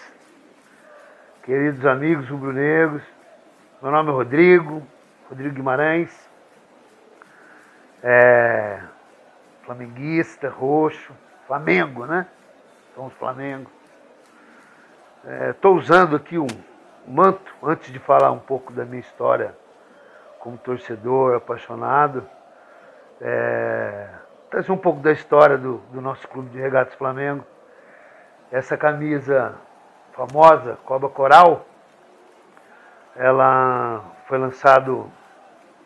queridos 1.44 1.86
amigos 1.86 2.28
rubro-negros. 2.28 3.02
Meu 3.80 3.92
nome 3.92 4.10
é 4.10 4.12
Rodrigo, 4.12 4.82
Rodrigo 5.28 5.54
Guimarães, 5.54 6.28
é, 8.02 8.80
flamenguista, 9.64 10.48
roxo, 10.48 11.12
Flamengo, 11.46 12.06
né? 12.06 12.26
Somos 12.94 13.12
Flamengo. 13.14 13.70
Estou 15.50 15.76
é, 15.76 15.78
usando 15.78 16.16
aqui 16.16 16.38
um 16.38 16.48
manto, 17.06 17.54
antes 17.62 17.92
de 17.92 17.98
falar 17.98 18.32
um 18.32 18.40
pouco 18.40 18.72
da 18.72 18.84
minha 18.84 19.00
história 19.00 19.54
como 20.48 20.56
torcedor, 20.56 21.36
apaixonado, 21.36 22.26
é, 23.20 24.08
trazer 24.48 24.72
um 24.72 24.78
pouco 24.78 24.98
da 25.00 25.12
história 25.12 25.58
do, 25.58 25.76
do 25.92 26.00
nosso 26.00 26.26
clube 26.26 26.48
de 26.48 26.58
regatas 26.58 26.94
Flamengo. 26.94 27.44
Essa 28.50 28.74
camisa 28.74 29.54
famosa, 30.12 30.78
Coba 30.86 31.10
Coral, 31.10 31.66
ela 33.14 34.02
foi 34.26 34.38
lançado 34.38 35.12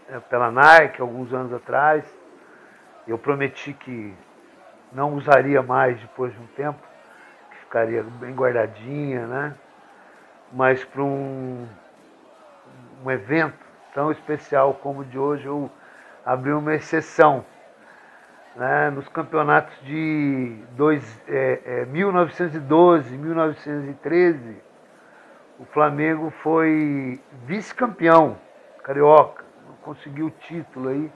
é, 0.09 0.21
pela 0.21 0.53
Nike 0.53 1.03
alguns 1.03 1.33
anos 1.35 1.53
atrás. 1.53 2.05
Eu 3.05 3.19
prometi 3.19 3.73
que 3.73 4.15
não 4.93 5.15
usaria 5.15 5.61
mais 5.61 6.01
depois 6.01 6.33
de 6.33 6.39
um 6.39 6.47
tempo, 6.55 6.79
que 7.51 7.57
ficaria 7.57 8.05
bem 8.05 8.33
guardadinha, 8.33 9.27
né? 9.27 9.55
Mas 10.53 10.85
para 10.85 11.03
um, 11.03 11.67
um 13.05 13.11
evento 13.11 13.62
tão 13.95 14.11
especial 14.11 14.75
como 14.75 15.01
o 15.01 15.05
de 15.05 15.19
hoje, 15.19 15.47
eu 15.47 15.71
abri 16.25 16.53
uma 16.53 16.75
exceção. 16.75 17.45
Né? 18.57 18.91
Nos 18.91 19.09
campeonatos 19.09 19.75
de 19.83 20.57
dois, 20.73 21.21
é, 21.29 21.61
é, 21.65 21.85
1912, 21.87 23.17
1913, 23.17 24.63
o 25.59 25.65
Flamengo 25.67 26.31
foi 26.43 27.21
vice-campeão 27.47 28.37
carioca 28.83 29.43
conseguiu 29.83 30.27
o 30.27 30.31
título 30.31 30.89
aí. 30.89 31.13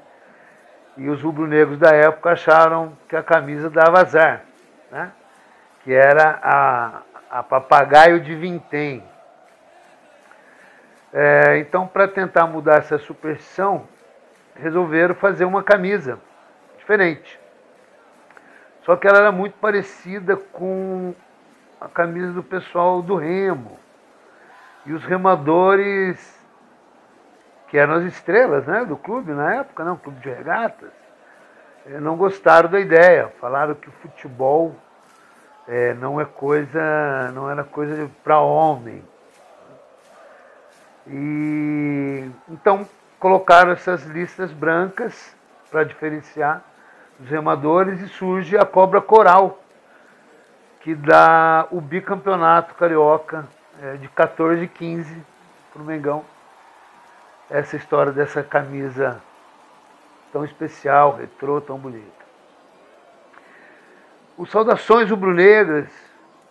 E 0.96 1.08
os 1.08 1.22
rubro-negros 1.22 1.78
da 1.78 1.90
época 1.90 2.30
acharam 2.30 2.96
que 3.08 3.16
a 3.16 3.22
camisa 3.22 3.68
dava 3.68 4.00
azar, 4.00 4.44
né? 4.90 5.12
que 5.84 5.92
era 5.92 6.38
a, 6.42 7.02
a 7.30 7.42
papagaio 7.42 8.20
de 8.20 8.34
vintém. 8.34 9.04
É, 11.18 11.56
então, 11.60 11.86
para 11.86 12.06
tentar 12.06 12.46
mudar 12.46 12.76
essa 12.76 12.98
superstição, 12.98 13.88
resolveram 14.54 15.14
fazer 15.14 15.46
uma 15.46 15.62
camisa 15.62 16.20
diferente. 16.76 17.40
Só 18.82 18.96
que 18.96 19.08
ela 19.08 19.20
era 19.20 19.32
muito 19.32 19.54
parecida 19.54 20.36
com 20.36 21.14
a 21.80 21.88
camisa 21.88 22.32
do 22.34 22.42
pessoal 22.42 23.00
do 23.00 23.16
Remo. 23.16 23.78
E 24.84 24.92
os 24.92 25.06
remadores, 25.06 26.38
que 27.68 27.78
eram 27.78 27.94
as 27.94 28.04
estrelas 28.04 28.66
né, 28.66 28.84
do 28.84 28.98
clube 28.98 29.32
na 29.32 29.54
época, 29.54 29.84
não, 29.84 29.96
clube 29.96 30.20
de 30.20 30.28
regatas, 30.28 30.90
eh, 31.86 31.98
não 31.98 32.18
gostaram 32.18 32.68
da 32.68 32.78
ideia. 32.78 33.32
Falaram 33.40 33.74
que 33.74 33.88
o 33.88 33.92
futebol 34.02 34.76
é, 35.66 35.94
não 35.94 36.20
é 36.20 36.26
coisa, 36.26 37.32
não 37.32 37.50
era 37.50 37.64
coisa 37.64 38.10
para 38.22 38.38
homem. 38.38 39.02
E 41.08 42.30
então 42.48 42.86
colocaram 43.18 43.72
essas 43.72 44.04
listas 44.04 44.52
brancas 44.52 45.34
para 45.70 45.84
diferenciar 45.84 46.62
os 47.18 47.28
remadores 47.28 48.00
e 48.00 48.08
surge 48.08 48.56
a 48.56 48.64
cobra 48.64 49.00
coral, 49.00 49.60
que 50.80 50.94
dá 50.94 51.66
o 51.70 51.80
bicampeonato 51.80 52.74
carioca 52.74 53.46
é, 53.82 53.94
de 53.96 54.08
14 54.08 54.62
e 54.62 54.68
15 54.68 55.24
para 55.72 55.82
o 55.82 55.84
Mengão. 55.84 56.24
Essa 57.48 57.76
história 57.76 58.12
dessa 58.12 58.42
camisa 58.42 59.20
tão 60.32 60.44
especial, 60.44 61.16
retrô, 61.16 61.60
tão 61.60 61.78
bonita. 61.78 62.26
Os 64.36 64.50
Saudações 64.50 65.08
Rubro-Negras, 65.08 65.88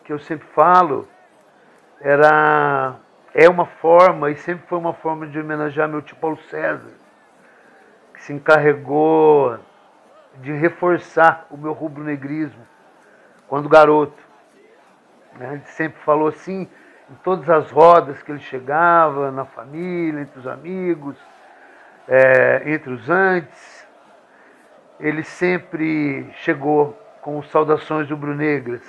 que 0.04 0.12
eu 0.12 0.18
sempre 0.18 0.48
falo, 0.48 1.08
era, 2.02 2.96
é 3.38 3.50
uma 3.50 3.66
forma, 3.66 4.32
e 4.32 4.38
sempre 4.38 4.66
foi 4.66 4.78
uma 4.78 4.94
forma 4.94 5.28
de 5.28 5.38
homenagear 5.38 5.90
meu 5.90 6.02
tio 6.02 6.16
Paulo 6.16 6.38
César, 6.44 6.94
que 8.14 8.24
se 8.24 8.32
encarregou 8.32 9.60
de 10.38 10.54
reforçar 10.54 11.46
o 11.52 11.58
meu 11.58 11.74
rubro-negrismo 11.74 12.66
quando 13.46 13.68
garoto. 13.68 14.24
Né? 15.38 15.56
Ele 15.56 15.66
sempre 15.66 16.02
falou 16.04 16.30
assim, 16.30 16.70
em 17.12 17.16
todas 17.26 17.50
as 17.50 17.70
rodas 17.72 18.24
que 18.24 18.32
ele 18.32 18.40
chegava, 18.40 19.30
na 19.32 19.44
família, 19.44 20.22
entre 20.22 20.40
os 20.40 20.48
amigos, 20.48 21.18
é, 22.08 22.64
entre 22.72 22.94
os 22.94 23.10
antes, 23.10 23.86
ele 24.98 25.24
sempre 25.24 26.32
chegou 26.36 26.98
com 27.22 27.44
saudações 27.44 28.10
rubro-negras. 28.10 28.82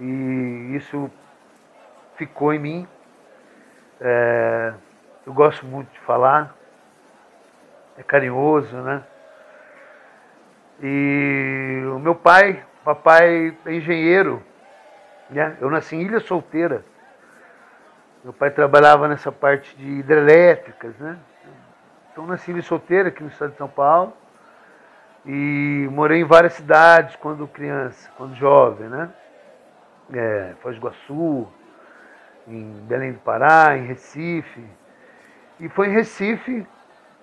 E 0.00 0.72
isso 0.74 1.10
ficou 2.16 2.54
em 2.54 2.58
mim. 2.58 2.88
É, 4.00 4.72
eu 5.26 5.32
gosto 5.32 5.66
muito 5.66 5.90
de 5.92 5.98
falar, 6.00 6.54
é 7.96 8.02
carinhoso, 8.02 8.76
né? 8.76 9.02
E 10.80 11.82
o 11.92 11.98
meu 11.98 12.14
pai, 12.14 12.64
papai 12.84 13.56
é 13.66 13.74
engenheiro, 13.74 14.42
né? 15.28 15.56
Eu 15.60 15.68
nasci 15.68 15.96
em 15.96 16.02
Ilha 16.02 16.20
Solteira. 16.20 16.84
Meu 18.22 18.32
pai 18.32 18.50
trabalhava 18.50 19.08
nessa 19.08 19.32
parte 19.32 19.76
de 19.76 19.84
hidrelétricas, 19.84 20.96
né? 20.98 21.18
Então 22.12 22.26
nasci 22.26 22.50
em 22.50 22.54
Ilha 22.54 22.62
Solteira, 22.62 23.08
aqui 23.08 23.22
no 23.22 23.28
estado 23.28 23.50
de 23.50 23.58
São 23.58 23.68
Paulo. 23.68 24.12
E 25.26 25.88
morei 25.90 26.20
em 26.20 26.24
várias 26.24 26.54
cidades 26.54 27.16
quando 27.16 27.48
criança, 27.48 28.08
quando 28.16 28.36
jovem, 28.36 28.88
né? 28.88 29.10
É, 30.14 30.54
Foz 30.62 30.76
do 30.76 30.78
Iguaçu, 30.78 31.48
em 32.48 32.72
Belém 32.86 33.12
do 33.12 33.18
Pará, 33.20 33.76
em 33.76 33.86
Recife. 33.86 34.64
E 35.60 35.68
foi 35.68 35.88
em 35.88 35.92
Recife 35.92 36.66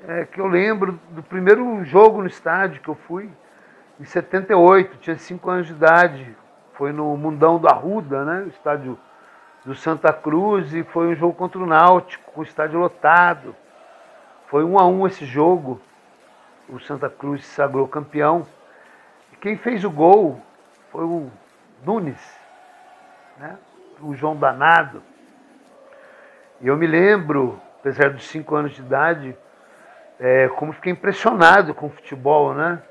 é, 0.07 0.25
que 0.25 0.39
eu 0.39 0.47
lembro 0.47 0.99
do 1.09 1.23
primeiro 1.23 1.83
jogo 1.83 2.21
no 2.21 2.27
estádio 2.27 2.81
que 2.81 2.89
eu 2.89 2.95
fui, 2.95 3.29
em 3.99 4.03
78, 4.03 4.97
tinha 4.97 5.17
5 5.17 5.49
anos 5.49 5.67
de 5.67 5.73
idade. 5.73 6.35
Foi 6.73 6.91
no 6.91 7.15
Mundão 7.15 7.57
do 7.57 7.67
Arruda, 7.67 8.25
né? 8.25 8.43
O 8.43 8.49
estádio 8.49 8.99
do 9.63 9.73
Santa 9.73 10.11
Cruz, 10.11 10.73
e 10.73 10.83
foi 10.83 11.07
um 11.07 11.15
jogo 11.15 11.33
contra 11.33 11.59
o 11.59 11.65
Náutico, 11.65 12.31
com 12.33 12.41
o 12.41 12.43
estádio 12.43 12.77
lotado. 12.77 13.55
Foi 14.47 14.63
um 14.63 14.77
a 14.77 14.85
um 14.85 15.07
esse 15.07 15.25
jogo. 15.25 15.81
O 16.67 16.79
Santa 16.79 17.09
Cruz 17.09 17.45
se 17.45 17.51
sagrou 17.51 17.87
campeão. 17.87 18.45
E 19.31 19.37
quem 19.37 19.57
fez 19.57 19.85
o 19.85 19.89
gol 19.89 20.41
foi 20.91 21.05
o 21.05 21.31
Nunes, 21.83 22.19
né? 23.37 23.57
o 24.01 24.13
João 24.13 24.35
Danado. 24.35 25.01
E 26.61 26.67
eu 26.67 26.77
me 26.77 26.87
lembro, 26.87 27.59
apesar 27.79 28.09
dos 28.11 28.25
cinco 28.27 28.55
anos 28.55 28.73
de 28.73 28.81
idade, 28.81 29.37
é, 30.19 30.47
como 30.49 30.71
fiquei 30.71 30.91
impressionado 30.91 31.73
com 31.73 31.87
o 31.87 31.89
futebol, 31.89 32.53
né? 32.53 32.81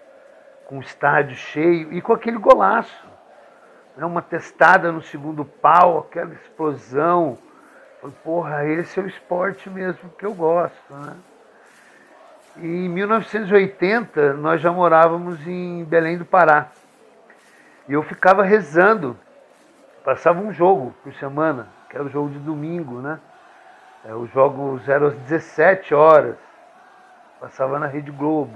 com 0.67 0.79
o 0.79 0.81
estádio 0.81 1.37
cheio 1.37 1.93
e 1.93 2.01
com 2.01 2.13
aquele 2.13 2.39
golaço. 2.39 3.07
Né? 3.97 4.05
Uma 4.05 4.23
testada 4.23 4.93
no 4.93 5.03
segundo 5.03 5.45
pau, 5.45 5.99
aquela 5.99 6.35
explosão. 6.35 7.39
Falei, 8.01 8.17
porra, 8.23 8.67
esse 8.67 9.01
é 9.01 9.03
o 9.03 9.07
esporte 9.07 9.71
mesmo 9.71 10.11
que 10.19 10.27
eu 10.27 10.35
gosto. 10.35 10.95
Né? 10.95 11.17
E 12.59 12.67
em 12.67 12.89
1980 12.89 14.35
nós 14.35 14.61
já 14.61 14.71
morávamos 14.71 15.47
em 15.47 15.85
Belém 15.85 16.19
do 16.19 16.25
Pará. 16.25 16.69
E 17.89 17.93
eu 17.93 18.03
ficava 18.03 18.43
rezando. 18.43 19.19
Passava 20.05 20.39
um 20.41 20.53
jogo 20.53 20.95
por 21.03 21.15
semana, 21.15 21.69
que 21.89 21.97
era 21.97 22.05
o 22.05 22.11
jogo 22.11 22.29
de 22.29 22.39
domingo, 22.39 23.01
né? 23.01 23.19
É, 24.05 24.15
os 24.15 24.31
jogos 24.33 24.87
eram 24.89 25.07
às 25.07 25.15
17 25.15 25.95
horas. 25.95 26.37
Passava 27.41 27.79
na 27.79 27.87
Rede 27.87 28.11
Globo. 28.11 28.55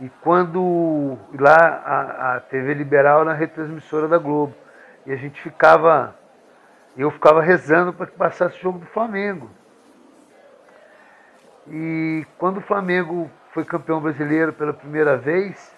E 0.00 0.08
quando 0.20 1.16
lá 1.38 1.56
a, 1.56 2.36
a 2.36 2.40
TV 2.40 2.74
Liberal 2.74 3.22
era 3.22 3.32
retransmissora 3.32 4.06
da 4.06 4.18
Globo. 4.18 4.54
E 5.06 5.12
a 5.12 5.16
gente 5.16 5.40
ficava, 5.40 6.14
eu 6.96 7.10
ficava 7.10 7.42
rezando 7.42 7.92
para 7.92 8.06
que 8.06 8.16
passasse 8.16 8.58
o 8.58 8.62
jogo 8.62 8.78
do 8.78 8.86
Flamengo. 8.86 9.50
E 11.66 12.26
quando 12.38 12.58
o 12.58 12.62
Flamengo 12.62 13.30
foi 13.52 13.64
campeão 13.64 14.00
brasileiro 14.00 14.52
pela 14.52 14.74
primeira 14.74 15.16
vez, 15.16 15.74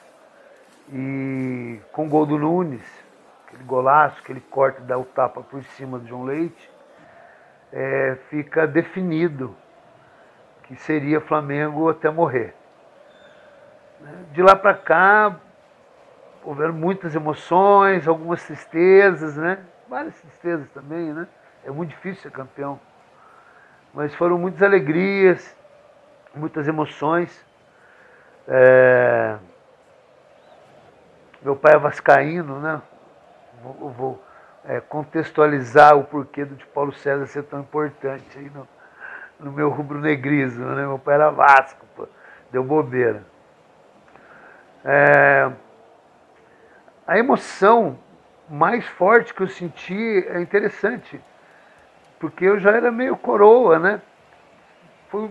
e 0.93 1.79
com 1.93 2.07
o 2.07 2.09
gol 2.09 2.27
do 2.27 2.39
Nunes, 2.39 2.85
aquele 3.47 3.63
golaço, 3.65 4.21
aquele 4.21 4.41
corte 4.41 4.81
dá 4.81 4.99
o 4.99 5.05
tapa 5.05 5.43
por 5.43 5.63
cima 5.63 5.99
do 5.99 6.07
João 6.07 6.25
Leite, 6.25 6.76
é, 7.77 8.17
fica 8.31 8.67
definido 8.67 9.55
que 10.63 10.75
seria 10.77 11.21
Flamengo 11.21 11.91
até 11.91 12.09
morrer. 12.09 12.55
De 14.33 14.43
lá 14.43 14.57
para 14.57 14.73
cá, 14.73 15.37
houveram 16.43 16.73
muitas 16.73 17.15
emoções, 17.15 18.09
algumas 18.09 18.43
tristezas, 18.45 19.37
né? 19.37 19.59
Várias 19.91 20.19
tristezas 20.23 20.71
também, 20.71 21.13
né? 21.13 21.29
É 21.67 21.71
muito 21.71 21.91
difícil 21.91 22.23
ser 22.23 22.31
campeão. 22.31 22.81
Mas 23.93 24.15
foram 24.15 24.39
muitas 24.39 24.63
alegrias, 24.63 25.55
muitas 26.35 26.67
emoções. 26.67 27.45
É... 28.49 29.37
Meu 31.43 31.55
pai 31.55 31.75
é 31.75 31.79
vascaíno, 31.79 32.59
né? 32.59 32.81
Vou, 33.63 33.91
vou 33.91 34.26
é, 34.67 34.81
contextualizar 34.81 35.97
o 35.97 36.05
porquê 36.05 36.45
do 36.45 36.57
de 36.57 36.67
Paulo 36.67 36.93
César 36.93 37.27
ser 37.27 37.45
tão 37.45 37.61
importante 37.61 38.37
aí 38.37 38.51
no, 38.51 38.69
no 39.39 39.53
meu 39.53 39.71
rubro-negrismo, 39.71 40.65
né? 40.67 40.87
Meu 40.87 40.99
pai 40.99 41.15
era 41.15 41.31
Vasco, 41.31 41.87
pô. 41.95 42.09
deu 42.51 42.65
bobeira. 42.65 43.23
É, 44.85 45.51
a 47.07 47.19
emoção 47.19 47.99
mais 48.49 48.85
forte 48.87 49.33
que 49.33 49.43
eu 49.43 49.49
senti 49.49 50.27
é 50.29 50.41
interessante, 50.41 51.21
porque 52.19 52.45
eu 52.45 52.59
já 52.59 52.71
era 52.71 52.91
meio 52.91 53.17
coroa, 53.17 53.79
né? 53.79 54.01
Foi 55.09 55.31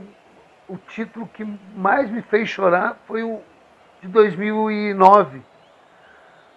o 0.67 0.77
título 0.77 1.27
que 1.27 1.45
mais 1.75 2.09
me 2.09 2.21
fez 2.21 2.49
chorar 2.49 2.97
foi 3.05 3.23
o 3.23 3.41
de 4.01 4.07
2009, 4.07 5.41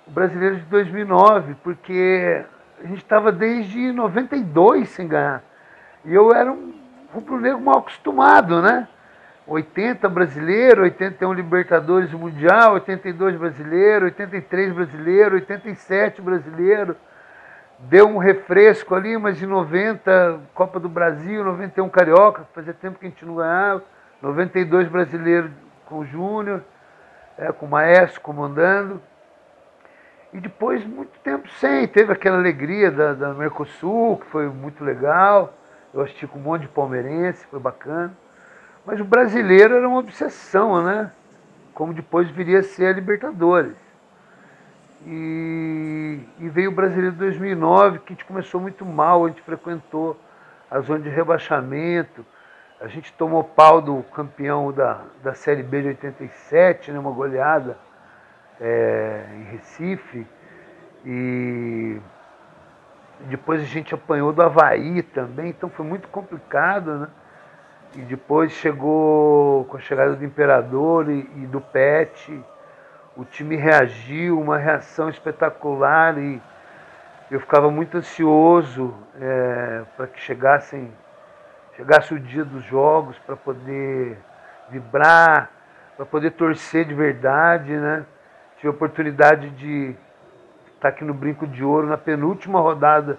o 0.06 0.10
brasileiro 0.10 0.56
de 0.56 0.64
2009, 0.66 1.54
porque 1.62 2.44
a 2.82 2.86
gente 2.86 3.02
estava 3.02 3.32
desde 3.32 3.92
92 3.92 4.88
sem 4.90 5.08
ganhar. 5.08 5.42
E 6.04 6.14
eu 6.14 6.32
era 6.32 6.50
um 6.52 6.74
rubro-negro 7.12 7.60
mal 7.60 7.78
acostumado, 7.78 8.62
né? 8.62 8.86
80 9.46 10.08
brasileiro, 10.08 10.82
81 10.82 11.32
Libertadores 11.32 12.12
Mundial, 12.12 12.74
82 12.74 13.36
brasileiro, 13.36 14.04
83 14.04 14.72
brasileiro, 14.72 15.34
87 15.36 16.20
brasileiro. 16.20 16.96
Deu 17.78 18.06
um 18.06 18.18
refresco 18.18 18.94
ali, 18.94 19.16
mas 19.16 19.42
em 19.42 19.46
90 19.46 20.40
Copa 20.54 20.78
do 20.78 20.88
Brasil, 20.88 21.44
91 21.44 21.88
Carioca, 21.88 22.46
fazia 22.54 22.74
tempo 22.74 22.98
que 22.98 23.06
a 23.06 23.08
gente 23.08 23.24
não 23.24 23.36
ganhava, 23.36 23.82
92 24.20 24.88
brasileiro 24.88 25.50
com 25.86 26.00
o 26.00 26.04
Júnior, 26.04 26.62
é, 27.38 27.50
com 27.52 27.66
o 27.66 27.70
Maestro 27.70 28.20
comandando. 28.20 29.00
E 30.32 30.40
depois, 30.40 30.84
muito 30.84 31.18
tempo 31.20 31.48
sem, 31.58 31.88
teve 31.88 32.12
aquela 32.12 32.36
alegria 32.36 32.90
da, 32.90 33.14
da 33.14 33.32
Mercosul, 33.32 34.18
que 34.18 34.26
foi 34.26 34.46
muito 34.48 34.84
legal. 34.84 35.54
Eu 35.92 36.02
assisti 36.02 36.26
com 36.26 36.38
um 36.38 36.42
monte 36.42 36.62
de 36.62 36.68
palmeirense, 36.68 37.46
foi 37.46 37.58
bacana. 37.58 38.12
Mas 38.84 39.00
o 39.00 39.04
brasileiro 39.04 39.74
era 39.74 39.88
uma 39.88 39.98
obsessão, 39.98 40.82
né? 40.82 41.10
Como 41.72 41.94
depois 41.94 42.28
viria 42.30 42.58
a 42.58 42.62
ser 42.62 42.86
a 42.86 42.92
Libertadores. 42.92 43.76
E, 45.06 46.20
e 46.38 46.48
veio 46.48 46.70
o 46.70 46.74
brasileiro 46.74 47.12
de 47.12 47.18
2009, 47.18 48.00
que 48.00 48.12
a 48.12 48.16
gente 48.16 48.24
começou 48.26 48.60
muito 48.60 48.84
mal, 48.84 49.24
a 49.24 49.28
gente 49.28 49.40
frequentou 49.42 50.18
a 50.70 50.80
zona 50.80 51.00
de 51.00 51.08
rebaixamento. 51.08 52.24
A 52.80 52.86
gente 52.86 53.12
tomou 53.14 53.42
pau 53.42 53.80
do 53.80 54.02
campeão 54.14 54.72
da, 54.72 55.00
da 55.22 55.32
Série 55.32 55.62
B 55.62 55.82
de 55.82 55.88
87, 55.88 56.92
né, 56.92 56.98
uma 56.98 57.10
goleada 57.10 57.78
é, 58.60 59.24
em 59.34 59.42
Recife. 59.52 60.26
E 61.04 62.00
depois 63.20 63.60
a 63.60 63.64
gente 63.64 63.94
apanhou 63.94 64.32
do 64.32 64.42
Havaí 64.42 65.02
também, 65.02 65.50
então 65.50 65.68
foi 65.68 65.84
muito 65.84 66.08
complicado, 66.08 66.98
né? 66.98 67.08
E 67.96 68.00
depois 68.02 68.52
chegou 68.52 69.64
com 69.64 69.76
a 69.76 69.80
chegada 69.80 70.14
do 70.14 70.24
Imperador 70.24 71.10
e, 71.10 71.20
e 71.36 71.46
do 71.46 71.60
Pet, 71.60 72.44
o 73.16 73.24
time 73.24 73.56
reagiu, 73.56 74.38
uma 74.38 74.58
reação 74.58 75.08
espetacular 75.08 76.16
e 76.18 76.40
eu 77.30 77.40
ficava 77.40 77.70
muito 77.70 77.96
ansioso 77.96 78.94
é, 79.20 79.82
para 79.96 80.06
que 80.06 80.20
chegassem, 80.20 80.92
chegasse 81.76 82.14
o 82.14 82.20
dia 82.20 82.44
dos 82.44 82.62
jogos 82.64 83.18
para 83.18 83.36
poder 83.36 84.16
vibrar, 84.70 85.50
para 85.96 86.06
poder 86.06 86.32
torcer 86.32 86.84
de 86.84 86.94
verdade, 86.94 87.76
né? 87.76 88.04
Tive 88.58 88.68
a 88.68 88.70
oportunidade 88.72 89.50
de 89.50 89.94
estar 90.74 90.88
aqui 90.88 91.04
no 91.04 91.14
Brinco 91.14 91.46
de 91.46 91.62
Ouro 91.62 91.86
na 91.86 91.96
penúltima 91.96 92.60
rodada 92.60 93.16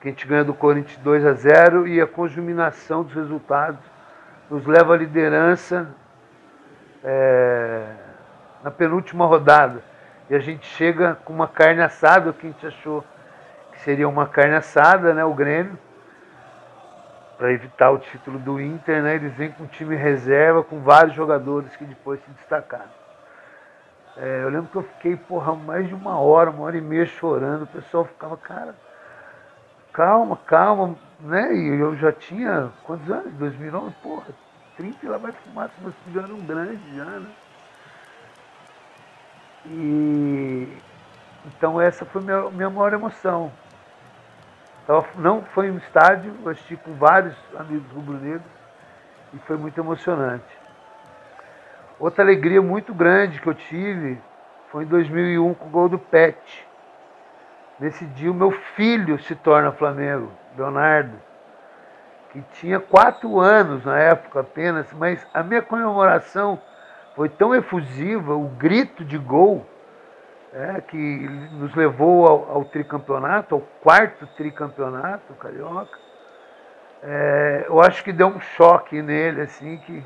que 0.00 0.08
a 0.08 0.10
gente 0.10 0.26
ganha 0.26 0.42
do 0.42 0.54
Corinthians 0.54 0.96
2 0.96 1.26
a 1.26 1.32
0 1.34 1.86
e 1.86 2.00
a 2.00 2.06
conjuminação 2.06 3.02
dos 3.02 3.12
resultados 3.12 3.84
nos 4.50 4.64
leva 4.66 4.94
à 4.94 4.96
liderança 4.96 5.88
é, 7.04 7.84
na 8.64 8.70
penúltima 8.70 9.26
rodada. 9.26 9.82
E 10.30 10.34
a 10.34 10.38
gente 10.38 10.64
chega 10.64 11.18
com 11.22 11.34
uma 11.34 11.46
carne 11.46 11.82
assada, 11.82 12.30
o 12.30 12.32
que 12.32 12.46
a 12.46 12.50
gente 12.50 12.66
achou 12.66 13.04
que 13.72 13.80
seria 13.80 14.08
uma 14.08 14.26
carne 14.26 14.54
assada, 14.54 15.12
né, 15.12 15.22
o 15.22 15.34
Grêmio, 15.34 15.78
para 17.36 17.52
evitar 17.52 17.90
o 17.90 17.98
título 17.98 18.38
do 18.38 18.58
Inter, 18.58 19.02
né, 19.02 19.16
eles 19.16 19.34
vêm 19.34 19.52
com 19.52 19.66
time 19.66 19.96
reserva, 19.96 20.62
com 20.62 20.80
vários 20.80 21.14
jogadores 21.14 21.76
que 21.76 21.84
depois 21.84 22.20
se 22.24 22.30
destacaram. 22.30 23.01
É, 24.16 24.42
eu 24.42 24.50
lembro 24.50 24.70
que 24.70 24.76
eu 24.76 24.82
fiquei, 24.82 25.16
porra, 25.16 25.54
mais 25.54 25.88
de 25.88 25.94
uma 25.94 26.18
hora, 26.18 26.50
uma 26.50 26.64
hora 26.64 26.76
e 26.76 26.80
meia 26.80 27.06
chorando. 27.06 27.62
O 27.62 27.66
pessoal 27.66 28.04
ficava, 28.04 28.36
cara, 28.36 28.74
calma, 29.92 30.36
calma, 30.46 30.96
né? 31.20 31.54
E 31.54 31.80
eu 31.80 31.96
já 31.96 32.12
tinha, 32.12 32.70
quantos 32.84 33.10
anos? 33.10 33.32
2009? 33.34 33.94
Porra, 34.02 34.26
30 34.76 35.06
e 35.06 35.08
lá 35.08 35.18
vai 35.18 35.32
fumar, 35.32 35.70
meus 35.80 35.94
filhos 36.04 36.24
eram 36.24 36.40
grandes 36.40 36.94
já, 36.94 37.04
né? 37.04 37.30
E 39.66 40.76
então 41.46 41.80
essa 41.80 42.04
foi 42.04 42.22
minha, 42.22 42.50
minha 42.50 42.70
maior 42.70 42.92
emoção. 42.92 43.50
Então, 44.84 45.04
não 45.16 45.42
foi 45.42 45.70
um 45.70 45.78
estádio, 45.78 46.34
eu 46.42 46.50
assisti 46.50 46.76
com 46.76 46.92
vários 46.94 47.36
amigos 47.56 47.90
rubro-negros 47.92 48.50
e 49.32 49.38
foi 49.38 49.56
muito 49.56 49.78
emocionante. 49.78 50.61
Outra 52.02 52.24
alegria 52.24 52.60
muito 52.60 52.92
grande 52.92 53.40
que 53.40 53.46
eu 53.46 53.54
tive 53.54 54.20
foi 54.72 54.82
em 54.82 54.88
2001 54.88 55.54
com 55.54 55.66
o 55.66 55.70
gol 55.70 55.88
do 55.88 56.00
Pet. 56.00 56.66
Nesse 57.78 58.04
dia 58.06 58.28
o 58.28 58.34
meu 58.34 58.50
filho 58.50 59.20
se 59.20 59.36
torna 59.36 59.70
Flamengo, 59.70 60.32
Leonardo, 60.58 61.16
que 62.32 62.42
tinha 62.54 62.80
quatro 62.80 63.38
anos 63.38 63.84
na 63.84 63.96
época 64.00 64.40
apenas, 64.40 64.92
mas 64.94 65.24
a 65.32 65.44
minha 65.44 65.62
comemoração 65.62 66.60
foi 67.14 67.28
tão 67.28 67.54
efusiva, 67.54 68.34
o 68.34 68.48
grito 68.48 69.04
de 69.04 69.16
gol, 69.16 69.64
é, 70.52 70.80
que 70.80 70.96
nos 71.52 71.72
levou 71.76 72.26
ao, 72.26 72.50
ao, 72.50 72.64
tricampeonato, 72.64 73.54
ao 73.54 73.60
quarto 73.80 74.26
tricampeonato 74.36 75.34
carioca. 75.34 75.96
É, 77.00 77.66
eu 77.68 77.80
acho 77.80 78.02
que 78.02 78.12
deu 78.12 78.26
um 78.26 78.40
choque 78.40 79.00
nele, 79.00 79.42
assim, 79.42 79.76
que 79.86 80.04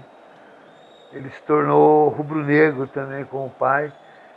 ele 1.13 1.31
se 1.31 1.43
tornou 1.43 2.09
rubro-negro 2.09 2.87
também 2.87 3.25
com 3.25 3.47
o 3.47 3.51
pai. 3.51 3.93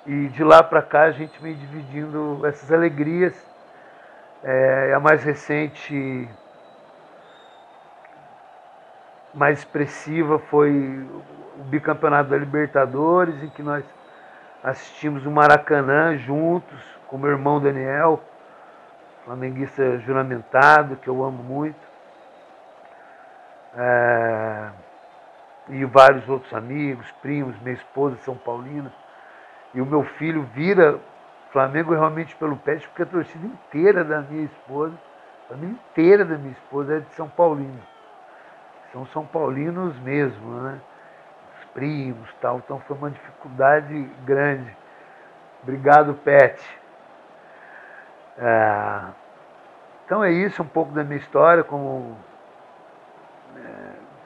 E 0.06 0.28
de 0.30 0.44
lá 0.44 0.64
para 0.64 0.82
cá 0.82 1.04
a 1.04 1.12
gente 1.12 1.42
vem 1.42 1.56
dividindo 1.56 2.46
essas 2.46 2.72
alegrias. 2.72 3.34
É, 4.44 4.94
a 4.94 5.00
mais 5.00 5.24
recente, 5.24 6.30
mais 9.34 9.60
expressiva, 9.60 10.40
foi 10.40 10.72
o 11.58 11.64
bicampeonato 11.64 12.30
da 12.30 12.38
Libertadores, 12.38 13.44
em 13.44 13.50
que 13.50 13.62
nós 13.62 13.84
assistimos 14.64 15.26
o 15.26 15.32
Maracanã 15.32 16.18
juntos 16.18 16.80
com 17.08 17.18
meu 17.18 17.32
irmão 17.32 17.60
Daniel, 17.60 18.22
flamenguista 19.26 19.98
juramentado, 20.00 20.96
que 20.96 21.08
eu 21.08 21.24
amo 21.24 21.44
muito. 21.44 21.90
É, 23.76 24.70
e 25.70 25.86
vários 25.86 26.28
outros 26.28 26.54
amigos, 26.54 27.12
primos, 27.22 27.60
minha 27.62 27.76
esposa 27.76 28.18
São 28.18 28.36
Paulina. 28.36 28.92
E 29.74 29.82
o 29.82 29.86
meu 29.86 30.04
filho 30.04 30.44
vira 30.54 31.00
Flamengo 31.52 31.94
realmente 31.94 32.36
pelo 32.36 32.58
pé, 32.58 32.76
porque 32.76 33.04
a 33.04 33.06
torcida 33.06 33.46
inteira 33.46 34.04
da 34.04 34.22
minha 34.22 34.46
esposa, 34.46 34.94
a 35.46 35.50
família 35.50 35.74
inteira 35.74 36.26
da 36.26 36.38
minha 36.38 36.52
esposa 36.52 36.98
é 36.98 37.00
de 37.00 37.14
São 37.14 37.30
Paulino. 37.30 37.82
São 38.92 39.06
São 39.08 39.26
Paulinos 39.26 39.98
mesmo, 40.00 40.62
né? 40.62 40.80
Os 41.60 41.66
primos 41.72 42.34
tal. 42.42 42.58
Então 42.58 42.80
foi 42.82 42.98
uma 42.98 43.12
dificuldade 43.12 44.04
grande. 44.26 44.76
Obrigado, 45.62 46.14
Pet. 46.16 46.64
É... 48.38 49.06
Então 50.06 50.24
é 50.24 50.32
isso, 50.32 50.64
um 50.64 50.68
pouco 50.68 50.92
da 50.92 51.04
minha 51.04 51.20
história 51.20 51.64
como 51.64 52.18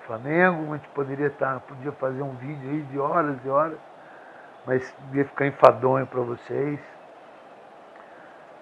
Flamengo, 0.06 0.74
a 0.74 0.78
gente 0.78 0.90
poderia 0.90 1.28
estar, 1.28 1.60
podia 1.62 1.92
fazer 1.94 2.22
um 2.22 2.36
vídeo 2.36 2.70
aí 2.70 2.82
de 2.84 3.00
horas 3.00 3.38
e 3.44 3.50
horas, 3.50 3.78
mas 4.66 4.94
ia 5.14 5.26
ficar 5.26 5.48
enfadonho 5.48 6.06
para 6.06 6.22
vocês. 6.22 6.80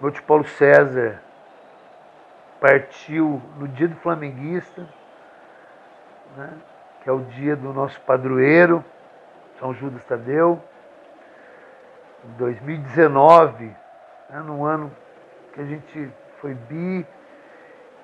Meu 0.00 0.10
tio 0.10 0.22
Paulo 0.24 0.44
César 0.46 1.20
partiu 2.60 3.42
no 3.58 3.66
dia 3.66 3.88
do 3.88 3.96
flamenguista, 3.96 4.86
né, 6.36 6.50
que 7.02 7.08
é 7.08 7.12
o 7.12 7.20
dia 7.20 7.56
do 7.56 7.72
nosso 7.72 8.00
padroeiro, 8.02 8.84
São 9.58 9.74
Judas 9.74 10.04
Tadeu, 10.04 10.62
em 12.24 12.32
2019, 12.34 13.64
né, 14.30 14.40
no 14.40 14.64
ano 14.64 14.92
que 15.52 15.60
a 15.60 15.64
gente 15.64 16.10
foi 16.40 16.54
bi, 16.54 17.06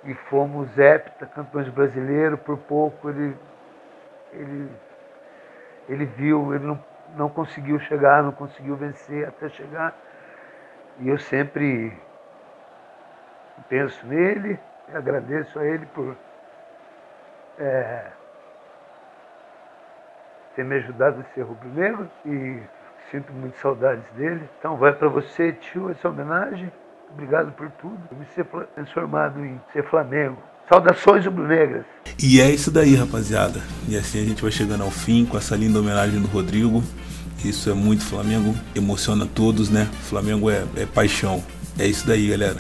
e 0.05 0.15
fomos 0.15 0.79
hepta 0.79 1.27
campeões 1.27 1.69
brasileiros, 1.69 2.41
por 2.41 2.59
pouco 2.59 3.11
ele, 3.11 3.37
ele, 4.33 4.71
ele 5.89 6.05
viu, 6.05 6.55
ele 6.55 6.67
não, 6.67 6.85
não 7.17 7.29
conseguiu 7.29 7.79
chegar, 7.81 8.23
não 8.23 8.33
conseguiu 8.33 8.77
vencer 8.77 9.27
até 9.27 9.49
chegar. 9.49 9.95
E 11.01 11.09
eu 11.09 11.19
sempre 11.19 11.97
penso 13.69 14.07
nele, 14.07 14.59
agradeço 14.93 15.59
a 15.59 15.65
ele 15.65 15.87
por 15.87 16.17
é, 17.59 18.07
ter 20.55 20.65
me 20.65 20.77
ajudado 20.77 21.21
a 21.21 21.35
ser 21.35 21.43
rubro-negro 21.43 22.11
e 22.25 22.63
sinto 23.11 23.33
muito 23.33 23.57
saudades 23.59 24.09
dele. 24.13 24.49
Então 24.59 24.77
vai 24.77 24.93
para 24.93 25.09
você, 25.09 25.53
tio, 25.53 25.91
essa 25.91 26.09
homenagem. 26.09 26.73
Obrigado 27.13 27.53
por 27.53 27.71
tudo. 27.81 27.99
Eu 28.11 28.19
me 28.19 28.27
ser 28.35 28.47
transformado 28.75 29.45
em 29.45 29.61
ser 29.73 29.89
Flamengo. 29.89 30.39
Saudações 30.71 31.25
rubro-negras. 31.25 31.85
E 32.23 32.41
é 32.41 32.51
isso 32.51 32.71
daí, 32.71 32.95
rapaziada. 32.95 33.61
E 33.89 33.97
assim 33.97 34.21
a 34.21 34.25
gente 34.25 34.43
vai 34.43 34.51
chegando 34.51 34.85
ao 34.85 34.91
fim 34.91 35.25
com 35.25 35.37
essa 35.37 35.57
linda 35.57 35.79
homenagem 35.79 36.21
do 36.21 36.29
Rodrigo. 36.29 36.83
Isso 37.45 37.71
é 37.71 37.75
muito 37.75 38.05
Flamengo, 38.05 38.55
emociona 38.75 39.27
todos, 39.27 39.71
né? 39.71 39.89
Flamengo 40.03 40.51
é, 40.51 40.65
é 40.77 40.85
paixão. 40.85 41.43
É 41.79 41.87
isso 41.87 42.07
daí, 42.07 42.29
galera. 42.29 42.59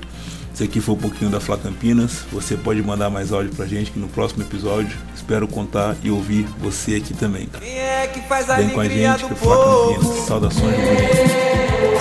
Esse 0.55 0.65
aqui 0.65 0.81
foi 0.81 0.95
um 0.95 0.99
pouquinho 0.99 1.31
da 1.31 1.39
Fla 1.39 1.59
Campinas. 1.59 2.25
Você 2.33 2.57
pode 2.57 2.83
mandar 2.83 3.11
mais 3.11 3.33
áudio 3.33 3.55
pra 3.55 3.67
gente 3.67 3.91
que 3.91 3.99
no 3.99 4.09
próximo 4.09 4.43
episódio 4.43 4.97
espero 5.15 5.47
contar 5.47 5.95
e 6.03 6.11
ouvir 6.11 6.45
você 6.59 6.97
aqui 6.97 7.15
também. 7.15 7.49
Quem 7.61 7.79
é 7.79 8.07
que 8.07 8.21
faz 8.23 8.49
a 8.49 8.57
Vem 8.57 8.71
com 8.71 8.81
a 8.81 8.89
gente 8.89 9.25
que 9.25 9.33
é 9.33 9.37
Fla 9.37 9.57
Campinas. 9.57 10.27
Saudações 10.27 10.77
rubro-negras. 10.77 11.48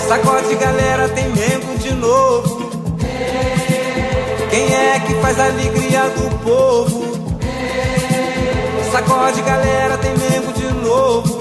Sacode 0.06 0.54
galera, 0.56 1.08
tem 1.10 1.28
Mengo 1.28 1.78
de 1.78 1.92
novo. 1.92 2.70
Quem 4.50 4.74
é 4.74 5.00
que 5.00 5.14
faz 5.14 5.38
a 5.38 5.44
alegria 5.46 6.08
do 6.10 6.38
povo? 6.38 7.04
Sacode 8.90 9.42
galera, 9.42 9.98
tem 9.98 10.10
Mengo 10.16 10.52
de 10.52 10.72
novo. 10.86 11.38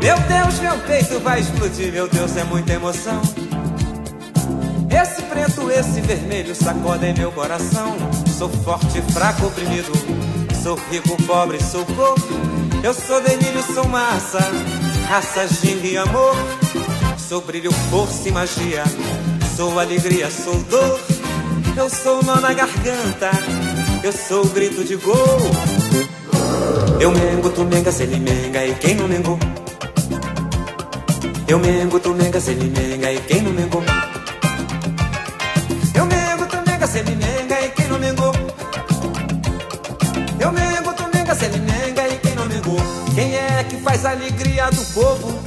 Meu 0.00 0.16
Deus, 0.18 0.60
meu 0.60 0.78
peito 0.86 1.20
vai 1.20 1.40
explodir, 1.40 1.92
meu 1.92 2.08
Deus, 2.08 2.36
é 2.36 2.44
muita 2.44 2.72
emoção. 2.72 3.20
Esse 4.90 5.22
preto, 5.22 5.70
esse 5.70 6.00
vermelho 6.00 6.54
sacodem 6.54 7.14
meu 7.14 7.32
coração. 7.32 7.96
Sou 8.38 8.48
forte, 8.48 9.00
fraco, 9.12 9.46
oprimido. 9.46 9.90
Sou 10.62 10.78
rico, 10.90 11.16
pobre, 11.22 11.58
sou 11.62 11.84
corpo. 11.86 12.28
Eu 12.82 12.92
sou 12.92 13.20
delírio, 13.22 13.62
sou 13.62 13.88
massa. 13.88 14.38
Raça, 15.12 15.46
ginga 15.46 15.86
e 15.86 15.98
amor. 15.98 16.34
Sou 17.18 17.42
brilho, 17.42 17.70
força 17.90 18.30
e 18.30 18.32
magia. 18.32 18.82
Sou 19.54 19.78
alegria, 19.78 20.30
sou 20.30 20.54
dor. 20.62 20.98
Eu 21.76 21.90
sou 21.90 22.22
nó 22.22 22.36
na 22.36 22.54
garganta, 22.54 23.30
eu 24.02 24.10
sou 24.10 24.42
o 24.42 24.48
grito 24.48 24.82
de 24.82 24.96
gol. 24.96 25.14
Eu 26.98 27.10
mengo, 27.10 27.50
tu 27.50 27.62
menga, 27.62 27.92
se 27.92 28.04
ele 28.04 28.18
menga 28.20 28.64
e 28.64 28.74
quem 28.76 28.94
não 28.94 29.06
mengou? 29.06 29.38
Eu 31.46 31.58
mengo, 31.58 32.00
tu 32.00 32.14
menga, 32.14 32.40
se 32.40 32.52
ele 32.52 32.70
menga 32.70 33.12
e 33.12 33.20
quem 33.20 33.42
não 33.42 33.52
mengou? 33.52 33.82
Eu 35.94 36.06
mengo, 36.06 36.46
tu 36.46 36.56
menga, 36.66 36.86
se 36.86 36.98
ele 37.00 37.16
menga 37.16 37.60
e 37.60 37.68
quem 37.68 37.86
não 37.88 37.98
mengou? 37.98 38.32
Eu 40.40 40.52
mengo, 40.52 40.94
tu 40.94 41.04
menga, 41.14 41.34
se 41.34 41.44
ele 41.44 41.58
menga 41.58 41.81
Quem 43.14 43.34
é 43.34 43.64
que 43.64 43.76
faz 43.76 44.04
a 44.04 44.12
alegria 44.12 44.70
do 44.70 44.84
povo? 44.94 45.38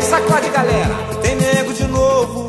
Sacode 0.00 0.48
galera, 0.50 0.94
tem 1.22 1.36
nego 1.36 1.72
de 1.72 1.84
novo. 1.84 2.48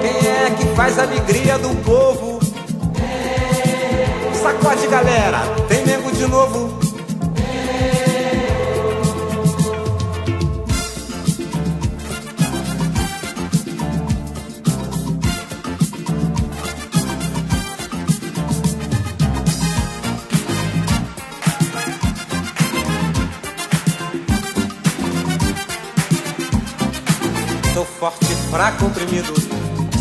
Quem 0.00 0.28
é 0.28 0.50
que 0.56 0.66
faz 0.76 0.98
a 0.98 1.02
alegria 1.02 1.58
do 1.58 1.74
povo? 1.84 2.40
Sacode 4.34 4.86
galera, 4.86 5.40
tem 5.68 5.84
nego 5.84 6.12
de 6.12 6.26
novo. 6.26 6.89
Fraco, 28.60 28.86
oprimido. 28.86 29.32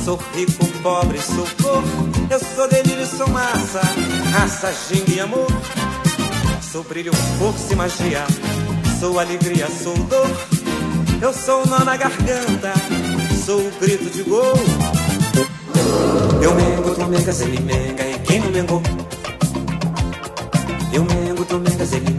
Sou 0.03 0.19
rico, 0.35 0.67
pobre, 0.83 1.17
sou 1.21 1.47
povo. 1.63 2.09
Eu 2.29 2.39
sou 2.39 2.67
delírio, 2.67 3.05
sou 3.07 3.29
massa. 3.29 3.79
Raça, 4.33 4.73
ginga 4.89 5.11
e 5.13 5.19
amor. 5.21 5.47
Sou 6.61 6.83
brilho, 6.83 7.13
força 7.37 7.71
e 7.71 7.75
magia. 7.77 8.27
Sou 8.99 9.17
alegria, 9.17 9.65
sou 9.71 9.93
dor. 9.93 10.27
Eu 11.21 11.33
sou 11.33 11.63
o 11.63 11.67
nó 11.69 11.85
na 11.85 11.95
garganta. 11.95 12.73
Sou 13.45 13.61
o 13.61 13.71
grito 13.79 14.09
de 14.09 14.23
gol. 14.23 14.53
Eu 16.43 16.53
mengo, 16.53 16.95
tu 16.95 17.05
menga, 17.05 17.31
se 17.31 17.43
ele 17.45 17.61
menga 17.61 18.03
e 18.03 18.19
quem 18.19 18.41
não 18.41 18.51
mengou? 18.51 18.83
Eu 20.91 21.05
mengo, 21.05 21.45
tu 21.45 21.57
menga, 21.59 21.85
se 21.85 21.95
ele 21.95 22.11
menga 22.11 22.18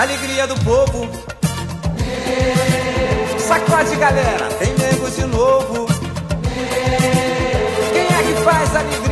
alegria 0.00 0.46
do 0.46 0.54
povo. 0.64 1.06
Sacode 3.38 3.96
galera, 3.96 4.48
tem 4.58 4.72
nego 4.78 5.10
de 5.10 5.24
novo. 5.26 5.86
Quem 7.92 8.06
é 8.06 8.22
que 8.22 8.42
faz 8.42 8.76
alegria? 8.76 9.09